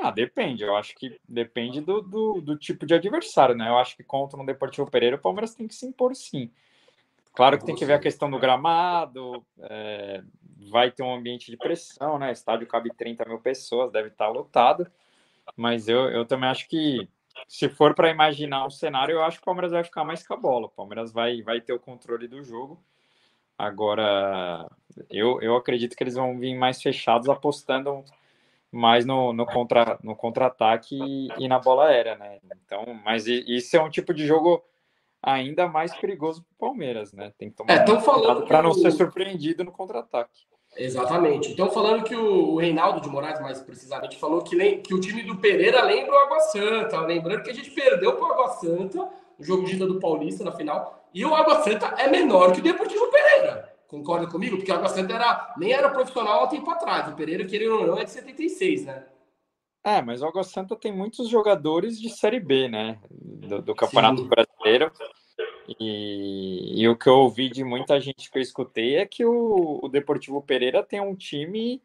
Ah, 0.00 0.10
depende. 0.10 0.64
Eu 0.64 0.74
acho 0.74 0.94
que 0.96 1.20
depende 1.28 1.80
do, 1.80 2.00
do, 2.00 2.40
do, 2.40 2.56
tipo 2.56 2.86
de 2.86 2.94
adversário, 2.94 3.54
né? 3.54 3.68
Eu 3.68 3.76
acho 3.76 3.96
que 3.96 4.02
contra 4.02 4.40
um 4.40 4.44
Deportivo 4.44 4.90
Pereira, 4.90 5.16
o 5.16 5.20
Palmeiras 5.20 5.54
tem 5.54 5.68
que 5.68 5.74
se 5.74 5.86
impor 5.86 6.16
sim. 6.16 6.50
Claro 7.34 7.58
que 7.58 7.66
tem 7.66 7.74
que 7.74 7.84
ver 7.84 7.94
a 7.94 7.98
questão 7.98 8.30
do 8.30 8.38
gramado, 8.38 9.44
é, 9.60 10.22
vai 10.70 10.90
ter 10.90 11.02
um 11.02 11.14
ambiente 11.14 11.50
de 11.50 11.56
pressão, 11.56 12.18
né? 12.18 12.28
O 12.28 12.32
estádio 12.32 12.66
cabe 12.66 12.94
30 12.94 13.24
mil 13.26 13.38
pessoas, 13.38 13.92
deve 13.92 14.08
estar 14.08 14.28
lotado. 14.28 14.86
Mas 15.56 15.88
eu, 15.88 16.08
eu 16.10 16.24
também 16.24 16.48
acho 16.48 16.68
que, 16.68 17.08
se 17.46 17.68
for 17.68 17.94
para 17.94 18.10
imaginar 18.10 18.66
um 18.66 18.70
cenário, 18.70 19.14
eu 19.14 19.22
acho 19.22 19.38
que 19.38 19.42
o 19.42 19.46
Palmeiras 19.46 19.72
vai 19.72 19.84
ficar 19.84 20.04
mais 20.04 20.26
com 20.26 20.34
a 20.34 20.36
bola. 20.36 20.66
O 20.66 20.70
Palmeiras 20.70 21.12
vai, 21.12 21.42
vai 21.42 21.60
ter 21.60 21.72
o 21.72 21.80
controle 21.80 22.26
do 22.26 22.42
jogo. 22.42 22.82
Agora, 23.56 24.68
eu, 25.08 25.40
eu 25.40 25.56
acredito 25.56 25.96
que 25.96 26.02
eles 26.02 26.14
vão 26.14 26.38
vir 26.38 26.54
mais 26.54 26.82
fechados, 26.82 27.28
apostando 27.28 28.04
mais 28.70 29.06
no, 29.06 29.32
no, 29.32 29.46
contra, 29.46 29.98
no 30.02 30.16
contra-ataque 30.16 30.98
e, 31.00 31.28
e, 31.38 31.46
na 31.46 31.60
bola 31.60 31.86
aérea, 31.86 32.16
né? 32.16 32.40
Então, 32.64 32.84
mas 33.04 33.26
isso 33.26 33.76
é 33.76 33.82
um 33.82 33.88
tipo 33.88 34.12
de 34.12 34.26
jogo 34.26 34.64
ainda 35.22 35.68
mais 35.68 35.94
perigoso 35.96 36.42
para 36.42 36.54
o 36.54 36.70
Palmeiras, 36.70 37.12
né? 37.12 37.32
Tem 37.38 37.48
que 37.48 37.56
tomar 37.56 37.72
é, 37.72 37.84
cuidado 37.84 38.46
para 38.46 38.62
não 38.62 38.70
o... 38.70 38.74
ser 38.74 38.90
surpreendido 38.90 39.62
no 39.62 39.70
contra-ataque. 39.70 40.44
Exatamente. 40.76 41.52
Então, 41.52 41.70
falando 41.70 42.04
que 42.04 42.16
o, 42.16 42.56
Reinaldo 42.56 43.00
de 43.00 43.08
Moraes, 43.08 43.40
mais 43.40 43.60
precisamente, 43.60 44.18
falou 44.18 44.42
que, 44.42 44.76
que 44.76 44.94
o 44.94 45.00
time 45.00 45.22
do 45.22 45.36
Pereira 45.36 45.82
lembra 45.82 46.12
o 46.12 46.18
Água 46.18 46.40
Santa. 46.40 47.00
Lembrando 47.00 47.42
que 47.42 47.50
a 47.50 47.54
gente 47.54 47.70
perdeu 47.70 48.16
para 48.16 48.24
o 48.24 48.32
Água 48.32 48.48
Santa 48.54 49.08
no 49.38 49.44
jogo 49.44 49.64
de 49.64 49.74
ida 49.74 49.86
do 49.86 50.00
Paulista 50.00 50.44
na 50.44 50.52
final. 50.52 51.08
E 51.12 51.24
o 51.24 51.34
Água 51.34 51.62
Santa 51.62 51.94
é 51.98 52.08
menor 52.08 52.52
que 52.52 52.60
o 52.60 52.62
Deportivo 52.62 53.10
Pereira. 53.10 53.72
Concorda 53.86 54.26
comigo? 54.26 54.56
Porque 54.56 54.72
o 54.72 54.74
Água 54.74 54.88
Santa 54.88 55.14
era, 55.14 55.54
nem 55.56 55.72
era 55.72 55.90
profissional 55.90 56.40
há 56.40 56.44
um 56.44 56.48
tempo 56.48 56.70
atrás. 56.70 57.08
O 57.08 57.16
Pereira, 57.16 57.44
querendo 57.44 57.76
ou 57.76 57.86
não, 57.86 57.98
é 57.98 58.04
de 58.04 58.10
76, 58.10 58.86
né? 58.86 59.04
É, 59.84 60.00
mas 60.00 60.22
o 60.22 60.26
Água 60.26 60.42
Santa 60.42 60.74
tem 60.74 60.92
muitos 60.92 61.28
jogadores 61.28 62.00
de 62.00 62.08
Série 62.08 62.40
B, 62.40 62.68
né? 62.68 62.98
Do, 63.10 63.60
do 63.60 63.74
Campeonato 63.74 64.22
Sim. 64.22 64.28
Brasileiro. 64.28 64.90
E, 65.80 66.82
e, 66.82 66.88
o 66.88 66.96
que 66.96 67.08
eu 67.08 67.14
ouvi 67.14 67.48
de 67.48 67.64
muita 67.64 67.98
gente 68.00 68.30
que 68.30 68.38
eu 68.38 68.42
escutei 68.42 68.96
é 68.96 69.06
que 69.06 69.24
o, 69.24 69.80
o 69.82 69.88
Deportivo 69.88 70.42
Pereira 70.42 70.82
tem 70.82 71.00
um 71.00 71.14
time 71.14 71.80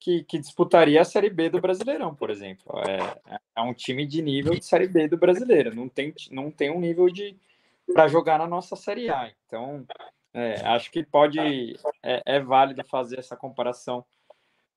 que, 0.00 0.24
que, 0.24 0.38
disputaria 0.38 1.00
a 1.00 1.04
Série 1.04 1.30
B 1.30 1.48
do 1.48 1.60
Brasileirão, 1.60 2.14
por 2.14 2.30
exemplo. 2.30 2.80
É, 2.88 3.38
é 3.56 3.60
um 3.60 3.72
time 3.72 4.06
de 4.06 4.22
nível 4.22 4.54
de 4.54 4.64
Série 4.64 4.88
B 4.88 5.08
do 5.08 5.16
Brasileiro. 5.16 5.74
Não 5.74 5.88
tem, 5.88 6.12
não 6.30 6.50
tem 6.50 6.70
um 6.70 6.80
nível 6.80 7.08
de 7.08 7.36
para 7.92 8.08
jogar 8.08 8.38
na 8.38 8.46
nossa 8.46 8.74
Série 8.74 9.08
A. 9.08 9.30
Então, 9.46 9.86
é, 10.34 10.60
acho 10.66 10.90
que 10.90 11.02
pode, 11.04 11.38
é, 12.02 12.22
é, 12.26 12.40
válido 12.40 12.84
fazer 12.84 13.18
essa 13.18 13.36
comparação 13.36 14.04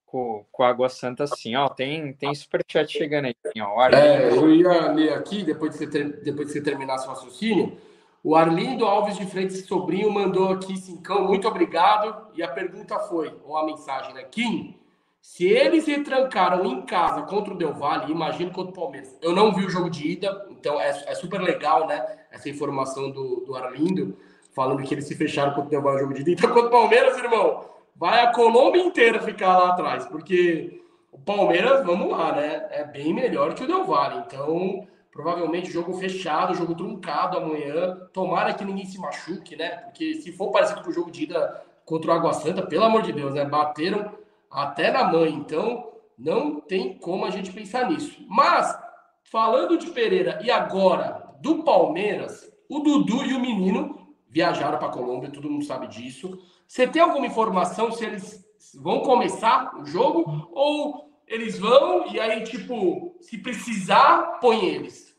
com, 0.06 0.46
com 0.52 0.64
a 0.64 0.70
Água 0.70 0.90
Santa, 0.90 1.28
sim. 1.28 1.56
Ó, 1.56 1.68
tem, 1.70 2.14
tem 2.14 2.34
superchat 2.34 2.92
chegando 2.92 3.26
aí. 3.26 3.36
Ó, 3.62 3.88
é, 3.88 4.30
eu 4.30 4.54
ia 4.54 4.92
ler 4.92 5.14
aqui, 5.14 5.44
depois 5.44 5.72
de 5.72 5.78
você, 5.80 5.88
ter, 5.88 6.22
depois 6.24 6.48
de 6.48 6.54
você 6.54 6.62
terminar 6.62 6.98
seu 6.98 7.10
raciocínio, 7.10 7.78
o 8.24 8.36
Arlindo 8.36 8.86
Alves 8.86 9.18
de 9.18 9.26
Freitas 9.26 9.66
Sobrinho 9.66 10.12
mandou 10.12 10.50
aqui, 10.50 10.78
cincão, 10.78 11.26
muito 11.26 11.48
obrigado. 11.48 12.28
E 12.36 12.44
a 12.44 12.48
pergunta 12.48 13.00
foi, 13.00 13.34
ou 13.46 13.58
a 13.58 13.66
mensagem, 13.66 14.14
né? 14.14 14.24
Kim, 14.24 14.78
se 15.22 15.46
eles 15.48 15.86
retrancaram 15.86 16.66
em 16.66 16.82
casa 16.82 17.22
contra 17.24 17.54
o 17.54 17.58
Del 17.58 17.74
Valle, 17.74 18.12
imagino 18.12 18.52
contra 18.52 18.72
o 18.72 18.76
Palmeiras. 18.76 19.18
Eu 19.22 19.34
não 19.34 19.54
vi 19.54 19.66
o 19.66 19.70
jogo 19.70 19.90
de 19.90 20.08
ida, 20.08 20.48
então 20.50 20.80
é, 20.80 20.90
é 21.08 21.16
super 21.16 21.42
legal, 21.42 21.88
né? 21.88 22.06
Essa 22.32 22.50
informação 22.50 23.10
do, 23.10 23.42
do 23.46 23.56
Arlindo 23.56 24.18
falando 24.54 24.84
que 24.84 24.94
eles 24.94 25.06
se 25.06 25.16
fecharam 25.16 25.54
contra 25.54 25.68
o 25.68 25.70
Del 25.70 25.82
Valle 25.82 26.00
jogo 26.00 26.14
de 26.14 26.22
ida. 26.22 26.32
Então, 26.32 26.50
contra 26.50 26.68
o 26.68 26.72
Palmeiras, 26.72 27.18
irmão, 27.18 27.64
vai 27.96 28.22
a 28.22 28.32
Colômbia 28.32 28.82
inteira 28.82 29.22
ficar 29.22 29.58
lá 29.58 29.70
atrás, 29.70 30.06
porque 30.08 30.82
o 31.12 31.20
Palmeiras, 31.20 31.86
vamos 31.86 32.10
lá, 32.10 32.34
né? 32.34 32.68
É 32.72 32.84
bem 32.84 33.14
melhor 33.14 33.54
que 33.54 33.64
o 33.64 33.68
Del 33.68 33.86
Valle. 33.86 34.24
Então, 34.26 34.88
provavelmente 35.12 35.72
jogo 35.72 35.94
fechado, 35.94 36.56
jogo 36.56 36.76
truncado 36.76 37.38
amanhã. 37.38 37.98
Tomara 38.14 38.54
que 38.54 38.66
ninguém 38.66 38.86
se 38.86 39.00
machuque, 39.00 39.56
né? 39.56 39.70
Porque 39.78 40.16
se 40.16 40.32
for 40.32 40.52
parecido 40.52 40.82
com 40.82 40.90
o 40.90 40.94
jogo 40.94 41.12
de 41.12 41.24
ida 41.24 41.64
contra 41.86 42.12
o 42.12 42.14
Água 42.14 42.34
Santa, 42.34 42.66
pelo 42.66 42.84
amor 42.84 43.02
de 43.02 43.12
Deus, 43.12 43.34
né? 43.34 43.46
Bateram 43.46 44.12
até 44.50 44.92
na 44.92 45.04
mãe. 45.04 45.34
Então, 45.34 45.92
não 46.18 46.60
tem 46.60 46.98
como 46.98 47.26
a 47.26 47.30
gente 47.30 47.52
pensar 47.52 47.90
nisso. 47.90 48.24
Mas, 48.28 48.78
falando 49.24 49.78
de 49.78 49.88
Pereira 49.92 50.40
e 50.44 50.52
agora 50.52 51.36
do 51.42 51.64
Palmeiras, 51.64 52.52
o 52.68 52.80
Dudu 52.80 53.26
e 53.26 53.34
o 53.34 53.40
menino 53.40 54.08
viajaram 54.30 54.78
para 54.78 54.88
a 54.88 54.92
Colômbia, 54.92 55.32
todo 55.32 55.50
mundo 55.50 55.66
sabe 55.66 55.88
disso. 55.88 56.38
Você 56.68 56.86
tem 56.86 57.02
alguma 57.02 57.26
informação 57.26 57.92
se 57.92 58.06
eles 58.06 58.46
vão 58.76 59.00
começar 59.00 59.76
o 59.80 59.86
jogo 59.86 60.50
ou 60.52 61.09
eles 61.30 61.58
vão 61.58 62.12
e 62.12 62.20
aí, 62.20 62.44
tipo, 62.44 63.16
se 63.22 63.38
precisar, 63.38 64.40
põe 64.42 64.66
eles? 64.66 65.16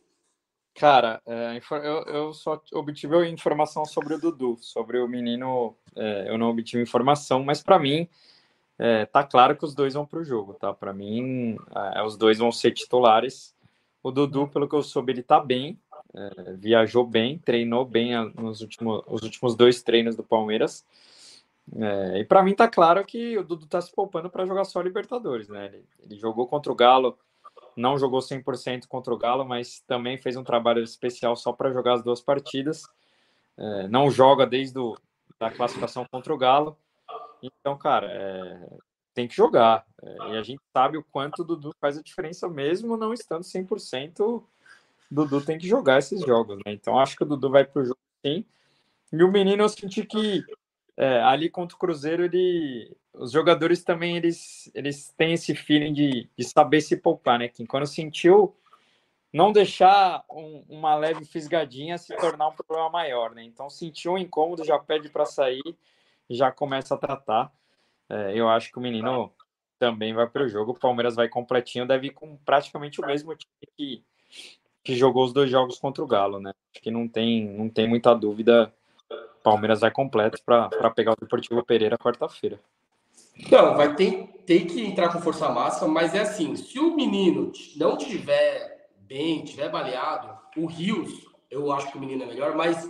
Cara, 0.74 1.22
é, 1.26 1.60
eu, 1.70 2.02
eu 2.04 2.32
só 2.34 2.60
obtive 2.72 3.28
informação 3.28 3.84
sobre 3.84 4.14
o 4.14 4.18
Dudu, 4.18 4.58
sobre 4.60 4.98
o 4.98 5.08
menino, 5.08 5.76
é, 5.94 6.26
eu 6.28 6.36
não 6.36 6.50
obtive 6.50 6.82
informação, 6.82 7.44
mas 7.44 7.62
para 7.62 7.78
mim 7.78 8.08
é, 8.78 9.06
tá 9.06 9.22
claro 9.22 9.56
que 9.56 9.64
os 9.64 9.74
dois 9.74 9.94
vão 9.94 10.06
para 10.06 10.18
o 10.20 10.24
jogo, 10.24 10.54
tá? 10.54 10.72
Para 10.72 10.92
mim, 10.92 11.56
é, 11.94 12.02
os 12.02 12.16
dois 12.16 12.38
vão 12.38 12.50
ser 12.50 12.72
titulares. 12.72 13.54
O 14.02 14.10
Dudu, 14.10 14.48
pelo 14.48 14.68
que 14.68 14.74
eu 14.74 14.82
soube, 14.82 15.12
ele 15.12 15.22
tá 15.22 15.38
bem, 15.38 15.78
é, 16.14 16.54
viajou 16.54 17.06
bem, 17.06 17.38
treinou 17.38 17.84
bem 17.84 18.12
nos 18.34 18.62
últimos, 18.62 19.02
os 19.06 19.22
últimos 19.22 19.54
dois 19.54 19.82
treinos 19.82 20.16
do 20.16 20.24
Palmeiras. 20.24 20.84
É, 21.76 22.18
e 22.18 22.24
para 22.24 22.42
mim 22.42 22.54
tá 22.54 22.66
claro 22.66 23.04
que 23.04 23.38
o 23.38 23.44
Dudu 23.44 23.66
tá 23.66 23.80
se 23.80 23.92
poupando 23.92 24.28
para 24.28 24.46
jogar 24.46 24.64
só 24.64 24.80
Libertadores, 24.80 25.48
né? 25.48 25.66
Ele, 25.66 25.84
ele, 26.00 26.18
jogou 26.18 26.46
contra 26.46 26.72
o 26.72 26.74
Galo, 26.74 27.18
não 27.76 27.98
jogou 27.98 28.20
100% 28.20 28.86
contra 28.88 29.14
o 29.14 29.18
Galo, 29.18 29.44
mas 29.44 29.80
também 29.86 30.18
fez 30.18 30.36
um 30.36 30.44
trabalho 30.44 30.82
especial 30.82 31.36
só 31.36 31.52
para 31.52 31.72
jogar 31.72 31.94
as 31.94 32.02
duas 32.02 32.20
partidas. 32.20 32.82
É, 33.56 33.88
não 33.88 34.10
joga 34.10 34.46
desde 34.46 34.74
do, 34.74 34.98
a 35.38 35.50
classificação 35.50 36.04
contra 36.10 36.34
o 36.34 36.38
Galo. 36.38 36.76
Então, 37.42 37.76
cara, 37.78 38.06
é, 38.10 38.78
tem 39.14 39.28
que 39.28 39.34
jogar. 39.34 39.86
É, 40.02 40.16
e 40.32 40.36
a 40.36 40.42
gente 40.42 40.62
sabe 40.72 40.98
o 40.98 41.04
quanto 41.04 41.42
o 41.42 41.44
Dudu 41.44 41.74
faz 41.80 41.96
a 41.96 42.02
diferença 42.02 42.48
mesmo 42.48 42.96
não 42.96 43.12
estando 43.12 43.42
100% 43.42 44.42
Dudu 45.10 45.40
tem 45.40 45.58
que 45.58 45.66
jogar 45.66 45.98
esses 45.98 46.20
jogos, 46.20 46.56
né? 46.58 46.72
Então 46.72 46.98
acho 46.98 47.16
que 47.16 47.24
o 47.24 47.26
Dudu 47.26 47.50
vai 47.50 47.64
pro 47.64 47.84
jogo 47.84 47.98
sim. 48.24 48.44
E 49.12 49.24
o 49.24 49.30
menino 49.30 49.64
eu 49.64 49.68
senti 49.68 50.04
que 50.04 50.44
é, 51.00 51.22
ali 51.22 51.48
contra 51.48 51.74
o 51.74 51.78
Cruzeiro 51.78 52.22
ele, 52.26 52.94
os 53.14 53.32
jogadores 53.32 53.82
também 53.82 54.18
eles, 54.18 54.70
eles 54.74 55.10
têm 55.16 55.32
esse 55.32 55.54
feeling 55.54 55.94
de, 55.94 56.28
de 56.36 56.44
saber 56.44 56.82
se 56.82 56.94
poupar, 56.94 57.38
né? 57.38 57.48
Que 57.48 57.66
quando 57.66 57.86
sentiu 57.86 58.54
não 59.32 59.50
deixar 59.50 60.22
um, 60.30 60.62
uma 60.68 60.94
leve 60.94 61.24
fisgadinha 61.24 61.96
se 61.96 62.14
tornar 62.16 62.48
um 62.48 62.52
problema 62.54 62.90
maior, 62.90 63.34
né? 63.34 63.42
Então 63.42 63.70
sentiu 63.70 64.12
um 64.12 64.18
incômodo, 64.18 64.62
já 64.62 64.78
pede 64.78 65.08
para 65.08 65.24
sair, 65.24 65.62
já 66.28 66.52
começa 66.52 66.94
a 66.94 66.98
tratar. 66.98 67.50
É, 68.06 68.38
eu 68.38 68.50
acho 68.50 68.70
que 68.70 68.76
o 68.76 68.82
menino 68.82 69.32
também 69.78 70.12
vai 70.12 70.28
para 70.28 70.44
o 70.44 70.48
jogo. 70.48 70.72
O 70.72 70.78
Palmeiras 70.78 71.16
vai 71.16 71.30
completinho, 71.30 71.88
deve 71.88 72.08
ir 72.08 72.10
com 72.10 72.36
praticamente 72.36 73.00
o 73.00 73.06
mesmo 73.06 73.34
time 73.34 73.66
que 73.74 74.04
que 74.82 74.96
jogou 74.96 75.24
os 75.24 75.32
dois 75.32 75.50
jogos 75.50 75.78
contra 75.78 76.02
o 76.02 76.06
Galo, 76.06 76.40
né? 76.40 76.52
Acho 76.72 76.82
que 76.82 76.90
não 76.90 77.06
tem, 77.06 77.46
não 77.46 77.68
tem 77.68 77.88
muita 77.88 78.14
dúvida. 78.14 78.72
Palmeiras 79.42 79.80
vai 79.80 79.90
completo 79.90 80.38
para 80.44 80.90
pegar 80.90 81.12
o 81.12 81.20
Deportivo 81.20 81.64
Pereira 81.64 81.98
quarta-feira. 81.98 82.60
Não, 83.50 83.76
vai 83.76 83.94
ter, 83.94 84.42
ter 84.46 84.66
que 84.66 84.84
entrar 84.84 85.10
com 85.10 85.20
força 85.20 85.48
máxima, 85.48 85.88
mas 85.88 86.14
é 86.14 86.20
assim: 86.20 86.56
se 86.56 86.78
o 86.78 86.94
menino 86.94 87.52
não 87.76 87.96
tiver 87.96 88.88
bem, 88.98 89.44
tiver 89.44 89.70
baleado, 89.70 90.36
o 90.56 90.66
Rios, 90.66 91.26
eu 91.50 91.72
acho 91.72 91.90
que 91.90 91.98
o 91.98 92.00
menino 92.00 92.22
é 92.24 92.26
melhor, 92.26 92.54
mas 92.54 92.88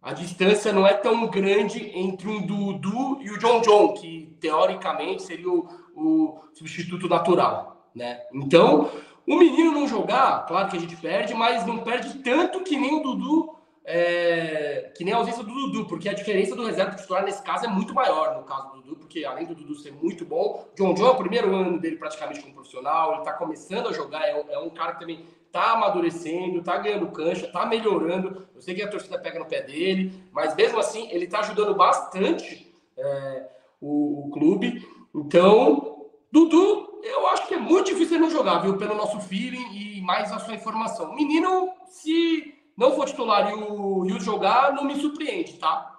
a 0.00 0.12
distância 0.12 0.72
não 0.72 0.86
é 0.86 0.94
tão 0.94 1.26
grande 1.26 1.90
entre 1.98 2.28
um 2.28 2.40
Dudu 2.40 3.20
e 3.20 3.30
o 3.30 3.38
John 3.38 3.60
John, 3.60 3.94
que 3.94 4.36
teoricamente 4.40 5.22
seria 5.22 5.50
o, 5.50 5.68
o 5.94 6.40
substituto 6.54 7.08
natural, 7.08 7.90
né? 7.94 8.20
Então, 8.32 8.90
o 9.26 9.36
menino 9.36 9.72
não 9.72 9.88
jogar, 9.88 10.46
claro 10.46 10.70
que 10.70 10.76
a 10.76 10.80
gente 10.80 10.96
perde, 10.96 11.34
mas 11.34 11.66
não 11.66 11.78
perde 11.78 12.18
tanto 12.20 12.62
que 12.62 12.76
nem 12.76 12.94
o 12.94 13.02
Dudu, 13.02 13.57
é, 13.90 14.92
que 14.94 15.02
nem 15.02 15.14
a 15.14 15.16
ausência 15.16 15.42
do 15.42 15.50
Dudu, 15.50 15.86
porque 15.86 16.10
a 16.10 16.12
diferença 16.12 16.54
do 16.54 16.66
reserva 16.66 16.94
titular 16.94 17.24
nesse 17.24 17.42
caso 17.42 17.64
é 17.64 17.68
muito 17.68 17.94
maior 17.94 18.36
no 18.36 18.42
caso 18.42 18.68
do 18.68 18.82
Dudu, 18.82 18.96
porque 18.96 19.24
além 19.24 19.46
do 19.46 19.54
Dudu 19.54 19.74
ser 19.76 19.94
muito 19.94 20.26
bom, 20.26 20.68
John 20.76 20.92
John 20.92 21.06
é 21.06 21.10
o 21.12 21.16
primeiro 21.16 21.56
ano 21.56 21.80
dele 21.80 21.96
praticamente 21.96 22.42
como 22.42 22.52
profissional, 22.52 23.14
ele 23.14 23.22
tá 23.22 23.32
começando 23.32 23.88
a 23.88 23.92
jogar, 23.94 24.28
é, 24.28 24.44
é 24.50 24.58
um 24.58 24.68
cara 24.68 24.92
que 24.92 25.00
também 25.00 25.24
tá 25.50 25.72
amadurecendo, 25.72 26.62
tá 26.62 26.76
ganhando 26.76 27.10
cancha, 27.10 27.50
tá 27.50 27.64
melhorando. 27.64 28.46
Eu 28.54 28.60
sei 28.60 28.74
que 28.74 28.82
a 28.82 28.88
torcida 28.88 29.18
pega 29.18 29.38
no 29.38 29.46
pé 29.46 29.62
dele, 29.62 30.12
mas 30.32 30.54
mesmo 30.54 30.78
assim 30.78 31.08
ele 31.10 31.26
tá 31.26 31.38
ajudando 31.38 31.74
bastante 31.74 32.70
é, 32.94 33.48
o, 33.80 34.26
o 34.26 34.30
clube. 34.30 34.86
Então, 35.14 36.10
Dudu 36.30 37.00
eu 37.02 37.26
acho 37.28 37.46
que 37.48 37.54
é 37.54 37.58
muito 37.58 37.86
difícil 37.86 38.16
ele 38.16 38.24
não 38.24 38.30
jogar, 38.30 38.58
viu? 38.58 38.76
Pelo 38.76 38.94
nosso 38.94 39.18
feeling 39.20 39.72
e 39.72 40.02
mais 40.02 40.30
a 40.30 40.38
sua 40.38 40.54
informação. 40.54 41.14
Menino, 41.14 41.70
se 41.86 42.57
não 42.78 42.94
for 42.94 43.06
titular 43.06 43.50
e 43.50 43.54
o 43.54 44.02
Rio 44.02 44.20
jogar, 44.20 44.72
não 44.72 44.84
me 44.84 44.94
surpreende, 44.94 45.54
tá? 45.54 45.98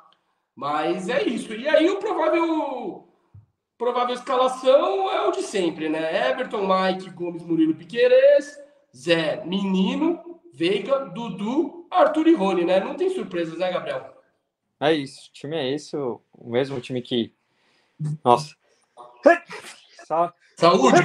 Mas 0.55 1.09
é 1.09 1.21
isso. 1.23 1.53
E 1.53 1.67
aí 1.67 1.89
o 1.89 1.97
provável 1.97 3.05
provável 3.77 4.15
escalação 4.15 5.11
é 5.11 5.27
o 5.27 5.32
de 5.32 5.41
sempre, 5.41 5.89
né? 5.89 6.30
Everton, 6.30 6.65
Mike, 6.65 7.09
Gomes, 7.09 7.43
Murilo, 7.43 7.75
Piqueires, 7.75 8.57
Zé, 8.95 9.43
Menino, 9.45 10.39
Veiga, 10.53 10.99
Dudu, 11.05 11.86
Arthur 11.91 12.27
e 12.27 12.34
Rony, 12.34 12.63
né? 12.63 12.80
Não 12.80 12.95
tem 12.95 13.09
surpresas, 13.09 13.59
né, 13.59 13.71
Gabriel? 13.71 14.15
É 14.80 14.93
isso. 14.93 15.30
O 15.30 15.34
time 15.34 15.57
é 15.57 15.73
esse, 15.73 15.97
o 15.97 16.21
mesmo 16.38 16.80
time 16.80 17.01
que. 17.01 17.34
Nossa. 18.23 18.55
Só 20.07 20.34
Saúde! 20.55 20.99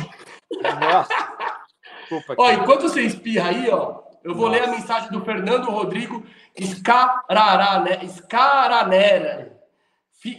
Nossa. 0.63 1.15
Desculpa, 2.01 2.35
ó, 2.39 2.53
enquanto 2.53 2.83
você 2.83 3.03
espirra 3.03 3.51
aí, 3.51 3.71
ó, 3.71 4.04
eu 4.25 4.35
vou 4.35 4.49
Nossa. 4.49 4.59
ler 4.59 4.69
a 4.69 4.73
mensagem 4.73 5.11
do 5.11 5.25
Fernando 5.25 5.71
Rodrigo 5.71 6.25
Escarará, 6.57 7.81
né? 7.81 8.01
Escaranera. 8.03 9.61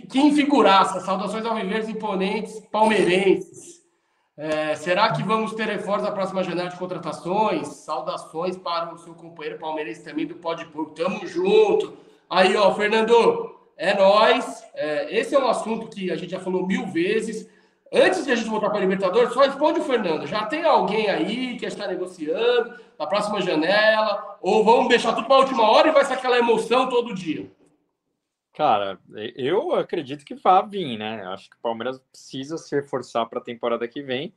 Que 0.09 0.31
figuraça. 0.31 0.99
Saudações 1.01 1.45
ao 1.45 1.55
Viveres 1.55 1.88
Imponentes 1.88 2.59
Palmeirenses. 2.71 3.75
É, 4.38 4.75
será 4.75 5.11
que 5.13 5.23
vamos 5.23 5.53
ter 5.53 5.67
reforço 5.67 6.03
na 6.03 6.11
próxima 6.11 6.43
janela 6.43 6.69
de 6.69 6.77
contratações? 6.77 7.67
Saudações 7.67 8.57
para 8.57 8.93
o 8.93 8.97
seu 8.97 9.13
companheiro 9.13 9.59
palmeirense 9.59 10.03
também 10.03 10.25
do 10.25 10.36
Pode 10.36 10.65
Porco. 10.65 10.95
Tamo 10.95 11.25
junto. 11.27 11.95
Aí, 12.29 12.55
ó, 12.57 12.73
Fernando, 12.73 13.55
é 13.77 13.93
nós. 13.93 14.63
É, 14.73 15.15
esse 15.15 15.36
é 15.36 15.39
um 15.39 15.47
assunto 15.47 15.88
que 15.88 16.11
a 16.11 16.15
gente 16.15 16.31
já 16.31 16.39
falou 16.39 16.65
mil 16.65 16.88
vezes. 16.88 17.47
Antes 17.97 18.25
de 18.25 18.31
a 18.33 18.35
gente 18.35 18.49
voltar 18.49 18.69
para 18.69 18.79
a 18.79 18.81
Libertadores, 18.81 19.33
só 19.33 19.39
responde 19.39 19.79
o 19.79 19.83
Fernando. 19.83 20.27
Já 20.27 20.45
tem 20.47 20.65
alguém 20.65 21.09
aí 21.09 21.57
que 21.57 21.65
está 21.65 21.87
negociando 21.87 22.77
na 22.99 23.07
próxima 23.07 23.41
janela? 23.41 24.37
Ou 24.41 24.65
vamos 24.65 24.89
deixar 24.89 25.13
tudo 25.13 25.27
para 25.27 25.37
a 25.37 25.39
última 25.39 25.63
hora 25.63 25.87
e 25.87 25.93
vai 25.93 26.03
ser 26.03 26.15
aquela 26.15 26.37
emoção 26.37 26.89
todo 26.89 27.15
dia? 27.15 27.49
Cara, 28.53 28.99
eu 29.37 29.73
acredito 29.75 30.25
que 30.25 30.35
vai 30.35 30.67
vir, 30.67 30.97
né? 30.97 31.25
Acho 31.27 31.49
que 31.49 31.55
o 31.55 31.61
Palmeiras 31.61 31.97
precisa 32.11 32.57
se 32.57 32.75
reforçar 32.75 33.25
para 33.27 33.39
a 33.39 33.43
temporada 33.43 33.87
que 33.87 34.01
vem, 34.01 34.33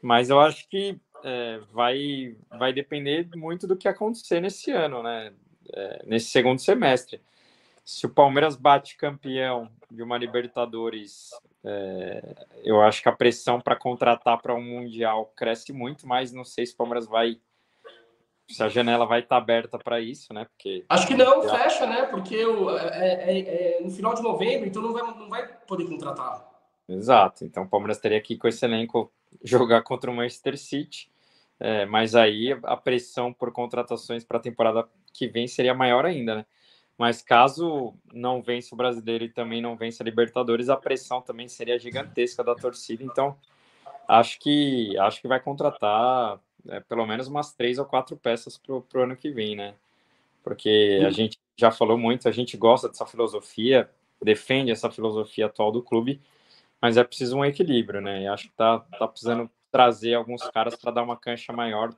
mas 0.00 0.30
eu 0.30 0.40
acho 0.40 0.66
que 0.66 0.98
é, 1.22 1.60
vai, 1.70 2.36
vai 2.58 2.72
depender 2.72 3.28
muito 3.36 3.66
do 3.66 3.76
que 3.76 3.86
acontecer 3.86 4.40
nesse 4.40 4.70
ano, 4.70 5.02
né? 5.02 5.34
É, 5.74 6.02
nesse 6.06 6.30
segundo 6.30 6.58
semestre. 6.58 7.20
Se 7.84 8.06
o 8.06 8.10
Palmeiras 8.10 8.56
bate 8.56 8.96
campeão 8.96 9.70
de 9.90 10.02
uma 10.02 10.16
Libertadores 10.16 11.30
é, 11.64 12.46
eu 12.62 12.80
acho 12.80 13.02
que 13.02 13.08
a 13.08 13.12
pressão 13.12 13.60
para 13.60 13.76
contratar 13.76 14.40
para 14.40 14.54
um 14.54 14.62
Mundial 14.62 15.32
cresce 15.36 15.72
muito, 15.72 16.06
mas 16.06 16.32
não 16.32 16.44
sei 16.44 16.66
se 16.66 16.74
o 16.74 16.76
Palmeiras 16.76 17.06
vai. 17.06 17.40
Se 18.48 18.62
a 18.62 18.68
janela 18.68 19.04
vai 19.04 19.20
estar 19.20 19.36
tá 19.36 19.42
aberta 19.42 19.78
para 19.78 20.00
isso, 20.00 20.32
né? 20.32 20.46
Porque. 20.46 20.84
Acho 20.88 21.06
que 21.06 21.14
não, 21.14 21.42
fecha, 21.42 21.86
né? 21.86 22.06
Porque 22.06 22.44
o, 22.44 22.76
é, 22.76 23.38
é, 23.38 23.78
é, 23.78 23.82
no 23.82 23.90
final 23.90 24.14
de 24.14 24.22
novembro, 24.22 24.66
então 24.66 24.80
não 24.80 24.92
vai, 24.92 25.02
não 25.02 25.28
vai 25.28 25.46
poder 25.66 25.86
contratar. 25.86 26.48
Exato. 26.88 27.44
Então 27.44 27.64
o 27.64 27.68
Palmeiras 27.68 27.98
teria 27.98 28.20
que 28.20 28.34
ir 28.34 28.38
com 28.38 28.48
esse 28.48 28.64
elenco 28.64 29.12
jogar 29.44 29.82
contra 29.82 30.10
o 30.10 30.14
Manchester 30.14 30.56
City. 30.56 31.10
É, 31.60 31.84
mas 31.86 32.14
aí 32.14 32.56
a 32.62 32.76
pressão 32.76 33.32
por 33.32 33.50
contratações 33.52 34.24
para 34.24 34.38
a 34.38 34.40
temporada 34.40 34.88
que 35.12 35.26
vem 35.26 35.48
seria 35.48 35.74
maior 35.74 36.06
ainda, 36.06 36.36
né? 36.36 36.46
Mas 36.98 37.22
caso 37.22 37.94
não 38.12 38.42
vença 38.42 38.74
o 38.74 38.76
brasileiro 38.76 39.24
e 39.24 39.28
também 39.28 39.62
não 39.62 39.76
vença 39.76 40.02
a 40.02 40.04
Libertadores, 40.04 40.68
a 40.68 40.76
pressão 40.76 41.22
também 41.22 41.46
seria 41.46 41.78
gigantesca 41.78 42.42
da 42.42 42.56
torcida. 42.56 43.04
Então, 43.04 43.38
acho 44.08 44.40
que 44.40 44.98
acho 44.98 45.20
que 45.20 45.28
vai 45.28 45.38
contratar 45.38 46.40
é, 46.68 46.80
pelo 46.80 47.06
menos 47.06 47.28
umas 47.28 47.54
três 47.54 47.78
ou 47.78 47.84
quatro 47.84 48.16
peças 48.16 48.58
para 48.58 49.00
o 49.00 49.02
ano 49.02 49.16
que 49.16 49.30
vem, 49.30 49.54
né? 49.54 49.74
Porque 50.42 51.00
a 51.06 51.10
gente 51.10 51.38
já 51.56 51.70
falou 51.70 51.96
muito, 51.96 52.28
a 52.28 52.32
gente 52.32 52.56
gosta 52.56 52.88
dessa 52.88 53.06
filosofia, 53.06 53.88
defende 54.20 54.72
essa 54.72 54.90
filosofia 54.90 55.46
atual 55.46 55.70
do 55.70 55.82
clube, 55.82 56.20
mas 56.80 56.96
é 56.96 57.04
preciso 57.04 57.36
um 57.36 57.44
equilíbrio, 57.44 58.00
né? 58.00 58.22
E 58.22 58.26
acho 58.26 58.48
que 58.48 58.54
tá, 58.54 58.80
tá 58.98 59.06
precisando 59.06 59.48
trazer 59.70 60.14
alguns 60.14 60.42
caras 60.50 60.74
para 60.74 60.90
dar 60.90 61.02
uma 61.02 61.16
cancha 61.16 61.52
maior 61.52 61.94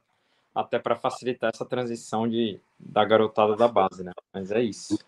até 0.55 0.79
para 0.79 0.97
facilitar 0.97 1.51
essa 1.53 1.65
transição 1.65 2.29
de, 2.29 2.61
da 2.79 3.05
garotada 3.05 3.57
da 3.57 3.69
base, 3.69 4.03
né? 4.03 4.13
Mas 4.33 4.51
é 4.51 4.63
isso. 4.63 4.99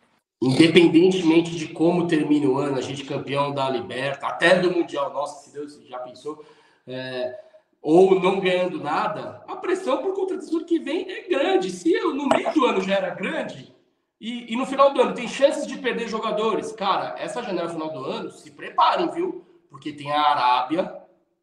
Independentemente 0.40 1.54
de 1.54 1.68
como 1.68 2.06
termine 2.06 2.46
o 2.46 2.58
ano, 2.58 2.76
a 2.76 2.80
gente 2.80 3.04
campeão 3.04 3.52
da 3.52 3.70
Liberta, 3.70 4.26
até 4.26 4.58
do 4.58 4.72
Mundial, 4.72 5.12
nossa, 5.12 5.44
se 5.44 5.52
Deus 5.52 5.80
já 5.86 5.98
pensou, 6.00 6.44
é, 6.86 7.38
ou 7.80 8.20
não 8.20 8.40
ganhando 8.40 8.80
nada, 8.80 9.44
a 9.46 9.56
pressão 9.56 9.98
por 9.98 10.14
contratação 10.14 10.64
que 10.64 10.78
vem 10.78 11.10
é 11.10 11.28
grande. 11.28 11.70
Se 11.70 11.92
eu, 11.92 12.14
no 12.14 12.28
meio 12.28 12.52
do 12.52 12.64
ano 12.64 12.80
já 12.80 12.94
era 12.94 13.10
grande, 13.14 13.72
e, 14.20 14.52
e, 14.52 14.56
no 14.56 14.64
final 14.64 14.92
do 14.92 15.00
ano 15.00 15.14
tem 15.14 15.26
chances 15.26 15.66
de 15.66 15.76
perder 15.78 16.08
jogadores, 16.08 16.70
cara, 16.70 17.16
essa 17.18 17.42
janela 17.42 17.68
final 17.68 17.90
do 17.90 18.04
ano, 18.04 18.30
se 18.30 18.52
preparem, 18.52 19.10
viu? 19.10 19.44
Porque 19.68 19.92
tem 19.92 20.12
a 20.12 20.20
Arábia, 20.20 21.01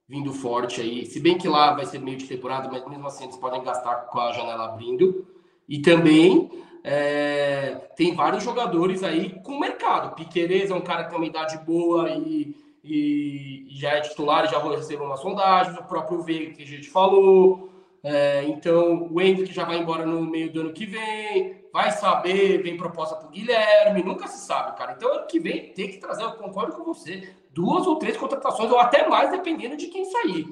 vindo 0.09 0.33
forte 0.33 0.81
aí. 0.81 1.05
Se 1.05 1.19
bem 1.19 1.37
que 1.37 1.47
lá 1.47 1.75
vai 1.75 1.85
ser 1.85 1.99
meio 1.99 2.17
de 2.17 2.25
temporada, 2.25 2.67
mas 2.67 2.85
mesmo 2.87 3.05
assim 3.05 3.25
eles 3.25 3.37
podem 3.37 3.63
gastar 3.63 4.07
com 4.07 4.19
a 4.19 4.31
janela 4.31 4.65
abrindo. 4.65 5.27
E 5.67 5.79
também 5.79 6.49
é, 6.83 7.75
tem 7.95 8.15
vários 8.15 8.43
jogadores 8.43 9.03
aí 9.03 9.39
com 9.43 9.59
mercado. 9.59 10.15
Piquerez 10.15 10.71
é 10.71 10.73
um 10.73 10.81
cara 10.81 11.03
que 11.03 11.11
tem 11.11 11.19
uma 11.19 11.27
idade 11.27 11.59
boa 11.59 12.09
e, 12.09 12.55
e, 12.83 13.67
e 13.69 13.77
já 13.77 13.91
é 13.91 14.01
titular, 14.01 14.49
já 14.49 14.57
recebeu 14.59 15.05
uma 15.05 15.15
sondagem. 15.15 15.73
O 15.73 15.83
próprio 15.83 16.23
Veiga, 16.23 16.55
que 16.55 16.63
a 16.63 16.67
gente 16.67 16.89
falou. 16.89 17.69
É, 18.01 18.45
então, 18.45 19.09
o 19.11 19.21
Hendrick 19.21 19.53
já 19.53 19.63
vai 19.63 19.77
embora 19.77 20.07
no 20.07 20.21
meio 20.21 20.51
do 20.51 20.61
ano 20.61 20.73
que 20.73 20.87
vem. 20.87 21.59
Vai 21.71 21.91
saber, 21.91 22.63
vem 22.63 22.77
proposta 22.77 23.15
para 23.15 23.27
o 23.27 23.31
Guilherme. 23.31 24.01
Nunca 24.01 24.25
se 24.25 24.43
sabe, 24.43 24.75
cara. 24.75 24.93
Então, 24.93 25.13
ano 25.13 25.27
que 25.27 25.39
vem 25.39 25.71
tem 25.71 25.87
que 25.87 25.97
trazer, 25.97 26.23
eu 26.23 26.31
concordo 26.31 26.73
com 26.73 26.83
você 26.83 27.29
duas 27.49 27.85
ou 27.87 27.97
três 27.97 28.17
contratações, 28.17 28.71
ou 28.71 28.79
até 28.79 29.07
mais, 29.07 29.31
dependendo 29.31 29.75
de 29.75 29.87
quem 29.87 30.05
sair. 30.05 30.47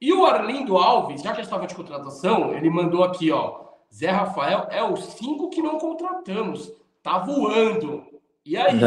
E 0.00 0.12
o 0.12 0.26
Arlindo 0.26 0.76
Alves, 0.76 1.22
já 1.22 1.32
que 1.32 1.40
estava 1.40 1.66
de 1.66 1.74
contratação, 1.74 2.52
ele 2.54 2.68
mandou 2.68 3.04
aqui, 3.04 3.30
ó. 3.30 3.62
Zé 3.94 4.10
Rafael 4.10 4.66
é 4.70 4.82
o 4.82 4.96
cinco 4.96 5.50
que 5.50 5.62
não 5.62 5.78
contratamos. 5.78 6.72
Tá 7.02 7.18
voando. 7.18 8.04
E 8.44 8.56
aí? 8.56 8.80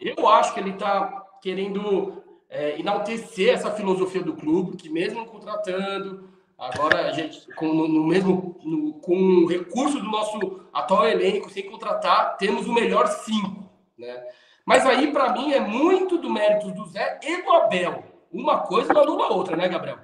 Eu 0.00 0.28
acho 0.28 0.52
que 0.52 0.60
ele 0.60 0.74
tá 0.74 1.24
querendo 1.40 2.22
é, 2.48 2.78
enaltecer 2.78 3.54
essa 3.54 3.70
filosofia 3.70 4.22
do 4.22 4.34
clube, 4.34 4.76
que 4.76 4.88
mesmo 4.88 5.26
contratando, 5.26 6.28
agora 6.56 7.08
a 7.08 7.12
gente, 7.12 7.46
com, 7.54 7.72
no, 7.72 7.88
no 7.88 8.06
mesmo, 8.06 8.58
no, 8.62 8.94
com 8.94 9.14
o 9.16 9.46
recurso 9.46 9.98
do 9.98 10.10
nosso 10.10 10.60
atual 10.72 11.06
elenco, 11.06 11.50
sem 11.50 11.70
contratar, 11.70 12.36
temos 12.36 12.66
o 12.66 12.72
melhor 12.72 13.06
cinco, 13.06 13.70
né? 13.96 14.22
Mas 14.68 14.84
aí, 14.84 15.10
para 15.10 15.32
mim, 15.32 15.50
é 15.50 15.60
muito 15.60 16.18
do 16.18 16.28
mérito 16.28 16.70
do 16.72 16.84
Zé 16.84 17.18
e 17.22 17.40
do 17.40 17.50
Abel. 17.52 18.04
Uma 18.30 18.66
coisa 18.66 18.92
não 18.92 19.00
anula 19.00 19.24
a 19.24 19.30
outra, 19.30 19.56
né, 19.56 19.66
Gabriel? 19.66 19.98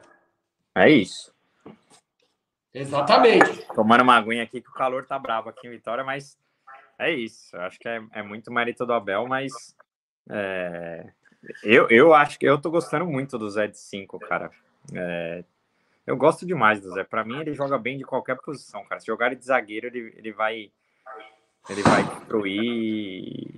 É 0.75 0.89
isso. 0.89 1.35
Exatamente. 2.73 3.63
Tomando 3.75 4.01
uma 4.01 4.17
aguinha 4.17 4.43
aqui, 4.43 4.63
que 4.63 4.71
o 4.71 4.73
calor 4.73 5.05
tá 5.05 5.19
bravo 5.19 5.51
aqui 5.51 5.67
em 5.67 5.71
Vitória, 5.71 6.03
mas 6.03 6.39
é 6.99 7.11
isso. 7.11 7.55
Eu 7.55 7.61
acho 7.61 7.79
que 7.79 7.87
é, 7.87 8.03
é 8.13 8.23
muito 8.23 8.51
mérito 8.51 8.87
do 8.87 8.95
Abel, 8.95 9.29
mas 9.29 9.77
é, 10.31 11.13
eu, 11.63 11.87
eu 11.91 12.15
acho 12.15 12.39
que 12.39 12.47
eu 12.49 12.59
tô 12.59 12.71
gostando 12.71 13.05
muito 13.05 13.37
do 13.37 13.51
Zé 13.51 13.67
de 13.67 13.79
5, 13.79 14.19
cara. 14.21 14.51
É, 14.95 15.45
Eu 16.07 16.17
gosto 16.17 16.47
demais 16.47 16.81
do 16.81 16.91
Zé. 16.95 17.05
Para 17.05 17.23
mim, 17.23 17.39
ele 17.39 17.53
joga 17.53 17.77
bem 17.77 17.99
de 17.99 18.05
qualquer 18.05 18.39
posição, 18.39 18.83
cara. 18.87 18.99
Se 18.99 19.09
jogar 19.09 19.27
ele 19.27 19.37
de 19.37 19.45
zagueiro, 19.45 19.89
ele, 19.89 20.15
ele 20.17 20.33
vai 20.33 20.73
ele 21.69 21.83
vai 21.83 22.05
destruir 22.05 22.63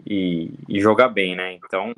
e, 0.07 0.55
e, 0.69 0.81
jogar 0.81 1.09
bem, 1.09 1.35
né? 1.35 1.55
Então, 1.55 1.93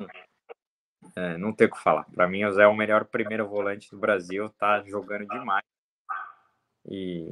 é, 1.15 1.37
não 1.37 1.53
tem 1.53 1.67
o 1.67 1.71
que 1.71 1.81
falar. 1.81 2.05
Para 2.13 2.27
mim, 2.27 2.43
o 2.45 2.51
Zé 2.51 2.63
é 2.63 2.67
o 2.67 2.75
melhor 2.75 3.05
primeiro 3.05 3.47
volante 3.47 3.91
do 3.91 3.99
Brasil, 3.99 4.49
tá 4.57 4.83
jogando 4.83 5.27
demais. 5.27 5.63
E 6.87 7.27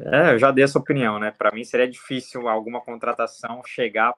é, 0.00 0.32
eu 0.32 0.38
já 0.38 0.50
dei 0.50 0.64
essa 0.64 0.78
opinião, 0.78 1.18
né? 1.18 1.30
Para 1.30 1.52
mim 1.52 1.64
seria 1.64 1.88
difícil 1.88 2.48
alguma 2.48 2.80
contratação 2.80 3.62
chegar 3.64 4.14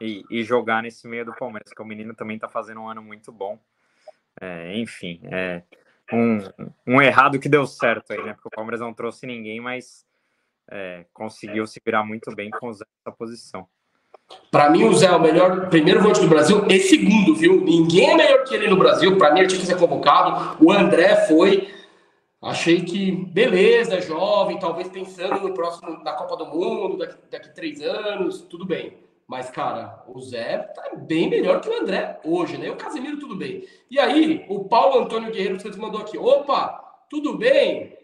e, 0.00 0.24
e, 0.30 0.42
jogar 0.42 0.82
nesse 0.82 1.06
meio 1.06 1.24
do 1.24 1.34
Palmeiras, 1.34 1.72
que 1.72 1.82
o 1.82 1.84
menino 1.84 2.14
também 2.14 2.38
tá 2.38 2.48
fazendo 2.48 2.80
um 2.80 2.88
ano 2.88 3.02
muito 3.02 3.30
bom. 3.30 3.58
É, 4.40 4.76
enfim, 4.76 5.20
é 5.24 5.62
um, 6.12 6.38
um 6.86 7.02
errado 7.02 7.38
que 7.38 7.48
deu 7.48 7.66
certo 7.66 8.12
aí, 8.12 8.22
né? 8.22 8.32
Porque 8.32 8.48
o 8.48 8.50
Palmeiras 8.50 8.80
não 8.80 8.94
trouxe 8.94 9.26
ninguém, 9.26 9.60
mas 9.60 10.07
é, 10.70 11.06
conseguiu 11.12 11.66
se 11.66 11.80
virar 11.84 12.04
muito 12.04 12.34
bem 12.34 12.50
com 12.50 12.68
o 12.68 12.72
Zé 12.72 12.84
nessa 13.04 13.16
posição. 13.16 13.66
Para 14.50 14.70
mim, 14.70 14.84
o 14.84 14.94
Zé 14.94 15.06
é 15.06 15.12
o 15.12 15.20
melhor 15.20 15.68
primeiro 15.68 16.00
volante 16.00 16.20
do 16.20 16.28
Brasil 16.28 16.66
e 16.68 16.80
segundo, 16.80 17.34
viu? 17.34 17.60
Ninguém 17.62 18.10
é 18.10 18.16
melhor 18.16 18.44
que 18.44 18.54
ele 18.54 18.68
no 18.68 18.76
Brasil. 18.76 19.16
Para 19.16 19.32
mim, 19.32 19.40
ele 19.40 19.48
tinha 19.48 19.60
que 19.60 19.66
ser 19.66 19.78
convocado. 19.78 20.56
O 20.62 20.70
André 20.70 21.26
foi. 21.26 21.74
Achei 22.40 22.82
que, 22.82 23.10
beleza, 23.10 24.00
jovem, 24.00 24.58
talvez 24.58 24.88
pensando 24.88 25.40
no 25.40 25.54
próximo, 25.54 26.02
na 26.04 26.12
Copa 26.12 26.36
do 26.36 26.46
Mundo, 26.46 26.98
daqui, 26.98 27.16
daqui 27.30 27.54
três 27.54 27.80
anos, 27.80 28.42
tudo 28.42 28.64
bem. 28.64 28.96
Mas, 29.26 29.50
cara, 29.50 30.04
o 30.06 30.20
Zé 30.20 30.58
tá 30.58 30.90
bem 30.96 31.28
melhor 31.28 31.60
que 31.60 31.68
o 31.68 31.80
André 31.80 32.20
hoje, 32.24 32.56
né? 32.56 32.68
E 32.68 32.70
o 32.70 32.76
Casemiro, 32.76 33.18
tudo 33.18 33.34
bem. 33.34 33.64
E 33.90 33.98
aí, 33.98 34.46
o 34.48 34.64
Paulo 34.64 35.00
Antônio 35.00 35.32
Guerreiro, 35.32 35.60
você 35.60 35.68
mandou 35.78 36.00
aqui. 36.00 36.16
Opa, 36.16 37.04
tudo 37.10 37.36
bem? 37.36 37.97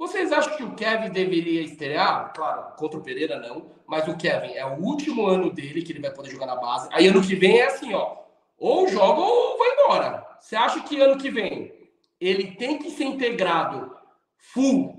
Vocês 0.00 0.32
acham 0.32 0.56
que 0.56 0.62
o 0.62 0.74
Kevin 0.74 1.10
deveria 1.10 1.60
estrear? 1.60 2.32
Claro, 2.34 2.74
contra 2.78 2.98
o 2.98 3.02
Pereira 3.02 3.38
não, 3.38 3.70
mas 3.86 4.08
o 4.08 4.16
Kevin 4.16 4.54
é 4.54 4.64
o 4.64 4.80
último 4.80 5.26
ano 5.26 5.52
dele 5.52 5.82
que 5.82 5.92
ele 5.92 6.00
vai 6.00 6.10
poder 6.10 6.30
jogar 6.30 6.46
na 6.46 6.56
base. 6.56 6.88
Aí 6.90 7.06
ano 7.06 7.20
que 7.20 7.34
vem 7.34 7.60
é 7.60 7.66
assim, 7.66 7.92
ó, 7.92 8.16
ou 8.56 8.88
joga 8.88 9.20
ou 9.20 9.58
vai 9.58 9.74
embora. 9.74 10.26
Você 10.40 10.56
acha 10.56 10.80
que 10.80 10.98
ano 10.98 11.18
que 11.18 11.30
vem 11.30 11.70
ele 12.18 12.52
tem 12.52 12.78
que 12.78 12.90
ser 12.90 13.04
integrado 13.04 13.94
full 14.38 14.94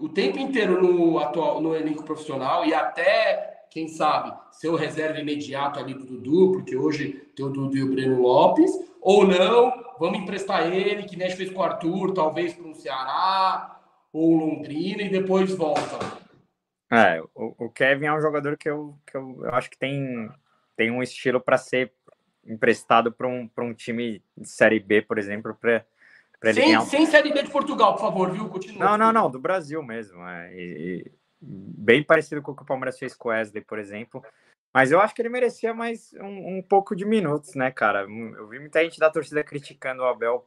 o 0.00 0.08
tempo 0.08 0.36
inteiro 0.36 0.82
no 0.82 1.20
atual 1.20 1.60
no 1.60 1.72
elenco 1.72 2.02
profissional 2.02 2.66
e 2.66 2.74
até 2.74 3.66
quem 3.70 3.86
sabe 3.86 4.36
ser 4.50 4.68
o 4.68 4.74
reserva 4.74 5.20
imediato 5.20 5.78
ali 5.78 5.94
do 5.94 6.04
Dudu, 6.04 6.50
porque 6.54 6.76
hoje 6.76 7.30
tem 7.36 7.46
o 7.46 7.50
Dudu 7.50 7.76
e 7.76 7.84
o 7.84 7.90
Breno 7.92 8.20
Lopes, 8.20 8.72
ou 9.00 9.24
não, 9.24 9.72
vamos 10.00 10.18
emprestar 10.18 10.66
ele, 10.66 11.04
que 11.04 11.16
nem 11.16 11.30
fez 11.30 11.52
com 11.52 11.60
o 11.60 11.62
Arthur, 11.62 12.12
talvez 12.12 12.52
para 12.52 12.66
um 12.66 12.74
Ceará, 12.74 13.78
ou 14.12 14.36
Londrina 14.36 15.02
e 15.02 15.10
depois 15.10 15.54
volta. 15.54 15.98
É, 16.90 17.22
o, 17.34 17.66
o, 17.66 17.70
Kevin 17.70 18.06
é 18.06 18.12
um 18.12 18.20
jogador 18.20 18.56
que 18.56 18.68
eu, 18.68 18.94
que 19.06 19.16
eu, 19.16 19.40
eu 19.44 19.54
acho 19.54 19.70
que 19.70 19.78
tem, 19.78 20.28
tem 20.76 20.90
um 20.90 21.02
estilo 21.02 21.40
para 21.40 21.56
ser 21.56 21.90
emprestado 22.46 23.10
para 23.10 23.26
um, 23.26 23.48
um 23.58 23.74
time 23.74 24.22
de 24.36 24.48
Série 24.48 24.78
B, 24.78 25.00
por 25.00 25.18
exemplo, 25.18 25.54
para 25.54 25.86
sem, 26.52 26.80
sem 26.82 27.06
Série 27.06 27.32
B 27.32 27.44
de 27.44 27.50
Portugal, 27.50 27.94
por 27.94 28.00
favor, 28.00 28.32
viu? 28.32 28.48
Continua. 28.48 28.84
Não, 28.84 28.98
não, 28.98 29.12
não, 29.12 29.30
do 29.30 29.38
Brasil 29.38 29.82
mesmo. 29.82 30.20
É, 30.26 30.52
e, 30.52 31.04
e, 31.06 31.12
bem 31.40 32.02
parecido 32.02 32.42
com 32.42 32.50
o 32.52 32.56
que 32.56 32.62
o 32.62 32.66
Palmeiras 32.66 32.98
fez 32.98 33.14
com 33.14 33.28
o 33.28 33.32
Wesley, 33.32 33.62
por 33.62 33.78
exemplo. 33.78 34.22
Mas 34.74 34.90
eu 34.90 35.00
acho 35.00 35.14
que 35.14 35.22
ele 35.22 35.28
merecia 35.28 35.72
mais 35.72 36.12
um, 36.14 36.58
um 36.58 36.62
pouco 36.62 36.96
de 36.96 37.04
minutos, 37.04 37.54
né, 37.54 37.70
cara? 37.70 38.02
Eu 38.02 38.48
vi 38.48 38.58
muita 38.58 38.82
gente 38.82 38.98
da 38.98 39.10
torcida 39.10 39.44
criticando 39.44 40.02
o 40.02 40.06
Abel 40.06 40.44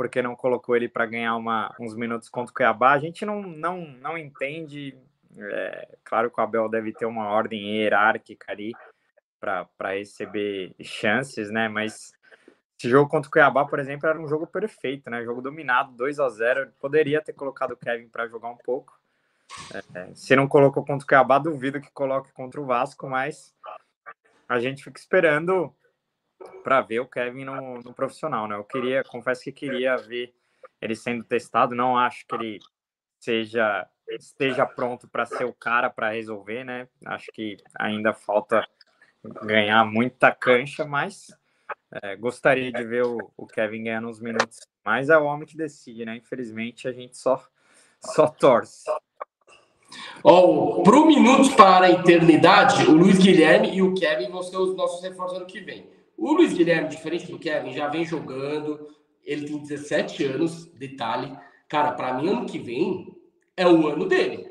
porque 0.00 0.22
não 0.22 0.34
colocou 0.34 0.74
ele 0.74 0.88
para 0.88 1.04
ganhar 1.04 1.36
uma, 1.36 1.76
uns 1.78 1.94
minutos 1.94 2.30
contra 2.30 2.50
o 2.50 2.54
Cuiabá. 2.54 2.92
A 2.92 2.98
gente 2.98 3.26
não, 3.26 3.42
não, 3.42 3.82
não 4.00 4.16
entende. 4.16 4.96
É, 5.36 5.98
claro 6.02 6.30
que 6.30 6.40
o 6.40 6.42
Abel 6.42 6.70
deve 6.70 6.90
ter 6.94 7.04
uma 7.04 7.28
ordem 7.28 7.76
hierárquica 7.76 8.50
ali 8.50 8.72
para 9.38 9.68
receber 9.90 10.74
chances, 10.80 11.50
né? 11.50 11.68
Mas 11.68 12.14
esse 12.78 12.88
jogo 12.88 13.10
contra 13.10 13.28
o 13.28 13.30
Cuiabá, 13.30 13.66
por 13.66 13.78
exemplo, 13.78 14.08
era 14.08 14.18
um 14.18 14.26
jogo 14.26 14.46
perfeito, 14.46 15.10
né? 15.10 15.22
Jogo 15.22 15.42
dominado, 15.42 15.92
2 15.92 16.18
a 16.18 16.30
0 16.30 16.72
Poderia 16.80 17.20
ter 17.20 17.34
colocado 17.34 17.72
o 17.72 17.76
Kevin 17.76 18.08
para 18.08 18.26
jogar 18.26 18.48
um 18.48 18.56
pouco. 18.56 18.98
É, 19.94 20.14
se 20.14 20.34
não 20.34 20.48
colocou 20.48 20.82
contra 20.82 21.04
o 21.04 21.06
Cuiabá, 21.06 21.38
duvido 21.38 21.78
que 21.78 21.90
coloque 21.90 22.32
contra 22.32 22.58
o 22.58 22.64
Vasco, 22.64 23.06
mas 23.06 23.54
a 24.48 24.58
gente 24.58 24.82
fica 24.82 24.98
esperando 24.98 25.76
para 26.62 26.80
ver 26.80 27.00
o 27.00 27.06
Kevin 27.06 27.44
no, 27.44 27.80
no, 27.80 27.94
profissional, 27.94 28.46
né? 28.46 28.56
Eu 28.56 28.64
queria, 28.64 29.02
confesso 29.04 29.42
que 29.44 29.52
queria 29.52 29.96
ver 29.96 30.34
ele 30.80 30.94
sendo 30.94 31.24
testado. 31.24 31.74
Não 31.74 31.96
acho 31.96 32.26
que 32.26 32.34
ele 32.34 32.58
seja 33.18 33.86
esteja 34.08 34.66
pronto 34.66 35.08
para 35.08 35.24
ser 35.24 35.44
o 35.44 35.52
cara 35.52 35.88
para 35.88 36.10
resolver, 36.10 36.64
né? 36.64 36.88
Acho 37.06 37.26
que 37.32 37.56
ainda 37.78 38.12
falta 38.12 38.66
ganhar 39.44 39.84
muita 39.84 40.32
cancha, 40.32 40.84
mas 40.84 41.28
é, 42.02 42.16
gostaria 42.16 42.72
de 42.72 42.84
ver 42.84 43.04
o, 43.04 43.18
o, 43.36 43.46
Kevin 43.46 43.84
ganhando 43.84 44.08
uns 44.08 44.20
minutos. 44.20 44.58
Mas 44.84 45.10
é 45.10 45.16
o 45.16 45.24
homem 45.24 45.46
que 45.46 45.56
decide, 45.56 46.04
né? 46.04 46.16
Infelizmente 46.16 46.88
a 46.88 46.92
gente 46.92 47.16
só 47.16 47.40
só 48.00 48.26
torce. 48.26 48.84
Oh, 50.22 50.82
Pro 50.82 51.06
Minutos 51.06 51.52
para 51.54 51.86
a 51.86 51.90
Eternidade, 51.90 52.86
o 52.86 52.92
Luiz 52.92 53.18
Guilherme 53.18 53.74
e 53.74 53.82
o 53.82 53.94
Kevin 53.94 54.30
vão 54.30 54.42
ser 54.42 54.56
os 54.56 54.74
nossos 54.76 55.02
reforços 55.02 55.36
ano 55.36 55.46
que 55.46 55.60
vem. 55.60 55.90
O 56.20 56.34
Luiz 56.34 56.52
Guilherme, 56.52 56.90
diferente 56.90 57.32
do 57.32 57.38
Kevin, 57.38 57.72
já 57.72 57.88
vem 57.88 58.04
jogando. 58.04 58.86
Ele 59.24 59.46
tem 59.46 59.58
17 59.58 60.22
anos, 60.24 60.66
detalhe. 60.66 61.34
Cara, 61.66 61.92
para 61.92 62.12
mim, 62.12 62.28
ano 62.28 62.44
que 62.44 62.58
vem 62.58 63.16
é 63.56 63.66
o 63.66 63.86
ano 63.86 64.04
dele, 64.04 64.46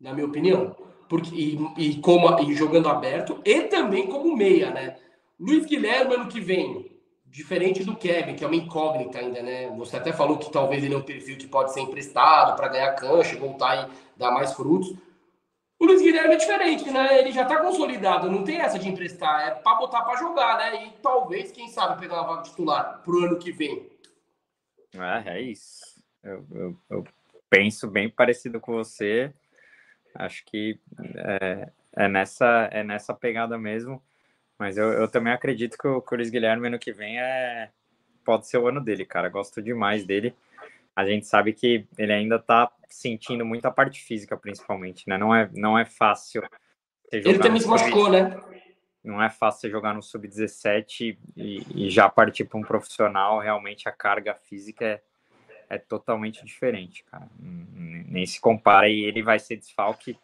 na 0.00 0.14
minha 0.14 0.24
opinião. 0.26 0.74
Porque, 1.10 1.34
e, 1.34 1.58
e, 1.76 2.00
como, 2.00 2.40
e 2.40 2.54
jogando 2.54 2.88
aberto 2.88 3.42
e 3.44 3.64
também 3.64 4.06
como 4.06 4.34
meia, 4.34 4.70
né? 4.70 4.96
Luiz 5.38 5.66
Guilherme, 5.66 6.14
ano 6.14 6.28
que 6.28 6.40
vem, 6.40 6.90
diferente 7.26 7.84
do 7.84 7.94
Kevin, 7.94 8.34
que 8.34 8.42
é 8.42 8.46
uma 8.46 8.56
incógnita 8.56 9.18
ainda, 9.18 9.42
né? 9.42 9.68
Você 9.76 9.98
até 9.98 10.14
falou 10.14 10.38
que 10.38 10.50
talvez 10.50 10.82
ele 10.82 10.94
é 10.94 10.96
um 10.96 11.02
perfil 11.02 11.36
que 11.36 11.46
pode 11.46 11.74
ser 11.74 11.80
emprestado 11.80 12.56
para 12.56 12.68
ganhar 12.68 12.94
cancha, 12.94 13.38
voltar 13.38 13.86
e 13.86 14.18
dar 14.18 14.30
mais 14.30 14.54
frutos. 14.54 14.94
O 15.82 15.84
Luiz 15.84 16.00
Guilherme 16.00 16.34
é 16.34 16.36
diferente, 16.36 16.88
né? 16.92 17.18
Ele 17.18 17.32
já 17.32 17.44
tá 17.44 17.56
consolidado, 17.56 18.30
não 18.30 18.44
tem 18.44 18.60
essa 18.60 18.78
de 18.78 18.88
emprestar, 18.88 19.48
é 19.48 19.50
para 19.50 19.74
botar 19.74 20.02
para 20.02 20.16
jogar, 20.16 20.56
né? 20.56 20.86
E 20.86 20.90
talvez, 21.02 21.50
quem 21.50 21.66
sabe, 21.66 22.00
pegar 22.00 22.22
uma 22.22 22.36
vaga 22.36 22.42
titular 22.42 23.02
pro 23.02 23.24
ano 23.24 23.36
que 23.36 23.50
vem. 23.50 23.90
Ah, 24.96 25.24
é 25.26 25.40
isso. 25.40 26.00
Eu, 26.22 26.46
eu, 26.52 26.76
eu 26.88 27.04
penso 27.50 27.88
bem 27.90 28.08
parecido 28.08 28.60
com 28.60 28.74
você. 28.74 29.34
Acho 30.14 30.44
que 30.44 30.78
é, 31.16 31.68
é, 31.96 32.06
nessa, 32.06 32.68
é 32.70 32.84
nessa 32.84 33.12
pegada 33.12 33.58
mesmo. 33.58 34.00
Mas 34.56 34.78
eu, 34.78 34.92
eu 34.92 35.08
também 35.08 35.32
acredito 35.32 35.76
que 35.76 35.88
o, 35.88 36.00
que 36.00 36.14
Luiz 36.14 36.30
Guilherme 36.30 36.68
ano 36.68 36.78
que 36.78 36.92
vem 36.92 37.18
é, 37.18 37.70
pode 38.24 38.46
ser 38.46 38.58
o 38.58 38.68
ano 38.68 38.80
dele, 38.80 39.04
cara. 39.04 39.28
Gosto 39.28 39.60
demais 39.60 40.04
dele 40.04 40.32
a 40.94 41.06
gente 41.06 41.26
sabe 41.26 41.52
que 41.52 41.86
ele 41.96 42.12
ainda 42.12 42.36
está 42.36 42.70
sentindo 42.88 43.44
muito 43.44 43.64
a 43.66 43.70
parte 43.70 44.02
física, 44.02 44.36
principalmente, 44.36 45.08
né? 45.08 45.16
Não 45.16 45.34
é, 45.34 45.48
não 45.54 45.78
é 45.78 45.84
fácil. 45.84 46.42
Ele 47.10 47.38
também 47.38 47.60
se 47.60 47.68
machucou, 47.68 48.10
né? 48.10 48.38
Não 49.02 49.20
é 49.22 49.28
fácil 49.28 49.62
você 49.62 49.70
jogar 49.70 49.94
no 49.94 50.02
sub-17 50.02 51.18
e, 51.36 51.66
e, 51.74 51.90
já 51.90 52.08
partir 52.08 52.44
para 52.44 52.58
um 52.58 52.62
profissional. 52.62 53.40
Realmente 53.40 53.88
a 53.88 53.92
carga 53.92 54.34
física 54.34 54.84
é, 54.84 55.02
é 55.68 55.78
totalmente 55.78 56.44
diferente, 56.44 57.04
cara. 57.04 57.28
Nem 57.38 58.24
se 58.26 58.40
compara 58.40 58.88
e 58.88 59.00
ele 59.04 59.22
vai 59.22 59.38
ser 59.38 59.56
desfalque 59.56 60.16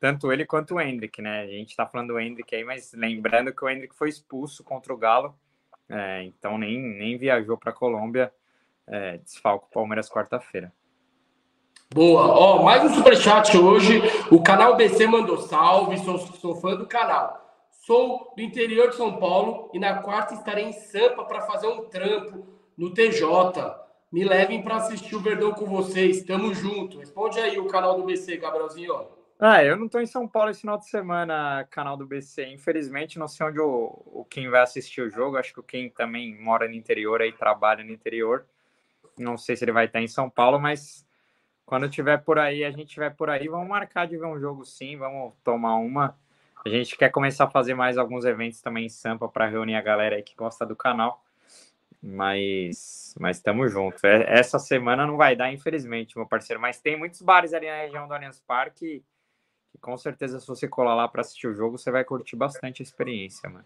tanto 0.00 0.32
ele 0.32 0.46
quanto 0.46 0.74
o 0.74 0.80
Hendrick, 0.80 1.20
né? 1.20 1.42
A 1.42 1.46
gente 1.46 1.76
tá 1.76 1.86
falando 1.86 2.08
do 2.08 2.18
Hendrick 2.18 2.54
aí, 2.56 2.64
mas 2.64 2.90
lembrando 2.94 3.54
que 3.54 3.62
o 3.62 3.68
Hendrick 3.68 3.94
foi 3.94 4.08
expulso 4.08 4.64
contra 4.64 4.94
o 4.94 4.96
Galo, 4.96 5.38
é, 5.90 6.22
então 6.22 6.56
nem, 6.56 6.80
nem 6.80 7.18
viajou 7.18 7.58
para 7.58 7.70
a 7.70 7.74
Colômbia 7.74 8.32
é, 8.86 9.18
desfalco 9.18 9.68
Palmeiras 9.70 10.08
quarta-feira. 10.08 10.72
Boa. 11.92 12.22
Ó, 12.22 12.62
mais 12.62 12.84
um 12.84 12.94
superchat 12.94 13.56
hoje. 13.58 14.00
O 14.30 14.40
canal 14.40 14.76
BC 14.76 15.08
mandou 15.08 15.38
salve. 15.38 15.98
Sou, 15.98 16.18
sou 16.18 16.54
fã 16.54 16.76
do 16.76 16.86
canal. 16.86 17.66
Sou 17.70 18.32
do 18.36 18.42
interior 18.42 18.90
de 18.90 18.96
São 18.96 19.18
Paulo 19.18 19.70
e 19.74 19.78
na 19.80 20.00
quarta 20.00 20.34
estarei 20.34 20.66
em 20.66 20.72
Sampa 20.72 21.24
para 21.24 21.40
fazer 21.40 21.66
um 21.66 21.86
trampo 21.86 22.46
no 22.76 22.94
TJ. 22.94 23.24
Me 24.12 24.22
levem 24.22 24.62
para 24.62 24.76
assistir 24.76 25.16
o 25.16 25.20
Verdão 25.20 25.52
com 25.52 25.66
vocês. 25.66 26.22
Tamo 26.22 26.54
junto. 26.54 26.98
Responde 26.98 27.40
aí 27.40 27.58
o 27.58 27.66
canal 27.66 27.96
do 27.96 28.04
BC, 28.04 28.36
Gabrielzinho. 28.36 29.08
Ah, 29.38 29.64
eu 29.64 29.76
não 29.76 29.86
estou 29.86 30.00
em 30.00 30.06
São 30.06 30.28
Paulo 30.28 30.50
esse 30.50 30.60
final 30.60 30.78
de 30.78 30.88
semana, 30.88 31.66
canal 31.70 31.96
do 31.96 32.06
BC. 32.06 32.46
Infelizmente, 32.48 33.18
não 33.18 33.26
sei 33.26 33.46
onde 33.46 33.58
o, 33.58 34.02
o 34.06 34.24
Kim 34.24 34.48
vai 34.48 34.60
assistir 34.60 35.00
o 35.00 35.10
jogo. 35.10 35.36
Acho 35.36 35.54
que 35.54 35.60
o 35.60 35.64
Kim 35.64 35.88
também 35.88 36.38
mora 36.40 36.68
no 36.68 36.74
interior 36.74 37.20
aí, 37.20 37.32
trabalha 37.32 37.82
no 37.82 37.90
interior. 37.90 38.46
Não 39.20 39.36
sei 39.36 39.56
se 39.56 39.64
ele 39.64 39.72
vai 39.72 39.86
estar 39.86 40.00
em 40.00 40.08
São 40.08 40.28
Paulo, 40.28 40.58
mas 40.58 41.06
quando 41.64 41.88
tiver 41.88 42.18
por 42.18 42.38
aí, 42.38 42.64
a 42.64 42.70
gente 42.70 42.86
tiver 42.86 43.10
por 43.10 43.30
aí, 43.30 43.46
vamos 43.48 43.68
marcar 43.68 44.06
de 44.06 44.16
ver 44.16 44.26
um 44.26 44.40
jogo 44.40 44.64
sim, 44.64 44.96
vamos 44.96 45.34
tomar 45.44 45.76
uma. 45.76 46.18
A 46.64 46.68
gente 46.68 46.96
quer 46.96 47.10
começar 47.10 47.44
a 47.44 47.50
fazer 47.50 47.74
mais 47.74 47.96
alguns 47.96 48.24
eventos 48.24 48.60
também 48.60 48.86
em 48.86 48.88
Sampa 48.88 49.28
para 49.28 49.46
reunir 49.46 49.76
a 49.76 49.80
galera 49.80 50.16
aí 50.16 50.22
que 50.22 50.34
gosta 50.34 50.66
do 50.66 50.74
canal. 50.76 51.24
Mas 52.02 53.14
mas 53.18 53.36
estamos 53.36 53.70
juntos. 53.70 54.02
É, 54.04 54.38
essa 54.38 54.58
semana 54.58 55.06
não 55.06 55.16
vai 55.16 55.36
dar, 55.36 55.52
infelizmente, 55.52 56.16
meu 56.16 56.26
parceiro. 56.26 56.60
Mas 56.60 56.80
tem 56.80 56.98
muitos 56.98 57.20
bares 57.22 57.52
ali 57.52 57.66
na 57.66 57.82
região 57.82 58.08
do 58.08 58.14
Allianz 58.14 58.40
Parque. 58.40 59.04
Que, 59.70 59.78
com 59.78 59.96
certeza, 59.96 60.40
se 60.40 60.46
você 60.46 60.66
colar 60.66 60.94
lá 60.94 61.06
para 61.06 61.20
assistir 61.20 61.46
o 61.46 61.54
jogo, 61.54 61.78
você 61.78 61.90
vai 61.90 62.04
curtir 62.04 62.36
bastante 62.36 62.82
a 62.82 62.84
experiência, 62.84 63.48
mano. 63.48 63.64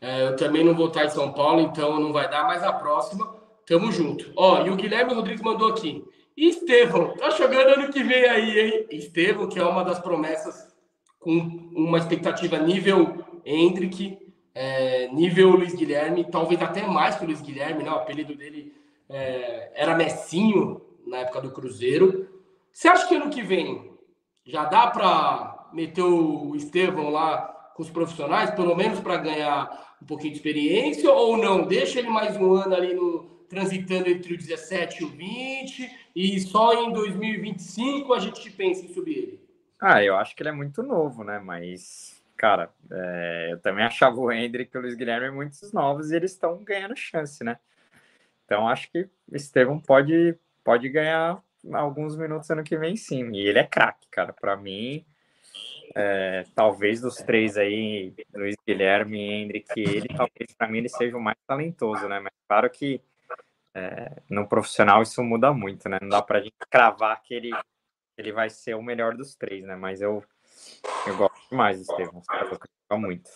É, 0.00 0.22
eu 0.26 0.36
também 0.36 0.62
não 0.62 0.74
vou 0.74 0.88
estar 0.88 1.04
em 1.04 1.10
São 1.10 1.32
Paulo, 1.32 1.60
então 1.60 1.98
não 1.98 2.12
vai 2.12 2.28
dar, 2.28 2.44
mas 2.44 2.62
a 2.62 2.72
próxima, 2.72 3.34
tamo 3.66 3.90
junto. 3.92 4.32
Ó, 4.36 4.64
e 4.64 4.70
o 4.70 4.76
Guilherme 4.76 5.12
Rodrigues 5.12 5.42
mandou 5.42 5.68
aqui. 5.68 6.04
Estevão, 6.36 7.14
tá 7.16 7.30
chegando 7.30 7.80
ano 7.80 7.92
que 7.92 8.02
vem 8.02 8.24
aí, 8.24 8.60
hein? 8.60 8.86
Estevão, 8.90 9.48
que 9.48 9.58
é 9.58 9.64
uma 9.64 9.82
das 9.82 9.98
promessas 9.98 10.74
com 11.18 11.32
uma 11.74 11.98
expectativa 11.98 12.58
nível 12.58 13.24
Hendrick, 13.44 14.18
é, 14.54 15.08
nível 15.08 15.50
Luiz 15.50 15.74
Guilherme, 15.74 16.24
talvez 16.30 16.60
até 16.62 16.86
mais 16.86 17.16
que 17.16 17.24
o 17.24 17.26
Luiz 17.26 17.40
Guilherme, 17.40 17.82
né? 17.82 17.90
O 17.90 17.96
apelido 17.96 18.34
dele 18.34 18.72
é, 19.08 19.72
era 19.74 19.96
Messinho 19.96 20.80
na 21.06 21.18
época 21.18 21.40
do 21.40 21.52
Cruzeiro. 21.52 22.28
Você 22.72 22.88
acha 22.88 23.08
que 23.08 23.14
ano 23.14 23.30
que 23.30 23.42
vem 23.42 23.90
já 24.44 24.64
dá 24.66 24.86
para 24.88 25.70
meter 25.72 26.02
o 26.02 26.54
Estevão 26.54 27.10
lá 27.10 27.38
com 27.74 27.82
os 27.82 27.90
profissionais, 27.90 28.50
pelo 28.50 28.74
menos 28.76 29.00
para 29.00 29.16
ganhar 29.16 29.96
um 30.02 30.06
pouquinho 30.06 30.32
de 30.32 30.38
experiência, 30.38 31.10
ou 31.10 31.36
não? 31.36 31.66
Deixa 31.66 31.98
ele 31.98 32.08
mais 32.08 32.36
um 32.36 32.54
ano 32.54 32.74
ali 32.74 32.94
no, 32.94 33.35
transitando 33.48 34.08
entre 34.08 34.34
o 34.34 34.36
17 34.36 35.02
e 35.02 35.04
o 35.04 35.08
20, 35.08 36.08
e 36.14 36.40
só 36.40 36.74
em 36.84 36.92
2025 36.92 38.12
a 38.12 38.18
gente 38.18 38.50
pensa 38.50 38.84
em 38.84 38.92
subir 38.92 39.18
ele? 39.18 39.46
Ah, 39.80 40.02
eu 40.02 40.16
acho 40.16 40.34
que 40.34 40.42
ele 40.42 40.48
é 40.50 40.52
muito 40.52 40.82
novo, 40.82 41.22
né? 41.22 41.38
Mas, 41.38 42.22
cara, 42.36 42.70
é, 42.90 43.48
eu 43.52 43.60
também 43.60 43.84
achava 43.84 44.18
o 44.18 44.32
Hendrick 44.32 44.74
e 44.74 44.78
o 44.78 44.80
Luiz 44.82 44.94
Guilherme 44.94 45.30
muitos 45.30 45.72
novos 45.72 46.10
e 46.10 46.16
eles 46.16 46.32
estão 46.32 46.62
ganhando 46.64 46.96
chance, 46.96 47.44
né? 47.44 47.58
Então 48.44 48.68
acho 48.68 48.90
que 48.90 49.08
o 49.30 49.36
Estevão 49.36 49.78
pode, 49.78 50.36
pode 50.64 50.88
ganhar 50.88 51.42
alguns 51.72 52.16
minutos 52.16 52.50
ano 52.50 52.62
que 52.62 52.76
vem, 52.76 52.96
sim. 52.96 53.30
E 53.32 53.46
ele 53.46 53.58
é 53.58 53.64
craque, 53.64 54.06
cara. 54.10 54.32
Para 54.32 54.56
mim, 54.56 55.04
é, 55.94 56.44
talvez 56.54 57.00
dos 57.00 57.16
três 57.16 57.56
aí, 57.56 58.14
Luiz 58.34 58.56
Guilherme, 58.66 59.18
Hendrick 59.18 59.68
ele, 59.76 60.08
talvez 60.08 60.54
para 60.56 60.68
mim 60.68 60.78
ele 60.78 60.88
seja 60.88 61.16
o 61.16 61.20
mais 61.20 61.38
talentoso, 61.46 62.08
né? 62.08 62.20
Mas 62.20 62.32
claro 62.48 62.70
que 62.70 63.00
é, 63.76 64.22
no 64.30 64.48
profissional 64.48 65.02
isso 65.02 65.22
muda 65.22 65.52
muito, 65.52 65.86
né? 65.86 65.98
Não 66.00 66.08
dá 66.08 66.22
pra 66.22 66.40
gente 66.40 66.56
cravar 66.70 67.20
que 67.20 67.34
ele, 67.34 67.50
ele 68.16 68.32
vai 68.32 68.48
ser 68.48 68.74
o 68.74 68.82
melhor 68.82 69.14
dos 69.14 69.36
três, 69.36 69.62
né? 69.66 69.76
Mas 69.76 70.00
eu, 70.00 70.24
eu 71.06 71.14
gosto 71.14 71.50
demais 71.50 71.76
do 71.76 71.82
Estevam, 71.82 72.22
muito. 72.92 73.30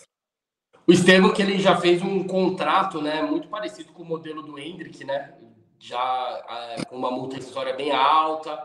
O 0.86 0.92
Estevam 0.92 1.30
que 1.30 1.42
ele 1.42 1.58
já 1.58 1.76
fez 1.76 2.00
um 2.00 2.26
contrato, 2.26 3.02
né? 3.02 3.20
Muito 3.20 3.48
parecido 3.48 3.92
com 3.92 4.02
o 4.02 4.06
modelo 4.06 4.42
do 4.42 4.58
Hendrick, 4.58 5.04
né? 5.04 5.36
Já 5.78 6.42
é, 6.48 6.84
com 6.86 6.96
uma 6.96 7.10
multa 7.10 7.38
história 7.38 7.74
bem 7.74 7.92
alta, 7.92 8.58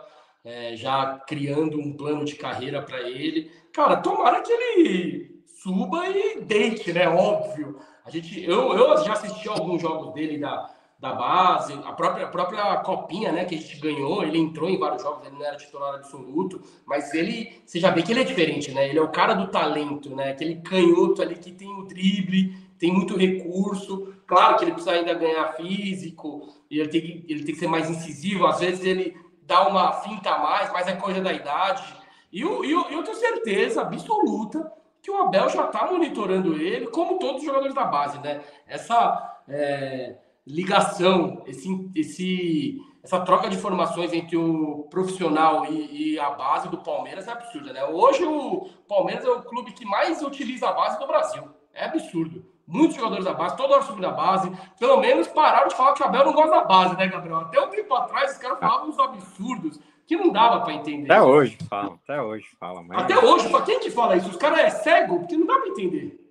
é, 0.45 0.77
já 0.77 1.19
criando 1.27 1.77
um 1.77 1.91
plano 1.91 2.23
de 2.23 2.35
carreira 2.35 2.81
para 2.81 3.01
ele. 3.01 3.51
Cara, 3.73 3.97
tomara 3.97 4.41
que 4.41 4.51
ele 4.51 5.43
suba 5.45 6.07
e 6.07 6.39
deite, 6.39 6.93
né? 6.93 7.09
Óbvio. 7.09 7.81
A 8.05 8.09
gente, 8.09 8.41
eu, 8.45 8.71
eu 8.77 9.03
já 9.03 9.11
assisti 9.11 9.49
alguns 9.49 9.81
jogos 9.81 10.13
dele 10.13 10.37
da, 10.37 10.73
da 11.05 11.13
base, 11.13 11.73
a 11.85 11.93
própria, 11.93 12.25
a 12.25 12.29
própria 12.29 12.77
copinha, 12.77 13.31
né, 13.31 13.45
que 13.45 13.55
a 13.55 13.57
gente 13.57 13.79
ganhou, 13.79 14.23
ele 14.23 14.39
entrou 14.39 14.67
em 14.69 14.77
vários 14.77 15.03
jogos, 15.03 15.25
ele 15.25 15.35
não 15.35 15.45
era 15.45 15.55
titular 15.55 15.95
absoluto, 15.95 16.61
mas 16.85 17.13
ele, 17.13 17.61
você 17.65 17.79
já 17.79 17.91
vê 17.91 18.01
que 18.01 18.11
ele 18.11 18.21
é 18.21 18.23
diferente, 18.23 18.71
né? 18.71 18.89
Ele 18.89 18.97
é 18.97 19.01
o 19.01 19.09
cara 19.09 19.33
do 19.33 19.47
talento, 19.47 20.15
né? 20.15 20.31
Aquele 20.31 20.55
canhoto 20.61 21.21
ali 21.21 21.35
que 21.35 21.51
tem 21.51 21.67
o 21.67 21.83
drible, 21.83 22.57
tem 22.79 22.91
muito 22.91 23.15
recurso. 23.15 24.13
Claro 24.25 24.57
que 24.57 24.65
ele 24.65 24.71
precisa 24.71 24.95
ainda 24.95 25.13
ganhar 25.13 25.53
físico, 25.53 26.49
ele 26.69 26.87
tem 26.87 27.01
que, 27.01 27.25
ele 27.29 27.43
tem 27.43 27.53
que 27.53 27.59
ser 27.59 27.67
mais 27.67 27.89
incisivo, 27.89 28.47
às 28.47 28.59
vezes 28.59 28.83
ele 28.83 29.15
dá 29.43 29.67
uma 29.67 29.93
finta 29.93 30.31
a 30.31 30.39
mais, 30.39 30.73
mas 30.73 30.87
é 30.87 30.93
coisa 30.93 31.21
da 31.21 31.31
idade. 31.31 31.83
E 32.31 32.41
eu, 32.41 32.65
eu, 32.65 32.81
eu 32.89 33.03
tenho 33.03 33.15
certeza 33.15 33.81
absoluta 33.81 34.71
que 35.01 35.11
o 35.11 35.17
Abel 35.17 35.47
já 35.49 35.65
está 35.65 35.85
monitorando 35.85 36.59
ele, 36.59 36.87
como 36.87 37.19
todos 37.19 37.41
os 37.41 37.45
jogadores 37.45 37.75
da 37.75 37.85
base, 37.85 38.17
né? 38.19 38.41
Essa 38.67 39.39
é, 39.47 40.15
ligação, 40.45 41.43
esse, 41.47 41.89
esse, 41.95 42.77
essa 43.03 43.19
troca 43.21 43.49
de 43.49 43.55
informações 43.55 44.13
entre 44.13 44.37
o 44.37 44.87
profissional 44.89 45.65
e, 45.65 46.13
e, 46.13 46.19
a 46.19 46.29
base 46.31 46.69
do 46.69 46.77
Palmeiras 46.77 47.27
é 47.27 47.31
absurda, 47.31 47.73
né? 47.73 47.83
Hoje 47.85 48.23
o 48.23 48.69
Palmeiras 48.87 49.25
é 49.25 49.29
o 49.29 49.41
clube 49.41 49.71
que 49.71 49.85
mais 49.85 50.21
utiliza 50.21 50.69
a 50.69 50.73
base 50.73 50.99
do 50.99 51.07
Brasil. 51.07 51.43
É 51.73 51.85
absurdo. 51.85 52.45
Muitos 52.67 52.95
jogadores 52.95 53.25
da 53.25 53.33
base, 53.33 53.57
toda 53.57 53.75
hora 53.75 53.83
subindo 53.83 54.01
da 54.01 54.11
base. 54.11 54.51
Pelo 54.79 54.97
menos 54.97 55.27
pararam 55.27 55.67
de 55.67 55.75
falar 55.75 55.93
que 55.93 56.01
o 56.01 56.05
Abel 56.05 56.25
não 56.25 56.33
gosta 56.33 56.51
da 56.51 56.63
base, 56.63 56.97
né, 56.97 57.07
Gabriel? 57.07 57.37
Até 57.37 57.61
um 57.61 57.69
tempo 57.69 57.93
atrás, 57.93 58.31
os 58.31 58.37
caras 58.37 58.59
falavam 58.59 58.89
uns 58.89 58.97
absurdos 58.97 59.79
que 60.07 60.15
não 60.15 60.31
dava 60.31 60.61
para 60.61 60.73
entender. 60.73 61.11
Até 61.11 61.21
hoje 61.21 61.57
falam, 61.69 61.99
até 62.03 62.21
hoje 62.21 62.47
falam. 62.59 62.83
Mas... 62.83 63.03
Até 63.03 63.17
hoje, 63.17 63.49
quem 63.65 63.79
que 63.79 63.91
fala 63.91 64.15
isso? 64.15 64.29
Os 64.29 64.37
caras 64.37 64.59
é 64.59 64.69
cego, 64.69 65.19
porque 65.19 65.37
não 65.37 65.45
dá 65.45 65.57
para 65.57 65.69
entender. 65.69 66.24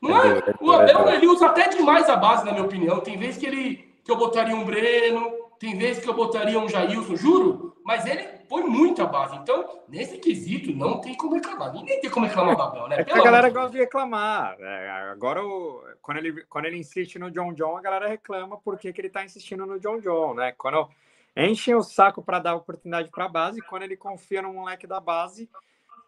Não 0.00 0.22
é? 0.22 0.38
é 0.38 0.54
o 0.60 0.72
Abel 0.72 1.08
ele 1.10 1.26
usa 1.26 1.46
até 1.46 1.68
demais 1.68 2.08
a 2.08 2.16
base, 2.16 2.44
na 2.44 2.52
minha 2.52 2.64
opinião. 2.64 3.00
Tem 3.00 3.18
vezes 3.18 3.38
que 3.38 3.46
ele 3.46 3.90
que 4.02 4.10
eu 4.10 4.16
botaria 4.16 4.56
um 4.56 4.64
Breno, 4.64 5.30
tem 5.58 5.76
vezes 5.76 6.02
que 6.02 6.08
eu 6.08 6.14
botaria 6.14 6.58
um 6.58 6.68
Jailson, 6.68 7.16
juro, 7.16 7.76
mas 7.84 8.06
ele 8.06 8.22
põe 8.48 8.62
muito 8.62 9.02
a 9.02 9.06
base. 9.06 9.36
Então, 9.36 9.82
nesse 9.88 10.16
quesito, 10.18 10.72
não 10.72 11.00
tem 11.00 11.14
como 11.14 11.34
reclamar. 11.34 11.72
Ninguém 11.72 12.00
tem 12.00 12.10
como 12.10 12.26
reclamar 12.26 12.56
do 12.56 12.62
Abel, 12.62 12.88
né? 12.88 13.04
É 13.06 13.12
a 13.12 13.22
galera 13.22 13.50
gosta 13.50 13.72
de 13.72 13.78
reclamar. 13.78 14.56
É, 14.58 14.90
agora, 15.12 15.44
o, 15.44 15.82
quando, 16.00 16.16
ele, 16.16 16.44
quando 16.44 16.64
ele 16.64 16.78
insiste 16.78 17.18
no 17.18 17.30
John 17.30 17.52
John, 17.52 17.76
a 17.76 17.82
galera 17.82 18.08
reclama 18.08 18.56
porque 18.58 18.92
que 18.92 19.00
ele 19.00 19.10
tá 19.10 19.22
insistindo 19.22 19.66
no 19.66 19.78
John 19.78 20.00
John, 20.00 20.34
né? 20.34 20.52
Quando 20.56 20.88
enchem 21.36 21.74
o 21.74 21.82
saco 21.82 22.22
para 22.22 22.38
dar 22.38 22.54
oportunidade 22.54 23.10
para 23.10 23.26
a 23.26 23.28
base, 23.28 23.60
quando 23.60 23.82
ele 23.82 23.96
confia 23.96 24.40
no 24.40 24.54
moleque 24.54 24.86
da 24.86 24.98
base, 24.98 25.48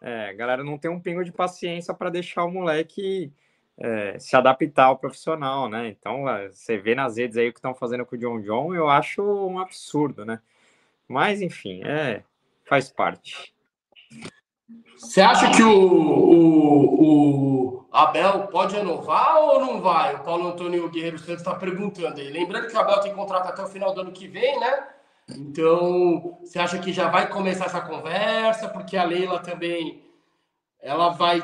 é, 0.01 0.29
a 0.29 0.33
galera 0.33 0.63
não 0.63 0.77
tem 0.77 0.89
um 0.89 0.99
pingo 0.99 1.23
de 1.23 1.31
paciência 1.31 1.93
para 1.93 2.09
deixar 2.09 2.43
o 2.43 2.51
moleque 2.51 3.31
é, 3.77 4.17
se 4.19 4.35
adaptar 4.35 4.85
ao 4.85 4.97
profissional, 4.97 5.67
né? 5.67 5.87
Então, 5.87 6.29
é, 6.29 6.49
você 6.49 6.77
vê 6.77 6.95
nas 6.95 7.17
redes 7.17 7.37
aí 7.37 7.49
o 7.49 7.53
que 7.53 7.59
estão 7.59 7.73
fazendo 7.73 8.05
com 8.05 8.15
o 8.15 8.19
John 8.19 8.39
John, 8.41 8.73
eu 8.73 8.89
acho 8.89 9.21
um 9.21 9.59
absurdo, 9.59 10.25
né? 10.25 10.39
Mas, 11.07 11.41
enfim, 11.41 11.83
é, 11.83 12.23
faz 12.65 12.89
parte. 12.89 13.53
Você 14.97 15.21
acha 15.21 15.51
que 15.51 15.63
o, 15.63 15.69
o, 15.69 17.03
o, 17.03 17.85
Abel 17.91 18.47
pode 18.47 18.75
renovar 18.75 19.37
ou 19.37 19.59
não 19.59 19.81
vai? 19.81 20.15
O 20.15 20.23
Paulo 20.23 20.47
Antônio 20.47 20.89
Guerreiro 20.89 21.19
Santos 21.19 21.41
está 21.41 21.55
perguntando 21.55 22.21
aí. 22.21 22.29
Lembrando 22.29 22.67
que 22.67 22.75
o 22.75 22.79
Abel 22.79 23.01
tem 23.01 23.13
contrato 23.13 23.47
até 23.47 23.61
o 23.61 23.67
final 23.67 23.93
do 23.93 24.01
ano 24.01 24.11
que 24.11 24.27
vem, 24.27 24.59
né? 24.59 24.87
Então, 25.29 26.37
você 26.41 26.59
acha 26.59 26.79
que 26.79 26.93
já 26.93 27.09
vai 27.09 27.27
começar 27.29 27.65
essa 27.65 27.81
conversa? 27.81 28.69
Porque 28.69 28.95
a 28.95 29.03
Leila 29.03 29.39
também 29.39 30.03
ela 30.79 31.09
vai 31.09 31.41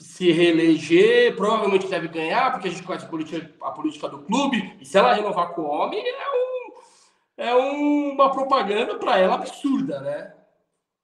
se 0.00 0.32
reeleger, 0.32 1.34
provavelmente 1.36 1.88
deve 1.88 2.08
ganhar, 2.08 2.52
porque 2.52 2.68
a 2.68 2.70
gente 2.70 2.82
conhece 2.82 3.04
a 3.04 3.08
política, 3.08 3.50
a 3.62 3.70
política 3.70 4.08
do 4.08 4.20
clube, 4.20 4.76
e 4.80 4.84
se 4.84 4.96
ela 4.96 5.14
renovar 5.14 5.54
com 5.54 5.62
o 5.62 5.66
homem, 5.66 6.02
é, 6.06 6.30
um, 6.34 6.72
é 7.36 7.54
uma 7.54 8.30
propaganda 8.30 8.96
para 8.98 9.18
ela 9.18 9.34
absurda, 9.34 10.00
né? 10.00 10.34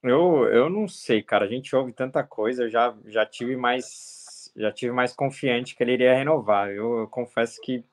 Eu, 0.03 0.45
eu 0.45 0.69
não 0.69 0.87
sei, 0.87 1.23
cara. 1.23 1.45
A 1.45 1.47
gente 1.47 1.75
ouve 1.75 1.91
tanta 1.91 2.23
coisa, 2.23 2.63
eu 2.63 2.69
já, 2.69 2.93
já 3.07 3.25
tive 3.25 3.55
mais 3.55 4.51
já 4.55 4.71
tive 4.71 4.93
mais 4.93 5.13
confiante 5.13 5.75
que 5.75 5.83
ele 5.83 5.93
iria 5.93 6.15
renovar. 6.15 6.69
Eu, 6.69 6.99
eu 6.99 7.07
confesso 7.07 7.59
que 7.61 7.83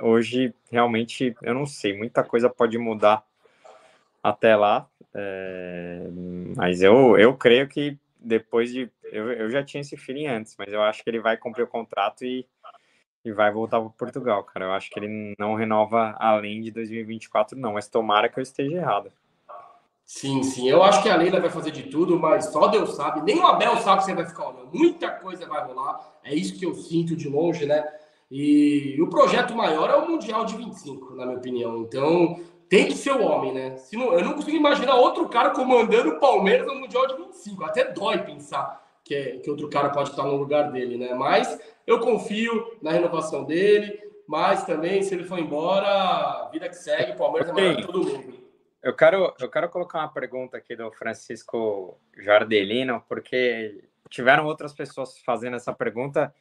hoje 0.00 0.54
realmente 0.70 1.34
eu 1.42 1.54
não 1.54 1.64
sei, 1.64 1.96
muita 1.96 2.22
coisa 2.22 2.50
pode 2.50 2.76
mudar 2.76 3.24
até 4.22 4.54
lá. 4.54 4.86
É, 5.14 6.06
mas 6.56 6.82
eu, 6.82 7.18
eu 7.18 7.34
creio 7.36 7.68
que 7.68 7.96
depois 8.24 8.72
de. 8.72 8.90
Eu, 9.04 9.32
eu 9.32 9.50
já 9.50 9.62
tinha 9.62 9.80
esse 9.80 9.96
feeling 9.96 10.26
antes, 10.26 10.54
mas 10.58 10.72
eu 10.72 10.82
acho 10.82 11.02
que 11.02 11.10
ele 11.10 11.20
vai 11.20 11.36
cumprir 11.36 11.64
o 11.64 11.68
contrato 11.68 12.24
e, 12.24 12.46
e 13.24 13.32
vai 13.32 13.52
voltar 13.52 13.80
para 13.80 13.90
Portugal, 13.90 14.44
cara. 14.44 14.66
Eu 14.66 14.72
acho 14.72 14.90
que 14.90 14.98
ele 14.98 15.34
não 15.38 15.54
renova 15.54 16.14
além 16.18 16.60
de 16.60 16.70
2024, 16.70 17.58
não, 17.58 17.74
mas 17.74 17.88
tomara 17.88 18.28
que 18.28 18.38
eu 18.38 18.42
esteja 18.42 18.76
errado. 18.76 19.12
Sim, 20.04 20.42
sim. 20.42 20.68
Eu 20.68 20.82
acho 20.82 21.02
que 21.02 21.08
a 21.08 21.16
Leila 21.16 21.40
vai 21.40 21.50
fazer 21.50 21.70
de 21.70 21.84
tudo, 21.84 22.18
mas 22.18 22.46
só 22.46 22.66
Deus 22.68 22.94
sabe. 22.94 23.22
Nem 23.22 23.40
o 23.40 23.46
Abel 23.46 23.76
sabe 23.78 24.04
se 24.04 24.12
vai 24.12 24.26
ficar 24.26 24.48
ou 24.48 24.52
não. 24.52 24.66
Muita 24.72 25.10
coisa 25.10 25.46
vai 25.46 25.64
rolar. 25.64 26.18
É 26.22 26.34
isso 26.34 26.58
que 26.58 26.66
eu 26.66 26.74
sinto 26.74 27.16
de 27.16 27.28
longe, 27.28 27.64
né? 27.64 27.82
E 28.30 29.00
o 29.00 29.08
projeto 29.08 29.54
maior 29.54 29.90
é 29.90 29.96
o 29.96 30.08
Mundial 30.08 30.44
de 30.44 30.56
25, 30.56 31.14
na 31.14 31.26
minha 31.26 31.38
opinião. 31.38 31.78
Então, 31.78 32.40
tem 32.72 32.86
que 32.86 32.94
ser 32.94 33.12
o 33.12 33.22
homem, 33.22 33.52
né? 33.52 33.76
Se 33.76 33.98
não, 33.98 34.14
eu 34.14 34.24
não 34.24 34.32
consigo 34.32 34.56
imaginar 34.56 34.94
outro 34.94 35.28
cara 35.28 35.50
comandando 35.50 36.08
o 36.08 36.18
Palmeiras 36.18 36.66
no 36.66 36.76
Mundial 36.76 37.06
de 37.06 37.16
25. 37.16 37.64
Até 37.64 37.92
dói 37.92 38.16
pensar 38.22 38.82
que, 39.04 39.14
é, 39.14 39.36
que 39.40 39.50
outro 39.50 39.68
cara 39.68 39.90
pode 39.90 40.08
estar 40.08 40.22
no 40.22 40.36
lugar 40.36 40.72
dele, 40.72 40.96
né? 40.96 41.12
Mas 41.12 41.60
eu 41.86 42.00
confio 42.00 42.78
na 42.80 42.90
renovação 42.90 43.44
dele. 43.44 44.00
Mas 44.26 44.64
também, 44.64 45.02
se 45.02 45.14
ele 45.14 45.24
for 45.24 45.38
embora, 45.38 46.48
vida 46.50 46.66
que 46.66 46.76
segue, 46.76 47.12
o 47.12 47.16
Palmeiras 47.16 47.50
é 47.50 47.52
maior 47.52 47.76
que 47.76 47.82
todo 47.84 48.04
mundo. 48.04 48.42
Eu 48.82 48.96
quero, 48.96 49.34
eu 49.38 49.50
quero 49.50 49.68
colocar 49.68 49.98
uma 49.98 50.08
pergunta 50.08 50.56
aqui 50.56 50.74
do 50.74 50.90
Francisco 50.92 52.00
Jardelino, 52.16 53.04
porque 53.06 53.84
tiveram 54.08 54.46
outras 54.46 54.72
pessoas 54.72 55.18
fazendo 55.18 55.56
essa 55.56 55.74
pergunta, 55.74 56.34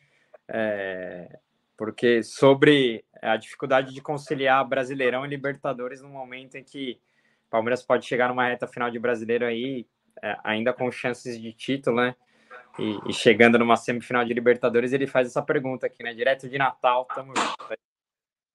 é, 0.48 1.40
porque 1.82 2.22
sobre 2.22 3.04
a 3.24 3.36
dificuldade 3.36 3.92
de 3.92 4.02
conciliar 4.02 4.64
Brasileirão 4.64 5.26
e 5.26 5.28
Libertadores 5.28 6.00
no 6.00 6.10
momento 6.10 6.54
em 6.54 6.64
que 6.64 7.02
Palmeiras 7.50 7.82
pode 7.82 8.06
chegar 8.06 8.30
numa 8.30 8.48
reta 8.48 8.68
final 8.68 8.92
de 8.92 9.00
Brasileiro 9.00 9.46
aí, 9.46 9.88
é, 10.22 10.38
ainda 10.44 10.74
com 10.74 10.92
chances 10.92 11.42
de 11.42 11.52
título, 11.52 11.96
né? 11.96 12.16
E, 12.78 13.10
e, 13.10 13.12
chegando 13.12 13.58
numa 13.58 13.76
semifinal 13.76 14.24
de 14.24 14.32
Libertadores, 14.32 14.94
ele 14.94 15.08
faz 15.08 15.26
essa 15.26 15.42
pergunta 15.42 15.88
aqui, 15.88 16.04
né? 16.04 16.14
Direto 16.14 16.48
de 16.48 16.56
Natal, 16.56 17.04
tamo 17.06 17.34
junto. 17.36 17.76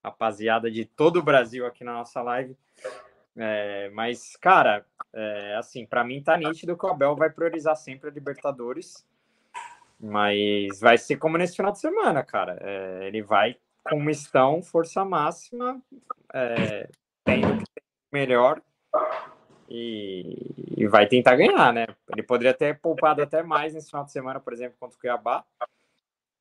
Rapaziada 0.04 0.70
de 0.70 0.84
todo 0.84 1.16
o 1.16 1.22
Brasil 1.22 1.66
aqui 1.66 1.82
na 1.82 1.94
nossa 1.94 2.22
live. 2.22 2.56
É, 3.36 3.90
mas, 3.92 4.36
cara, 4.36 4.86
é, 5.12 5.56
assim, 5.56 5.84
para 5.84 6.04
mim 6.04 6.22
tá 6.22 6.36
nítido 6.36 6.78
que 6.78 6.86
o 6.86 6.90
Abel 6.90 7.16
vai 7.16 7.28
priorizar 7.28 7.74
sempre 7.74 8.08
a 8.08 8.12
Libertadores. 8.12 9.04
Mas 9.98 10.78
vai 10.80 10.98
ser 10.98 11.16
como 11.16 11.38
nesse 11.38 11.56
final 11.56 11.72
de 11.72 11.80
semana, 11.80 12.22
cara. 12.22 12.58
É, 12.60 13.06
ele 13.06 13.22
vai 13.22 13.56
com 13.84 14.00
mistão, 14.00 14.62
força 14.62 15.04
máxima, 15.04 15.80
é, 16.34 16.88
tendo 17.24 17.58
que 17.58 17.82
melhor 18.12 18.60
e, 19.68 20.74
e, 20.76 20.86
vai 20.86 21.06
tentar 21.06 21.36
ganhar, 21.36 21.72
né? 21.72 21.86
Ele 22.12 22.22
poderia 22.22 22.54
ter 22.54 22.78
poupado 22.78 23.22
até 23.22 23.42
mais 23.42 23.74
nesse 23.74 23.88
final 23.88 24.04
de 24.04 24.12
semana, 24.12 24.40
por 24.40 24.52
exemplo, 24.52 24.76
contra 24.78 24.96
o 24.96 25.00
Cuiabá. 25.00 25.44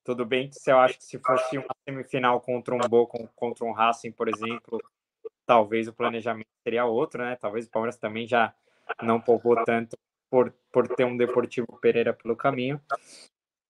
Tudo 0.04 0.26
bem 0.26 0.50
que 0.50 0.56
se 0.56 0.72
eu 0.72 0.78
acho 0.78 0.98
que 0.98 1.04
se 1.04 1.18
fosse 1.18 1.58
uma 1.58 1.76
semifinal 1.88 2.40
contra 2.40 2.76
um 2.76 2.80
Boca, 2.80 3.18
contra 3.36 3.66
um 3.66 3.72
Racing, 3.72 4.12
por 4.12 4.28
exemplo, 4.28 4.80
talvez 5.46 5.88
o 5.88 5.94
planejamento 5.94 6.48
seria 6.64 6.86
outro, 6.86 7.24
né? 7.24 7.36
Talvez 7.36 7.66
o 7.66 7.72
Palmeiras 7.72 7.98
também 7.98 8.28
já 8.28 8.54
não 9.02 9.20
poupou 9.20 9.64
tanto 9.64 9.98
por, 10.30 10.54
por 10.72 10.88
ter 10.88 11.06
um 11.06 11.18
Deportivo 11.18 11.80
Pereira 11.82 12.14
pelo 12.14 12.36
caminho. 12.36 12.80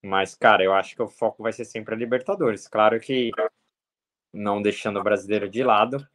Mas, 0.06 0.36
cara, 0.36 0.64
eu 0.64 0.72
acho 0.72 0.96
que 0.96 1.02
o 1.02 1.08
foco 1.08 1.42
vai 1.42 1.52
ser 1.52 1.66
sempre 1.66 1.96
a 1.96 1.98
Libertadores. 1.98 2.68
Claro 2.68 3.00
que 3.00 3.32
não 4.32 4.62
deixando 4.62 5.00
o 5.00 5.04
brasileiro 5.04 5.50
de 5.50 5.64
lado, 5.64 6.08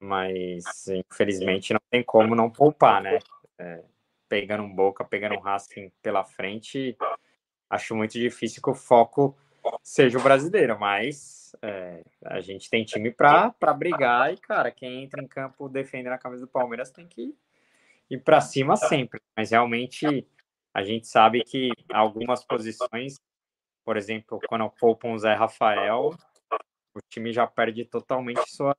mas 0.00 0.88
infelizmente 0.88 1.74
não 1.74 1.80
tem 1.90 2.02
como 2.02 2.34
não 2.34 2.50
poupar, 2.50 3.02
né? 3.02 3.18
É, 3.58 3.84
pegando 4.30 4.62
um 4.62 4.74
Boca, 4.74 5.04
pegando 5.04 5.34
um 5.34 5.40
Racing 5.40 5.92
pela 6.00 6.24
frente, 6.24 6.96
acho 7.68 7.94
muito 7.94 8.12
difícil 8.12 8.62
que 8.62 8.70
o 8.70 8.74
foco 8.74 9.36
seja 9.82 10.18
o 10.18 10.22
brasileiro, 10.22 10.80
mas 10.80 11.54
é, 11.60 12.02
a 12.24 12.40
gente 12.40 12.70
tem 12.70 12.82
time 12.82 13.10
para 13.10 13.52
brigar 13.76 14.32
e, 14.32 14.38
cara, 14.38 14.70
quem 14.70 15.04
entra 15.04 15.22
em 15.22 15.28
campo 15.28 15.68
defendendo 15.68 16.14
a 16.14 16.18
camisa 16.18 16.46
do 16.46 16.50
Palmeiras 16.50 16.90
tem 16.90 17.06
que 17.06 17.36
ir 18.08 18.18
para 18.20 18.40
cima 18.40 18.74
sempre. 18.74 19.20
Mas 19.36 19.50
realmente 19.50 20.26
a 20.78 20.84
gente 20.84 21.08
sabe 21.08 21.42
que 21.42 21.70
algumas 21.92 22.44
posições, 22.44 23.16
por 23.84 23.96
exemplo, 23.96 24.38
quando 24.48 24.70
poupam 24.70 25.12
o 25.12 25.18
Zé 25.18 25.34
Rafael, 25.34 26.14
o 26.94 27.00
time 27.10 27.32
já 27.32 27.48
perde 27.48 27.84
totalmente 27.84 28.48
sua 28.48 28.76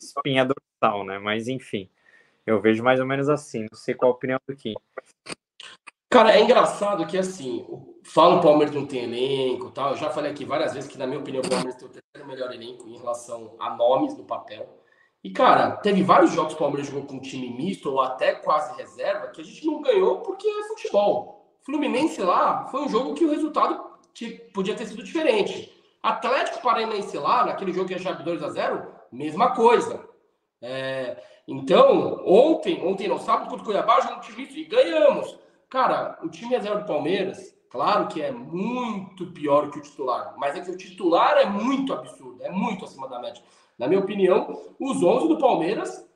espinha 0.00 0.46
dorsal, 0.46 1.04
né? 1.04 1.18
Mas 1.18 1.46
enfim, 1.46 1.90
eu 2.46 2.58
vejo 2.58 2.82
mais 2.82 3.00
ou 3.00 3.06
menos 3.06 3.28
assim. 3.28 3.66
Não 3.70 3.78
sei 3.78 3.94
qual 3.94 4.12
a 4.12 4.14
opinião 4.14 4.40
do 4.48 4.56
Kim. 4.56 4.72
Cara, 6.08 6.34
é 6.34 6.40
engraçado 6.40 7.06
que 7.06 7.18
assim, 7.18 7.66
fala 8.02 8.36
o 8.36 8.40
Palmeiras 8.40 8.74
não 8.74 8.86
tem 8.86 9.04
elenco 9.04 9.70
tal. 9.72 9.90
Eu 9.90 9.96
já 9.96 10.08
falei 10.08 10.30
aqui 10.30 10.46
várias 10.46 10.72
vezes 10.72 10.90
que, 10.90 10.96
na 10.96 11.06
minha 11.06 11.20
opinião, 11.20 11.42
o 11.42 11.48
Palmeiras 11.48 11.76
tem 11.76 11.86
o 11.86 11.92
terceiro 11.92 12.26
melhor 12.26 12.50
elenco 12.54 12.88
em 12.88 12.96
relação 12.96 13.54
a 13.58 13.76
nomes 13.76 14.16
no 14.16 14.24
papel. 14.24 14.66
E, 15.26 15.30
cara, 15.30 15.72
teve 15.72 16.04
vários 16.04 16.30
jogos 16.30 16.54
que 16.54 16.56
o 16.56 16.60
Palmeiras 16.60 16.86
jogou 16.86 17.04
com 17.04 17.18
time 17.18 17.50
misto 17.50 17.90
ou 17.90 18.00
até 18.00 18.32
quase 18.32 18.76
reserva 18.76 19.26
que 19.26 19.40
a 19.40 19.44
gente 19.44 19.66
não 19.66 19.82
ganhou 19.82 20.20
porque 20.20 20.46
é 20.46 20.68
futebol. 20.68 21.44
Fluminense 21.64 22.22
lá 22.22 22.66
foi 22.66 22.82
um 22.82 22.88
jogo 22.88 23.12
que 23.12 23.24
o 23.24 23.30
resultado 23.30 23.90
podia 24.54 24.76
ter 24.76 24.86
sido 24.86 25.02
diferente. 25.02 25.72
Atlético 26.00 26.62
Paranaense 26.62 27.18
lá, 27.18 27.44
naquele 27.44 27.72
jogo 27.72 27.88
que 27.88 27.94
é 27.94 27.98
chave 27.98 28.22
2 28.22 28.40
a 28.40 28.50
0 28.50 28.86
mesma 29.10 29.52
coisa. 29.52 30.08
É, 30.62 31.20
então, 31.48 32.22
ontem, 32.24 32.86
ontem 32.86 33.08
não, 33.08 33.18
sábado 33.18 33.48
contra 33.48 33.64
o 33.64 33.66
Cuiabá, 33.66 34.00
jogamos 34.02 34.26
time 34.26 34.46
e 34.48 34.64
ganhamos. 34.64 35.36
Cara, 35.68 36.20
o 36.22 36.28
time 36.28 36.54
reserva 36.54 36.82
do 36.82 36.86
Palmeiras, 36.86 37.52
claro 37.68 38.06
que 38.06 38.22
é 38.22 38.30
muito 38.30 39.26
pior 39.32 39.72
que 39.72 39.80
o 39.80 39.82
titular, 39.82 40.36
mas 40.38 40.54
é 40.54 40.60
que 40.60 40.70
o 40.70 40.76
titular 40.76 41.36
é 41.38 41.46
muito 41.46 41.92
absurdo, 41.92 42.44
é 42.44 42.50
muito 42.52 42.84
acima 42.84 43.08
da 43.08 43.18
média. 43.18 43.42
Na 43.78 43.86
minha 43.86 44.00
opinião, 44.00 44.58
os 44.80 45.02
11 45.02 45.28
do 45.28 45.38
Palmeiras 45.38 46.06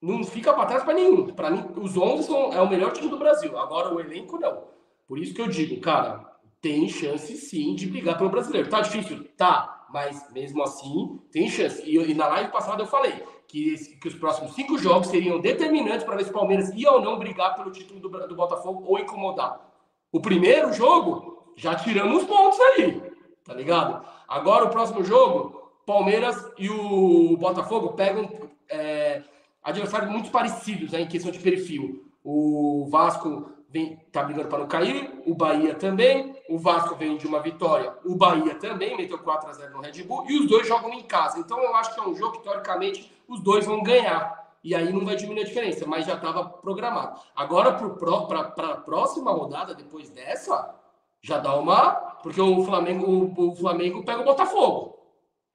não 0.00 0.22
fica 0.24 0.52
para 0.52 0.66
trás 0.66 0.84
para 0.84 0.94
nenhum. 0.94 1.26
Para 1.34 1.50
mim, 1.50 1.64
os 1.76 1.96
11 1.96 2.24
são, 2.24 2.52
é 2.52 2.60
o 2.60 2.68
melhor 2.68 2.92
time 2.92 3.08
do 3.08 3.18
Brasil. 3.18 3.56
Agora, 3.58 3.94
o 3.94 4.00
elenco, 4.00 4.38
não. 4.38 4.64
Por 5.06 5.18
isso 5.18 5.34
que 5.34 5.40
eu 5.40 5.48
digo, 5.48 5.80
cara, 5.80 6.36
tem 6.60 6.88
chance 6.88 7.36
sim 7.36 7.74
de 7.74 7.86
brigar 7.86 8.18
pelo 8.18 8.30
brasileiro. 8.30 8.68
Tá 8.68 8.80
difícil? 8.80 9.24
Tá. 9.36 9.86
Mas 9.90 10.30
mesmo 10.32 10.62
assim, 10.62 11.20
tem 11.30 11.48
chance. 11.48 11.82
E, 11.84 11.96
e 11.96 12.14
na 12.14 12.26
live 12.26 12.50
passada 12.50 12.82
eu 12.82 12.86
falei 12.86 13.22
que, 13.46 13.76
que 14.00 14.08
os 14.08 14.14
próximos 14.14 14.54
cinco 14.54 14.76
jogos 14.76 15.08
seriam 15.08 15.40
determinantes 15.40 16.04
para 16.04 16.16
ver 16.16 16.24
se 16.24 16.30
o 16.30 16.34
Palmeiras 16.34 16.70
ia 16.74 16.90
ou 16.90 17.00
não 17.00 17.18
brigar 17.18 17.54
pelo 17.54 17.70
título 17.70 18.00
do, 18.00 18.08
do 18.28 18.34
Botafogo 18.34 18.84
ou 18.86 18.98
incomodar. 18.98 19.60
O 20.12 20.20
primeiro 20.20 20.72
jogo, 20.72 21.52
já 21.56 21.74
tiramos 21.74 22.24
pontos 22.24 22.58
aí, 22.60 23.00
tá 23.44 23.54
ligado? 23.54 24.04
Agora 24.28 24.64
o 24.64 24.70
próximo 24.70 25.04
jogo, 25.04 25.55
Palmeiras 25.86 26.50
e 26.58 26.68
o 26.68 27.36
Botafogo 27.36 27.92
pegam 27.92 28.28
é, 28.68 29.22
adversários 29.62 30.10
muito 30.10 30.30
parecidos 30.32 30.90
né, 30.90 31.00
em 31.00 31.06
questão 31.06 31.30
de 31.30 31.38
perfil. 31.38 32.04
O 32.24 32.88
Vasco 32.90 33.52
vem, 33.70 33.96
tá 34.10 34.24
brigando 34.24 34.48
para 34.48 34.58
não 34.58 34.66
cair, 34.66 35.22
o 35.24 35.32
Bahia 35.32 35.76
também, 35.76 36.34
o 36.48 36.58
Vasco 36.58 36.96
vem 36.96 37.16
de 37.16 37.26
uma 37.28 37.40
vitória, 37.40 37.94
o 38.04 38.16
Bahia 38.16 38.56
também 38.56 38.96
meteu 38.96 39.18
4 39.18 39.48
a 39.48 39.52
0 39.52 39.72
no 39.74 39.80
Red 39.80 40.02
Bull 40.02 40.26
e 40.28 40.40
os 40.40 40.48
dois 40.48 40.66
jogam 40.66 40.92
em 40.92 41.04
casa. 41.04 41.38
Então 41.38 41.62
eu 41.62 41.74
acho 41.76 41.94
que 41.94 42.00
é 42.00 42.02
um 42.02 42.16
jogo 42.16 42.38
que 42.38 42.42
teoricamente 42.42 43.12
os 43.28 43.40
dois 43.40 43.64
vão 43.64 43.80
ganhar. 43.80 44.44
E 44.64 44.74
aí 44.74 44.92
não 44.92 45.04
vai 45.04 45.14
diminuir 45.14 45.42
a 45.42 45.46
diferença, 45.46 45.86
mas 45.86 46.04
já 46.04 46.14
estava 46.14 46.44
programado. 46.44 47.20
Agora 47.36 47.72
para 47.74 48.72
a 48.72 48.76
próxima 48.78 49.30
rodada 49.30 49.72
depois 49.72 50.10
dessa, 50.10 50.74
já 51.22 51.38
dá 51.38 51.54
uma, 51.54 51.92
porque 52.24 52.40
o 52.40 52.64
Flamengo 52.64 53.06
o, 53.06 53.50
o 53.50 53.54
Flamengo 53.54 54.04
pega 54.04 54.22
o 54.22 54.24
Botafogo. 54.24 54.95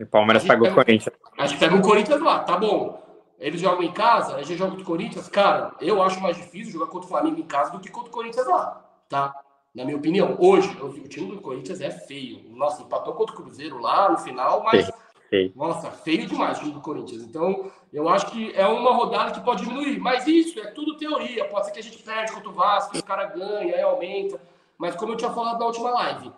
E 0.02 0.04
o 0.04 0.08
Palmeiras 0.08 0.43
pega 0.43 0.64
o 0.64 0.74
Corinthians. 0.74 1.16
A 1.38 1.45
gente 1.45 1.60
pega 1.60 1.76
o 1.76 1.82
Corinthians 1.82 2.20
lá, 2.20 2.39
tá 2.39 2.58
bom 2.58 3.02
eles 3.41 3.60
jogam 3.60 3.82
em 3.82 3.91
casa, 3.91 4.36
a 4.36 4.43
gente 4.43 4.56
joga 4.56 4.70
contra 4.70 4.84
o 4.84 4.88
Corinthians, 4.88 5.28
cara, 5.28 5.74
eu 5.82 6.02
acho 6.04 6.22
mais 6.22 6.38
difícil 6.38 6.74
jogar 6.74 6.86
contra 6.86 7.08
o 7.08 7.10
Flamengo 7.10 7.39
em 7.39 7.43
casa 7.43 7.72
do 7.72 7.80
que 7.80 7.89
contra 7.89 8.10
o 8.10 8.14
Corinthians 8.14 8.45
lá, 8.45 8.86
tá? 9.10 9.36
Na 9.74 9.84
minha 9.84 9.97
opinião, 9.97 10.36
hoje, 10.38 10.70
o 10.80 11.08
time 11.08 11.32
do 11.32 11.41
Corinthians 11.41 11.82
é 11.82 11.89
feio. 11.89 12.43
Nossa, 12.49 12.84
empatou 12.84 13.14
contra 13.14 13.34
o 13.34 13.38
Cruzeiro 13.38 13.80
lá 13.80 14.12
no 14.12 14.18
final, 14.18 14.64
mas. 14.64 14.91
Feio. 15.30 15.54
Nossa, 15.56 15.89
feio 15.89 16.28
demais 16.28 16.58
o 16.58 16.62
time 16.62 16.74
do 16.74 16.82
Corinthians. 16.82 17.24
Então, 17.24 17.72
eu 17.91 18.10
acho 18.10 18.26
que 18.28 18.52
é 18.54 18.68
uma 18.68 18.91
rodada 18.91 19.32
que 19.32 19.39
pode 19.39 19.64
diminuir. 19.64 19.97
Mas 19.97 20.28
isso 20.28 20.60
é 20.60 20.68
tudo 20.72 20.97
teoria. 20.97 21.45
Pode 21.45 21.68
ser 21.68 21.72
que 21.72 21.80
a 21.80 21.84
gente 21.84 22.04
perde 22.04 22.34
contra 22.34 22.49
o 22.49 22.54
Vasco, 22.54 22.97
o 22.97 23.04
cara 23.04 23.28
ganha, 23.28 23.74
aí 23.74 23.82
aumenta. 23.82 24.41
Mas 24.78 24.93
como 24.97 25.14
eu 25.14 25.18
tinha 25.18 25.32
falado 25.32 25.60
na 25.60 25.68
última 25.68 25.89
live, 25.91 26.34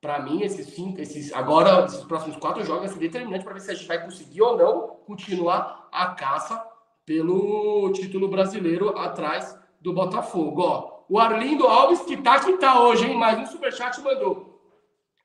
para 0.00 0.20
mim, 0.20 0.42
esses 0.42 0.66
cinco, 0.68 1.00
esses, 1.00 1.32
agora, 1.32 1.84
esses 1.84 2.04
próximos 2.04 2.36
quatro 2.36 2.64
jogos 2.64 2.90
ser 2.90 2.98
determinante 2.98 3.44
para 3.44 3.54
ver 3.54 3.60
se 3.60 3.70
a 3.70 3.74
gente 3.74 3.88
vai 3.88 4.02
conseguir 4.02 4.42
ou 4.42 4.56
não 4.56 4.88
continuar 5.06 5.88
a 5.90 6.08
caça 6.08 6.64
pelo 7.04 7.90
título 7.92 8.28
brasileiro 8.28 8.96
atrás 8.98 9.58
do 9.80 9.92
Botafogo. 9.92 10.62
Ó, 10.62 10.98
o 11.08 11.18
Arlindo 11.18 11.66
Alves, 11.66 12.02
que 12.02 12.16
tá 12.16 12.38
que 12.38 12.58
tá 12.58 12.80
hoje, 12.82 13.06
hein? 13.06 13.16
Mais 13.16 13.38
um 13.38 13.46
superchat 13.46 14.00
mandou. 14.02 14.60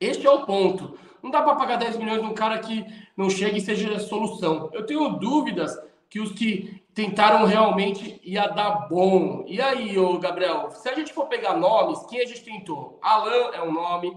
Este 0.00 0.26
é 0.26 0.30
o 0.30 0.44
ponto. 0.44 0.98
Não 1.22 1.30
dá 1.30 1.42
para 1.42 1.56
pagar 1.56 1.76
10 1.76 1.96
milhões 1.96 2.22
num 2.22 2.34
cara 2.34 2.58
que 2.58 2.84
não 3.16 3.30
chega 3.30 3.56
e 3.56 3.60
seja 3.60 3.98
solução. 3.98 4.70
Eu 4.72 4.84
tenho 4.84 5.08
dúvidas 5.10 5.78
que 6.10 6.20
os 6.20 6.32
que 6.32 6.82
tentaram 6.94 7.44
realmente 7.44 8.20
ia 8.22 8.46
dar 8.46 8.88
bom. 8.88 9.44
E 9.46 9.60
aí, 9.60 9.98
ô 9.98 10.18
Gabriel, 10.18 10.70
se 10.70 10.88
a 10.88 10.94
gente 10.94 11.12
for 11.12 11.26
pegar 11.26 11.56
nomes, 11.56 12.04
quem 12.06 12.20
a 12.20 12.26
gente 12.26 12.44
tentou? 12.44 12.98
Alan 13.02 13.50
é 13.52 13.62
um 13.62 13.72
nome. 13.72 14.16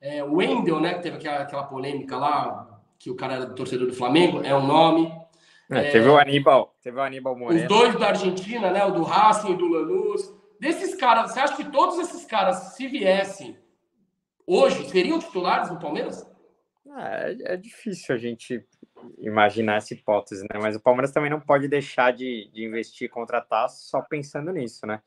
É, 0.00 0.22
o 0.22 0.36
Wendel, 0.36 0.80
né, 0.80 0.94
que 0.94 1.02
teve 1.02 1.16
aquela, 1.16 1.42
aquela 1.42 1.64
polêmica 1.64 2.16
lá, 2.16 2.80
que 2.98 3.10
o 3.10 3.16
cara 3.16 3.34
era 3.34 3.46
torcedor 3.46 3.88
do 3.88 3.94
Flamengo, 3.94 4.42
é 4.44 4.54
um 4.54 4.66
nome. 4.66 5.12
É, 5.70 5.90
teve 5.90 6.08
o 6.08 6.18
Aníbal, 6.18 6.74
teve 6.82 6.96
o 6.98 7.02
Aníbal 7.02 7.36
Moreira. 7.36 7.64
Os 7.64 7.68
dois 7.68 7.98
da 7.98 8.08
Argentina, 8.08 8.70
né, 8.70 8.84
o 8.84 8.92
do 8.92 9.02
Racing 9.02 9.52
e 9.52 9.56
do 9.56 9.68
Lanús. 9.68 10.34
Desses 10.60 10.94
caras, 10.94 11.32
você 11.32 11.40
acha 11.40 11.56
que 11.56 11.70
todos 11.70 11.98
esses 11.98 12.24
caras, 12.24 12.74
se 12.74 12.86
viessem 12.88 13.56
hoje, 14.46 14.88
seriam 14.88 15.18
titulares 15.18 15.68
do 15.68 15.78
Palmeiras? 15.78 16.26
É, 16.96 17.54
é 17.54 17.56
difícil 17.56 18.14
a 18.14 18.18
gente 18.18 18.64
imaginar 19.18 19.76
essa 19.76 19.94
hipótese, 19.94 20.42
né? 20.42 20.58
Mas 20.60 20.74
o 20.74 20.80
Palmeiras 20.80 21.12
também 21.12 21.30
não 21.30 21.40
pode 21.40 21.68
deixar 21.68 22.12
de, 22.12 22.50
de 22.52 22.64
investir 22.64 23.06
e 23.06 23.10
contratar 23.10 23.68
só 23.68 24.00
pensando 24.00 24.50
nisso, 24.52 24.86
né? 24.86 25.00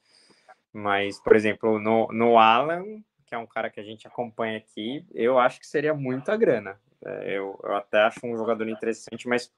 Mas, 0.71 1.19
por 1.19 1.35
exemplo, 1.35 1.79
no, 1.79 2.07
no 2.13 2.37
Alan, 2.37 2.83
que 3.31 3.35
é 3.35 3.37
um 3.37 3.47
cara 3.47 3.69
que 3.69 3.79
a 3.79 3.83
gente 3.83 4.05
acompanha 4.05 4.57
aqui, 4.57 5.05
eu 5.13 5.39
acho 5.39 5.57
que 5.57 5.65
seria 5.65 5.93
muita 5.93 6.35
grana. 6.35 6.77
É, 7.03 7.37
eu, 7.37 7.57
eu 7.63 7.75
até 7.77 8.01
acho 8.01 8.19
um 8.27 8.35
jogador 8.35 8.67
interessante, 8.67 9.25
mas 9.25 9.49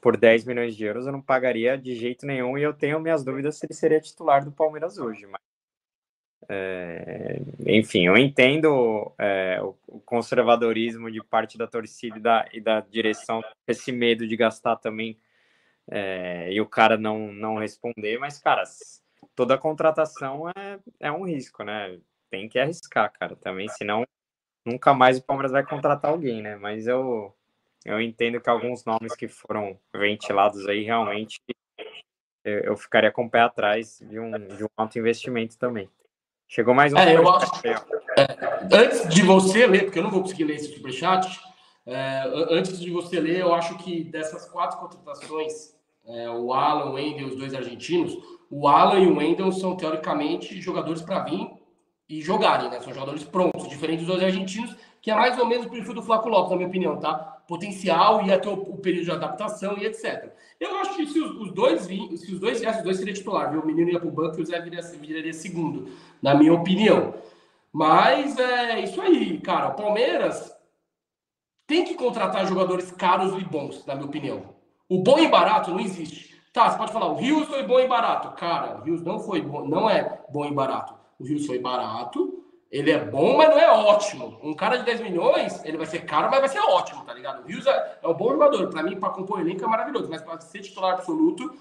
por 0.00 0.16
10 0.16 0.46
milhões 0.46 0.74
de 0.74 0.86
euros 0.86 1.04
eu 1.04 1.12
não 1.12 1.20
pagaria 1.20 1.76
de 1.76 1.94
jeito 1.94 2.24
nenhum 2.24 2.56
e 2.56 2.62
eu 2.62 2.72
tenho 2.72 2.98
minhas 2.98 3.22
dúvidas 3.22 3.58
se 3.58 3.66
ele 3.66 3.74
seria 3.74 4.00
titular 4.00 4.42
do 4.42 4.50
Palmeiras 4.50 4.96
hoje. 4.96 5.26
Mas 5.26 5.42
É, 6.48 7.38
enfim, 7.66 8.06
eu 8.06 8.16
entendo 8.16 9.12
é, 9.18 9.60
o 9.62 10.00
conservadorismo 10.00 11.10
de 11.10 11.22
parte 11.22 11.58
da 11.58 11.66
torcida 11.66 12.16
e 12.16 12.20
da, 12.20 12.48
e 12.50 12.60
da 12.62 12.80
direção, 12.80 13.42
esse 13.68 13.92
medo 13.92 14.26
de 14.26 14.36
gastar 14.38 14.76
também 14.76 15.18
é, 15.90 16.50
e 16.50 16.58
o 16.62 16.66
cara 16.66 16.96
não, 16.96 17.30
não 17.30 17.58
responder, 17.58 18.18
mas, 18.18 18.38
cara, 18.38 18.62
toda 19.34 19.58
contratação 19.58 20.48
é, 20.48 20.78
é 20.98 21.12
um 21.12 21.26
risco, 21.26 21.62
né? 21.62 22.00
Tem 22.30 22.48
que 22.48 22.58
arriscar, 22.58 23.12
cara, 23.18 23.34
também, 23.36 23.68
senão 23.68 24.06
nunca 24.64 24.94
mais 24.94 25.18
o 25.18 25.22
Palmeiras 25.22 25.52
vai 25.52 25.66
contratar 25.66 26.10
alguém, 26.10 26.40
né? 26.40 26.56
Mas 26.56 26.86
eu, 26.86 27.34
eu 27.84 28.00
entendo 28.00 28.40
que 28.40 28.48
alguns 28.48 28.84
nomes 28.84 29.14
que 29.16 29.26
foram 29.26 29.78
ventilados 29.92 30.66
aí 30.68 30.84
realmente 30.84 31.40
eu, 32.44 32.58
eu 32.60 32.76
ficaria 32.76 33.10
com 33.10 33.24
o 33.24 33.30
pé 33.30 33.40
atrás 33.40 33.98
de 34.02 34.18
um, 34.18 34.30
de 34.30 34.64
um 34.64 34.68
alto 34.76 34.98
investimento 34.98 35.58
também. 35.58 35.88
Chegou 36.48 36.74
mais 36.74 36.92
um. 36.92 36.98
É, 36.98 37.16
eu 37.16 37.28
acho, 37.28 37.52
é, 37.66 37.76
antes 38.72 39.08
de 39.08 39.22
você 39.22 39.66
ler, 39.66 39.84
porque 39.84 39.98
eu 39.98 40.02
não 40.02 40.10
vou 40.10 40.22
conseguir 40.22 40.44
ler 40.44 40.56
esse 40.56 40.72
superchat, 40.74 41.40
é, 41.86 42.24
antes 42.50 42.80
de 42.80 42.90
você 42.90 43.20
ler, 43.20 43.40
eu 43.40 43.54
acho 43.54 43.76
que 43.78 44.04
dessas 44.04 44.48
quatro 44.48 44.78
contratações, 44.78 45.74
é, 46.06 46.28
o 46.28 46.52
Alan, 46.52 46.90
o 46.90 46.94
Wendel, 46.94 47.28
os 47.28 47.36
dois 47.36 47.54
argentinos, 47.54 48.16
o 48.50 48.66
Alan 48.66 48.98
e 48.98 49.06
o 49.06 49.16
Wendel 49.16 49.52
são 49.52 49.76
teoricamente 49.76 50.60
jogadores 50.60 51.02
para 51.02 51.24
vir 51.24 51.59
e 52.10 52.20
jogarem, 52.20 52.68
né? 52.68 52.80
São 52.80 52.92
jogadores 52.92 53.22
prontos, 53.22 53.68
diferentes 53.68 54.04
dos 54.04 54.16
dois 54.16 54.24
argentinos, 54.24 54.76
que 55.00 55.12
é 55.12 55.14
mais 55.14 55.38
ou 55.38 55.46
menos 55.46 55.66
o 55.66 55.70
perfil 55.70 55.94
do 55.94 56.02
Flaco 56.02 56.28
Lopes, 56.28 56.50
na 56.50 56.56
minha 56.56 56.68
opinião, 56.68 56.98
tá? 56.98 57.14
Potencial 57.46 58.26
e 58.26 58.32
até 58.32 58.48
o, 58.48 58.54
o, 58.54 58.78
período 58.78 59.04
de 59.04 59.12
adaptação 59.12 59.78
e 59.78 59.86
etc. 59.86 60.32
Eu 60.58 60.76
acho 60.78 60.96
que 60.96 61.06
se 61.06 61.20
os, 61.20 61.30
os 61.40 61.52
dois 61.52 61.86
vim, 61.86 62.16
se 62.16 62.34
os 62.34 62.40
dois 62.40 62.60
viessem, 62.60 62.80
os 62.80 62.84
dois 62.84 62.96
seriam 62.96 63.14
titular, 63.14 63.52
viu? 63.52 63.60
O 63.60 63.66
menino 63.66 63.90
ia 63.90 64.00
pro 64.00 64.10
banco 64.10 64.40
e 64.40 64.42
o 64.42 64.46
Zé 64.46 64.60
viraria, 64.60 64.90
viraria 64.98 65.32
segundo, 65.32 65.88
na 66.20 66.34
minha 66.34 66.52
opinião. 66.52 67.14
Mas 67.72 68.36
é 68.36 68.80
isso 68.80 69.00
aí, 69.00 69.38
cara. 69.40 69.68
O 69.68 69.74
Palmeiras 69.74 70.52
tem 71.64 71.84
que 71.84 71.94
contratar 71.94 72.44
jogadores 72.44 72.90
caros 72.90 73.40
e 73.40 73.44
bons, 73.44 73.86
na 73.86 73.94
minha 73.94 74.08
opinião. 74.08 74.42
O 74.88 75.00
bom 75.00 75.20
e 75.20 75.28
barato 75.28 75.70
não 75.70 75.78
existe. 75.78 76.34
Tá, 76.52 76.68
você 76.68 76.76
pode 76.76 76.92
falar, 76.92 77.06
o 77.06 77.14
Rios 77.14 77.46
foi 77.46 77.62
bom 77.62 77.78
e 77.78 77.86
barato. 77.86 78.36
Cara, 78.36 78.80
o 78.80 78.82
Rios 78.82 79.00
não 79.04 79.20
foi 79.20 79.40
bom, 79.40 79.64
não 79.64 79.88
é 79.88 80.20
bom 80.28 80.44
e 80.44 80.52
barato. 80.52 80.99
O 81.20 81.24
Rios 81.24 81.46
foi 81.46 81.58
barato, 81.58 82.42
ele 82.70 82.90
é 82.90 83.04
bom, 83.04 83.36
mas 83.36 83.50
não 83.50 83.58
é 83.58 83.70
ótimo. 83.70 84.38
Um 84.42 84.54
cara 84.54 84.78
de 84.78 84.84
10 84.84 85.00
milhões, 85.02 85.62
ele 85.64 85.76
vai 85.76 85.86
ser 85.86 86.06
caro, 86.06 86.30
mas 86.30 86.40
vai 86.40 86.48
ser 86.48 86.60
ótimo, 86.60 87.04
tá 87.04 87.12
ligado? 87.12 87.42
O 87.42 87.46
Rios 87.46 87.66
é, 87.66 87.98
é 88.02 88.08
um 88.08 88.14
bom 88.14 88.32
jogador. 88.32 88.70
Para 88.70 88.82
mim, 88.82 88.98
para 88.98 89.10
compor 89.10 89.40
elenco 89.40 89.62
é 89.62 89.68
maravilhoso, 89.68 90.08
mas 90.08 90.22
para 90.22 90.40
ser 90.40 90.60
titular 90.60 90.94
absoluto, 90.94 91.52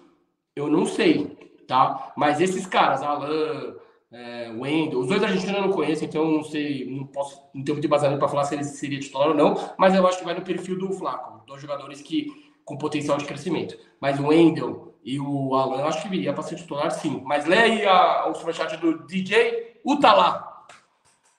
eu 0.55 0.67
não 0.67 0.85
sei, 0.85 1.37
tá? 1.67 2.13
Mas 2.15 2.39
esses 2.39 2.65
caras, 2.65 3.01
Alan, 3.01 3.75
é, 4.11 4.51
Wendel, 4.57 4.99
os 4.99 5.07
dois 5.07 5.21
argentinos 5.21 5.55
eu 5.55 5.67
não 5.67 5.71
conheço, 5.73 6.05
então 6.05 6.25
não 6.25 6.43
sei, 6.43 6.89
não 6.89 7.05
posso, 7.05 7.41
não 7.53 7.63
tenho 7.63 7.75
muito 7.75 7.85
embasamento 7.85 8.19
para 8.19 8.29
falar 8.29 8.45
se 8.45 8.55
ele 8.55 8.63
seria 8.63 8.99
titular 8.99 9.29
ou 9.29 9.35
não, 9.35 9.55
mas 9.77 9.93
eu 9.93 10.07
acho 10.07 10.19
que 10.19 10.25
vai 10.25 10.33
no 10.33 10.41
perfil 10.41 10.77
do 10.77 10.91
Flaco, 10.93 11.43
dois 11.45 11.61
jogadores 11.61 12.01
que 12.01 12.27
com 12.63 12.77
potencial 12.77 13.17
de 13.17 13.25
crescimento. 13.25 13.75
Mas 13.99 14.19
o 14.19 14.27
Wendel 14.27 14.88
e 15.03 15.19
o 15.19 15.55
Alan, 15.55 15.81
eu 15.81 15.87
acho 15.87 16.01
que 16.01 16.09
viria 16.09 16.33
para 16.33 16.43
ser 16.43 16.55
titular, 16.55 16.91
sim. 16.91 17.21
Mas 17.25 17.45
lê 17.45 17.57
aí 17.57 17.85
a, 17.85 18.27
o 18.27 18.35
superchat 18.35 18.77
do 18.77 19.05
DJ 19.05 19.79
Utalá. 19.85 20.65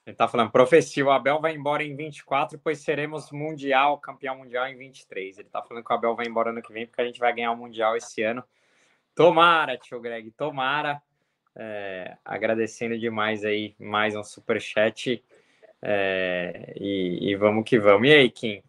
Ele 0.06 0.16
tá 0.16 0.26
falando, 0.26 0.50
profecia, 0.50 1.04
o 1.04 1.10
Abel 1.10 1.40
vai 1.40 1.54
embora 1.54 1.84
em 1.84 1.94
24, 1.94 2.58
pois 2.58 2.80
seremos 2.80 3.30
mundial, 3.30 3.98
campeão 3.98 4.38
mundial 4.38 4.66
em 4.66 4.76
23. 4.76 5.38
Ele 5.38 5.48
tá 5.48 5.62
falando 5.62 5.84
que 5.84 5.92
o 5.92 5.94
Abel 5.94 6.16
vai 6.16 6.26
embora 6.26 6.50
ano 6.50 6.62
que 6.62 6.72
vem, 6.72 6.86
porque 6.86 7.00
a 7.02 7.04
gente 7.04 7.20
vai 7.20 7.32
ganhar 7.32 7.52
o 7.52 7.56
mundial 7.56 7.96
esse 7.96 8.22
ano. 8.22 8.42
Tomara, 9.14 9.76
tio 9.76 10.00
Greg, 10.00 10.30
tomara. 10.32 11.00
É, 11.54 12.16
agradecendo 12.24 12.98
demais 12.98 13.44
aí, 13.44 13.74
mais 13.78 14.16
um 14.16 14.24
superchat. 14.24 15.22
É, 15.82 16.74
e, 16.76 17.30
e 17.30 17.36
vamos 17.36 17.64
que 17.64 17.78
vamos. 17.78 18.08
E 18.08 18.12
aí, 18.12 18.30
Kim? 18.30 18.62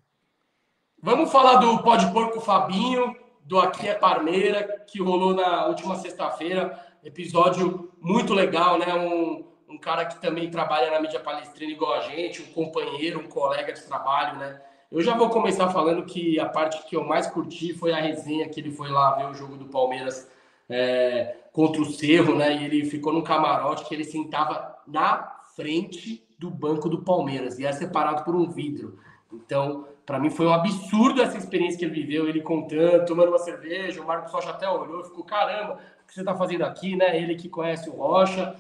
Vamos 1.01 1.31
falar 1.31 1.55
do 1.55 1.81
Pode 1.81 2.11
Porco 2.11 2.39
Fabinho, 2.39 3.15
do 3.51 3.59
Aqui 3.59 3.85
é 3.85 3.93
Parmeira, 3.93 4.81
que 4.87 5.01
rolou 5.01 5.33
na 5.33 5.65
última 5.65 5.97
sexta-feira. 5.97 6.79
Episódio 7.03 7.91
muito 7.99 8.33
legal, 8.33 8.79
né? 8.79 8.93
Um, 8.93 9.43
um 9.67 9.77
cara 9.77 10.05
que 10.05 10.21
também 10.21 10.49
trabalha 10.49 10.89
na 10.89 11.01
mídia 11.01 11.19
palestrina 11.19 11.69
igual 11.69 11.95
a 11.95 11.99
gente, 11.99 12.41
um 12.41 12.45
companheiro, 12.53 13.19
um 13.19 13.27
colega 13.27 13.73
de 13.73 13.81
trabalho, 13.81 14.39
né? 14.39 14.61
Eu 14.89 15.01
já 15.01 15.17
vou 15.17 15.29
começar 15.29 15.67
falando 15.67 16.05
que 16.05 16.39
a 16.39 16.47
parte 16.47 16.81
que 16.87 16.95
eu 16.95 17.03
mais 17.03 17.27
curti 17.27 17.73
foi 17.73 17.91
a 17.91 17.99
resenha 17.99 18.47
que 18.47 18.57
ele 18.57 18.71
foi 18.71 18.89
lá 18.89 19.15
ver 19.15 19.25
o 19.25 19.33
jogo 19.33 19.57
do 19.57 19.65
Palmeiras 19.65 20.31
é, 20.69 21.35
contra 21.51 21.81
o 21.81 21.91
Cerro, 21.91 22.33
né? 22.33 22.55
E 22.55 22.63
ele 22.63 22.85
ficou 22.85 23.11
no 23.11 23.21
camarote 23.21 23.83
que 23.83 23.93
ele 23.93 24.05
sentava 24.05 24.77
na 24.87 25.41
frente 25.57 26.25
do 26.39 26.49
banco 26.49 26.87
do 26.87 27.01
Palmeiras 27.01 27.59
e 27.59 27.65
era 27.65 27.73
separado 27.73 28.23
por 28.23 28.33
um 28.33 28.49
vidro. 28.49 28.97
Então, 29.29 29.87
para 30.05 30.19
mim 30.19 30.29
foi 30.29 30.45
um 30.45 30.53
absurdo 30.53 31.21
essa 31.21 31.37
experiência 31.37 31.77
que 31.77 31.85
ele 31.85 31.93
viveu, 31.93 32.27
ele 32.27 32.41
contando, 32.41 33.05
tomando 33.05 33.29
uma 33.29 33.39
cerveja, 33.39 34.01
o 34.01 34.05
Marcos 34.05 34.31
Rocha 34.31 34.49
até 34.49 34.69
olhou 34.69 35.01
e 35.01 35.05
ficou, 35.05 35.23
caramba, 35.23 35.79
o 36.03 36.07
que 36.07 36.13
você 36.13 36.21
está 36.21 36.35
fazendo 36.35 36.63
aqui, 36.63 36.95
né? 36.95 37.17
Ele 37.17 37.35
que 37.35 37.49
conhece 37.49 37.89
o 37.89 37.93
Rocha. 37.93 38.55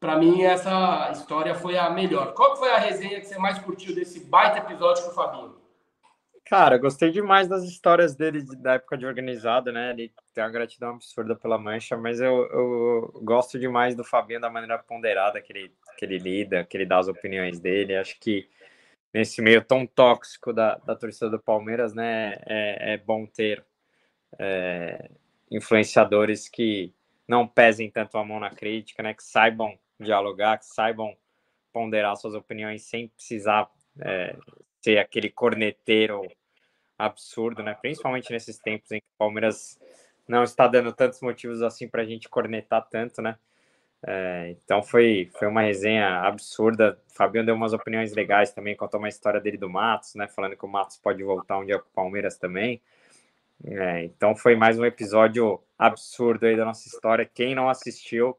Para 0.00 0.16
mim, 0.16 0.42
essa 0.42 1.10
história 1.12 1.54
foi 1.54 1.78
a 1.78 1.90
melhor. 1.90 2.34
Qual 2.34 2.56
foi 2.56 2.70
a 2.70 2.78
resenha 2.78 3.20
que 3.20 3.26
você 3.26 3.38
mais 3.38 3.58
curtiu 3.58 3.94
desse 3.94 4.20
baita 4.24 4.58
episódio 4.58 5.04
com 5.04 5.10
o 5.10 5.14
Fabinho? 5.14 5.64
Cara, 6.44 6.76
gostei 6.76 7.10
demais 7.10 7.48
das 7.48 7.64
histórias 7.64 8.14
dele 8.14 8.44
da 8.58 8.74
época 8.74 8.98
de 8.98 9.06
organizada, 9.06 9.72
né? 9.72 9.90
Ele 9.90 10.12
tem 10.34 10.44
uma 10.44 10.50
gratidão 10.50 10.90
absurda 10.90 11.34
pela 11.34 11.56
mancha, 11.56 11.96
mas 11.96 12.20
eu, 12.20 12.46
eu 12.52 13.20
gosto 13.22 13.58
demais 13.58 13.96
do 13.96 14.04
Fabinho 14.04 14.40
da 14.40 14.50
maneira 14.50 14.78
ponderada 14.78 15.40
que 15.40 15.50
ele, 15.50 15.72
que 15.98 16.04
ele 16.04 16.18
lida, 16.18 16.62
que 16.64 16.76
ele 16.76 16.84
dá 16.84 16.98
as 16.98 17.08
opiniões 17.08 17.58
dele. 17.58 17.96
Acho 17.96 18.20
que 18.20 18.46
nesse 19.14 19.40
meio 19.40 19.64
tão 19.64 19.86
tóxico 19.86 20.52
da, 20.52 20.74
da 20.78 20.96
torcida 20.96 21.30
do 21.30 21.38
Palmeiras, 21.38 21.94
né, 21.94 22.34
é, 22.46 22.94
é 22.94 22.98
bom 22.98 23.24
ter 23.24 23.64
é, 24.36 25.08
influenciadores 25.48 26.48
que 26.48 26.92
não 27.26 27.46
pesem 27.46 27.88
tanto 27.88 28.18
a 28.18 28.24
mão 28.24 28.40
na 28.40 28.50
crítica, 28.50 29.04
né, 29.04 29.14
que 29.14 29.22
saibam 29.22 29.78
dialogar, 30.00 30.58
que 30.58 30.66
saibam 30.66 31.16
ponderar 31.72 32.16
suas 32.16 32.34
opiniões 32.34 32.82
sem 32.82 33.06
precisar 33.06 33.70
é, 34.00 34.36
ser 34.82 34.98
aquele 34.98 35.30
corneteiro 35.30 36.26
absurdo, 36.98 37.62
né, 37.62 37.72
principalmente 37.80 38.32
nesses 38.32 38.58
tempos 38.58 38.90
em 38.90 38.98
que 38.98 39.06
o 39.14 39.18
Palmeiras 39.18 39.78
não 40.26 40.42
está 40.42 40.66
dando 40.66 40.92
tantos 40.92 41.20
motivos 41.20 41.62
assim 41.62 41.88
para 41.88 42.02
a 42.02 42.04
gente 42.04 42.28
cornetar 42.28 42.84
tanto, 42.90 43.22
né, 43.22 43.38
é, 44.06 44.50
então 44.50 44.82
foi, 44.82 45.30
foi 45.38 45.48
uma 45.48 45.62
resenha 45.62 46.20
absurda. 46.20 46.98
O 47.10 47.14
Fabiano 47.14 47.46
deu 47.46 47.54
umas 47.54 47.72
opiniões 47.72 48.12
legais 48.12 48.52
também, 48.52 48.76
contou 48.76 48.98
uma 48.98 49.08
história 49.08 49.40
dele 49.40 49.56
do 49.56 49.70
Matos, 49.70 50.14
né? 50.14 50.28
Falando 50.28 50.56
que 50.56 50.64
o 50.64 50.68
Matos 50.68 50.98
pode 50.98 51.22
voltar 51.22 51.58
um 51.58 51.64
dia 51.64 51.78
para 51.78 51.86
o 51.86 51.94
Palmeiras 51.94 52.36
também. 52.36 52.82
É, 53.64 54.04
então 54.04 54.36
foi 54.36 54.56
mais 54.56 54.78
um 54.78 54.84
episódio 54.84 55.58
absurdo 55.78 56.44
aí 56.44 56.54
da 56.56 56.66
nossa 56.66 56.86
história. 56.86 57.24
Quem 57.24 57.54
não 57.54 57.68
assistiu, 57.68 58.36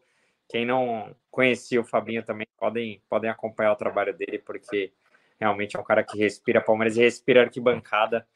quem 0.47 0.66
não 0.66 1.16
conhecia 1.32 1.82
o 1.82 1.86
Fabinho 1.86 2.24
também, 2.24 2.47
podem, 2.57 3.01
podem 3.09 3.30
acompanhar 3.30 3.72
o 3.72 3.78
trabalho 3.78 4.13
dele, 4.13 4.38
porque 4.38 4.93
realmente 5.39 5.76
é 5.76 5.80
um 5.80 5.84
cara 5.84 6.03
que 6.03 6.18
respira 6.18 6.61
Palmeiras 6.61 6.95
e 6.95 7.01
respira 7.01 7.41
arquibancada. 7.41 8.28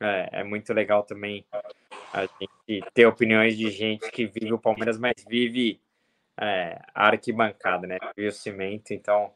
É, 0.00 0.40
é 0.40 0.44
muito 0.44 0.72
legal 0.72 1.04
também 1.04 1.44
a 2.12 2.22
gente 2.22 2.84
ter 2.92 3.06
opiniões 3.06 3.56
de 3.56 3.70
gente 3.70 4.10
que 4.10 4.26
vive 4.26 4.52
o 4.52 4.58
Palmeiras, 4.58 4.98
mas 4.98 5.14
vive 5.28 5.80
é, 6.40 6.80
arquibancada, 6.94 7.86
né? 7.86 7.98
E 8.16 8.26
o 8.26 8.32
cimento, 8.32 8.92
então 8.92 9.32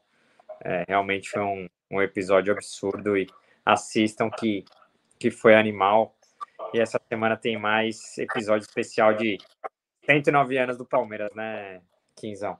é, 0.63 0.83
realmente 0.87 1.29
foi 1.29 1.41
um, 1.41 1.67
um 1.91 2.01
episódio 2.01 2.53
absurdo 2.53 3.17
e 3.17 3.27
assistam 3.65 4.29
que, 4.29 4.65
que 5.17 5.31
foi 5.31 5.55
animal. 5.55 6.15
E 6.73 6.79
essa 6.79 6.99
semana 7.07 7.35
tem 7.35 7.57
mais 7.57 8.17
episódio 8.17 8.65
especial 8.65 9.13
de 9.13 9.37
109 10.05 10.57
anos 10.57 10.77
do 10.77 10.85
Palmeiras, 10.85 11.33
né, 11.33 11.81
Quinzão? 12.15 12.57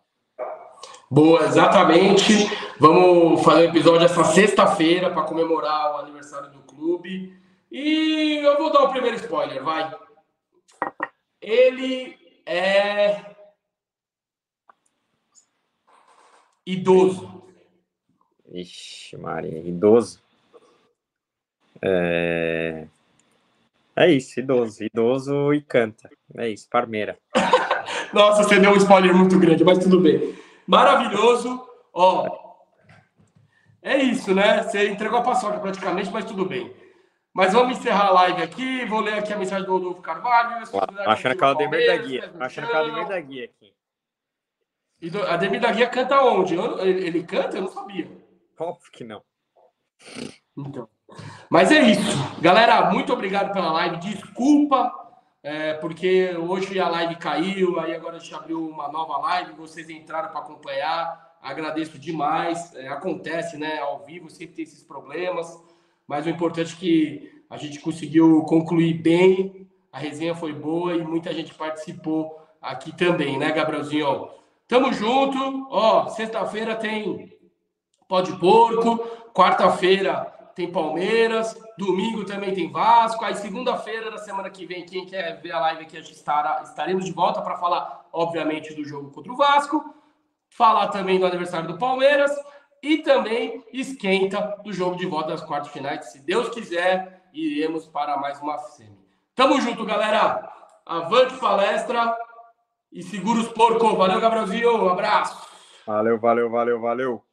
Boa, 1.12 1.44
exatamente. 1.46 2.34
Vamos 2.80 3.44
fazer 3.44 3.68
um 3.68 3.70
episódio 3.70 4.06
essa 4.06 4.24
sexta-feira 4.24 5.10
para 5.10 5.24
comemorar 5.24 5.96
o 5.96 5.98
aniversário 5.98 6.52
do 6.52 6.60
clube. 6.60 7.36
E 7.72 8.38
eu 8.38 8.58
vou 8.58 8.72
dar 8.72 8.84
o 8.84 8.92
primeiro 8.92 9.16
spoiler, 9.18 9.64
vai. 9.64 9.92
Ele 11.42 12.18
é 12.46 13.39
Idoso. 16.70 17.42
Ixi, 18.54 19.18
Maria, 19.18 19.58
idoso. 19.58 20.22
É... 21.82 22.86
é 23.96 24.12
isso, 24.12 24.40
idoso. 24.40 24.84
Idoso 24.84 25.52
e 25.52 25.64
canta. 25.64 26.12
É 26.38 26.48
isso, 26.48 26.70
Parmeira. 26.70 27.18
Nossa, 28.14 28.44
você 28.44 28.60
deu 28.60 28.72
um 28.72 28.76
spoiler 28.76 29.16
muito 29.16 29.40
grande, 29.40 29.64
mas 29.64 29.80
tudo 29.80 30.00
bem. 30.00 30.38
Maravilhoso. 30.68 31.68
Ó, 31.92 32.28
é 33.82 33.98
isso, 33.98 34.36
né? 34.36 34.62
Você 34.62 34.90
entregou 34.90 35.18
a 35.18 35.24
paçoca 35.24 35.60
praticamente, 35.60 36.12
mas 36.12 36.26
tudo 36.26 36.46
bem. 36.46 36.72
Mas 37.34 37.52
vamos 37.52 37.80
encerrar 37.80 38.10
a 38.10 38.12
live 38.12 38.44
aqui. 38.44 38.86
Vou 38.86 39.00
ler 39.00 39.16
aqui 39.16 39.34
a 39.34 39.38
mensagem 39.38 39.66
do 39.66 39.72
Rodolfo 39.72 40.04
Carvalho. 40.04 40.64
Achando 41.08 41.36
que 41.36 41.44
ela 41.44 41.56
deu 41.56 41.68
meio 41.68 41.88
da 41.88 41.98
guia. 41.98 42.32
Achando 42.40 42.68
que 42.68 42.76
ela 42.76 42.86
deu 42.86 42.94
meio 42.94 43.08
da 43.08 43.20
guia 43.20 43.46
aqui. 43.46 43.74
E 45.02 45.10
do, 45.10 45.22
Ademir 45.24 45.62
da 45.62 45.72
Guia 45.72 45.88
canta 45.88 46.22
onde? 46.22 46.56
Eu, 46.56 46.80
ele, 46.80 47.08
ele, 47.08 47.24
canta? 47.24 47.58
Eu 47.58 47.64
não 47.64 47.70
sabia. 47.70 48.10
Óbvio 48.60 48.92
que 48.92 49.04
não. 49.04 49.22
Então. 50.58 50.90
Mas 51.50 51.72
é 51.72 51.82
isso. 51.82 52.42
Galera, 52.42 52.92
muito 52.92 53.14
obrigado 53.14 53.54
pela 53.54 53.72
live. 53.72 53.98
Desculpa, 53.98 54.92
é, 55.42 55.74
porque 55.76 56.36
hoje 56.36 56.80
a 56.80 56.90
live 56.90 57.16
caiu, 57.16 57.80
aí 57.80 57.96
agora 57.96 58.18
a 58.18 58.20
gente 58.20 58.36
abriu 58.36 58.68
uma 58.68 58.92
nova 58.92 59.18
live, 59.18 59.54
vocês 59.54 59.90
entraram 59.90 60.30
para 60.30 60.42
acompanhar. 60.42 61.38
Agradeço 61.42 61.98
demais. 61.98 62.76
É, 62.76 62.90
acontece, 62.90 63.58
né? 63.58 63.80
Ao 63.80 64.04
vivo 64.06 64.30
sempre 64.30 64.56
tem 64.56 64.64
esses 64.64 64.84
problemas. 64.84 65.48
Mas 66.06 66.26
o 66.26 66.30
importante 66.30 66.74
é 66.74 66.78
que 66.78 67.44
a 67.50 67.56
gente 67.56 67.80
conseguiu 67.80 68.42
concluir 68.44 68.96
bem. 68.96 69.68
A 69.92 69.98
resenha 69.98 70.36
foi 70.36 70.54
boa 70.54 70.94
e 70.94 71.04
muita 71.04 71.34
gente 71.34 71.54
participou 71.54 72.38
aqui 72.62 72.96
também, 72.96 73.38
né, 73.38 73.52
Gabrielzinho? 73.52 74.30
Tamo 74.70 74.94
junto. 74.94 75.68
Ó, 75.72 76.08
sexta-feira 76.10 76.76
tem 76.76 77.36
Pode 78.08 78.32
Porco, 78.38 79.00
quarta-feira 79.34 80.32
tem 80.56 80.72
Palmeiras, 80.72 81.60
domingo 81.78 82.24
também 82.24 82.54
tem 82.54 82.72
Vasco, 82.72 83.24
aí 83.26 83.36
segunda-feira 83.36 84.12
da 84.12 84.18
semana 84.18 84.50
que 84.50 84.66
vem, 84.66 84.86
quem 84.86 85.06
quer 85.06 85.42
ver 85.42 85.54
a 85.54 85.60
live 85.60 85.84
aqui, 85.84 85.98
a 85.98 86.02
gente 86.02 86.14
estará, 86.14 86.62
estaremos 86.64 87.06
de 87.06 87.12
volta 87.12 87.42
para 87.42 87.58
falar, 87.58 88.08
obviamente, 88.12 88.74
do 88.74 88.84
jogo 88.84 89.10
contra 89.10 89.32
o 89.32 89.38
Vasco, 89.38 89.96
falar 90.50 90.90
também 90.90 91.18
do 91.18 91.26
aniversário 91.26 91.68
do 91.68 91.78
Palmeiras 91.78 92.32
e 92.84 92.98
também 92.98 93.64
esquenta 93.72 94.56
do 94.64 94.74
jogo 94.74 94.98
de 94.98 95.06
volta 95.06 95.30
das 95.30 95.42
quartas 95.42 95.72
finais. 95.72 96.12
Se 96.12 96.20
Deus 96.20 96.50
quiser, 96.50 97.24
iremos 97.34 97.88
para 97.88 98.18
mais 98.18 98.40
uma 98.40 98.58
semi. 98.58 99.00
Tamo 99.34 99.60
junto, 99.62 99.86
galera. 99.86 100.52
Avante 100.86 101.38
palestra 101.38 102.18
e 102.92 103.04
segura 103.04 103.40
os 103.40 103.50
porcos. 103.50 103.98
Valeu, 103.98 104.20
Gabrielzinho. 104.20 104.84
Um 104.84 104.90
abraço. 104.90 105.48
Valeu, 105.86 106.20
valeu, 106.20 106.50
valeu, 106.50 106.80
valeu. 106.80 107.29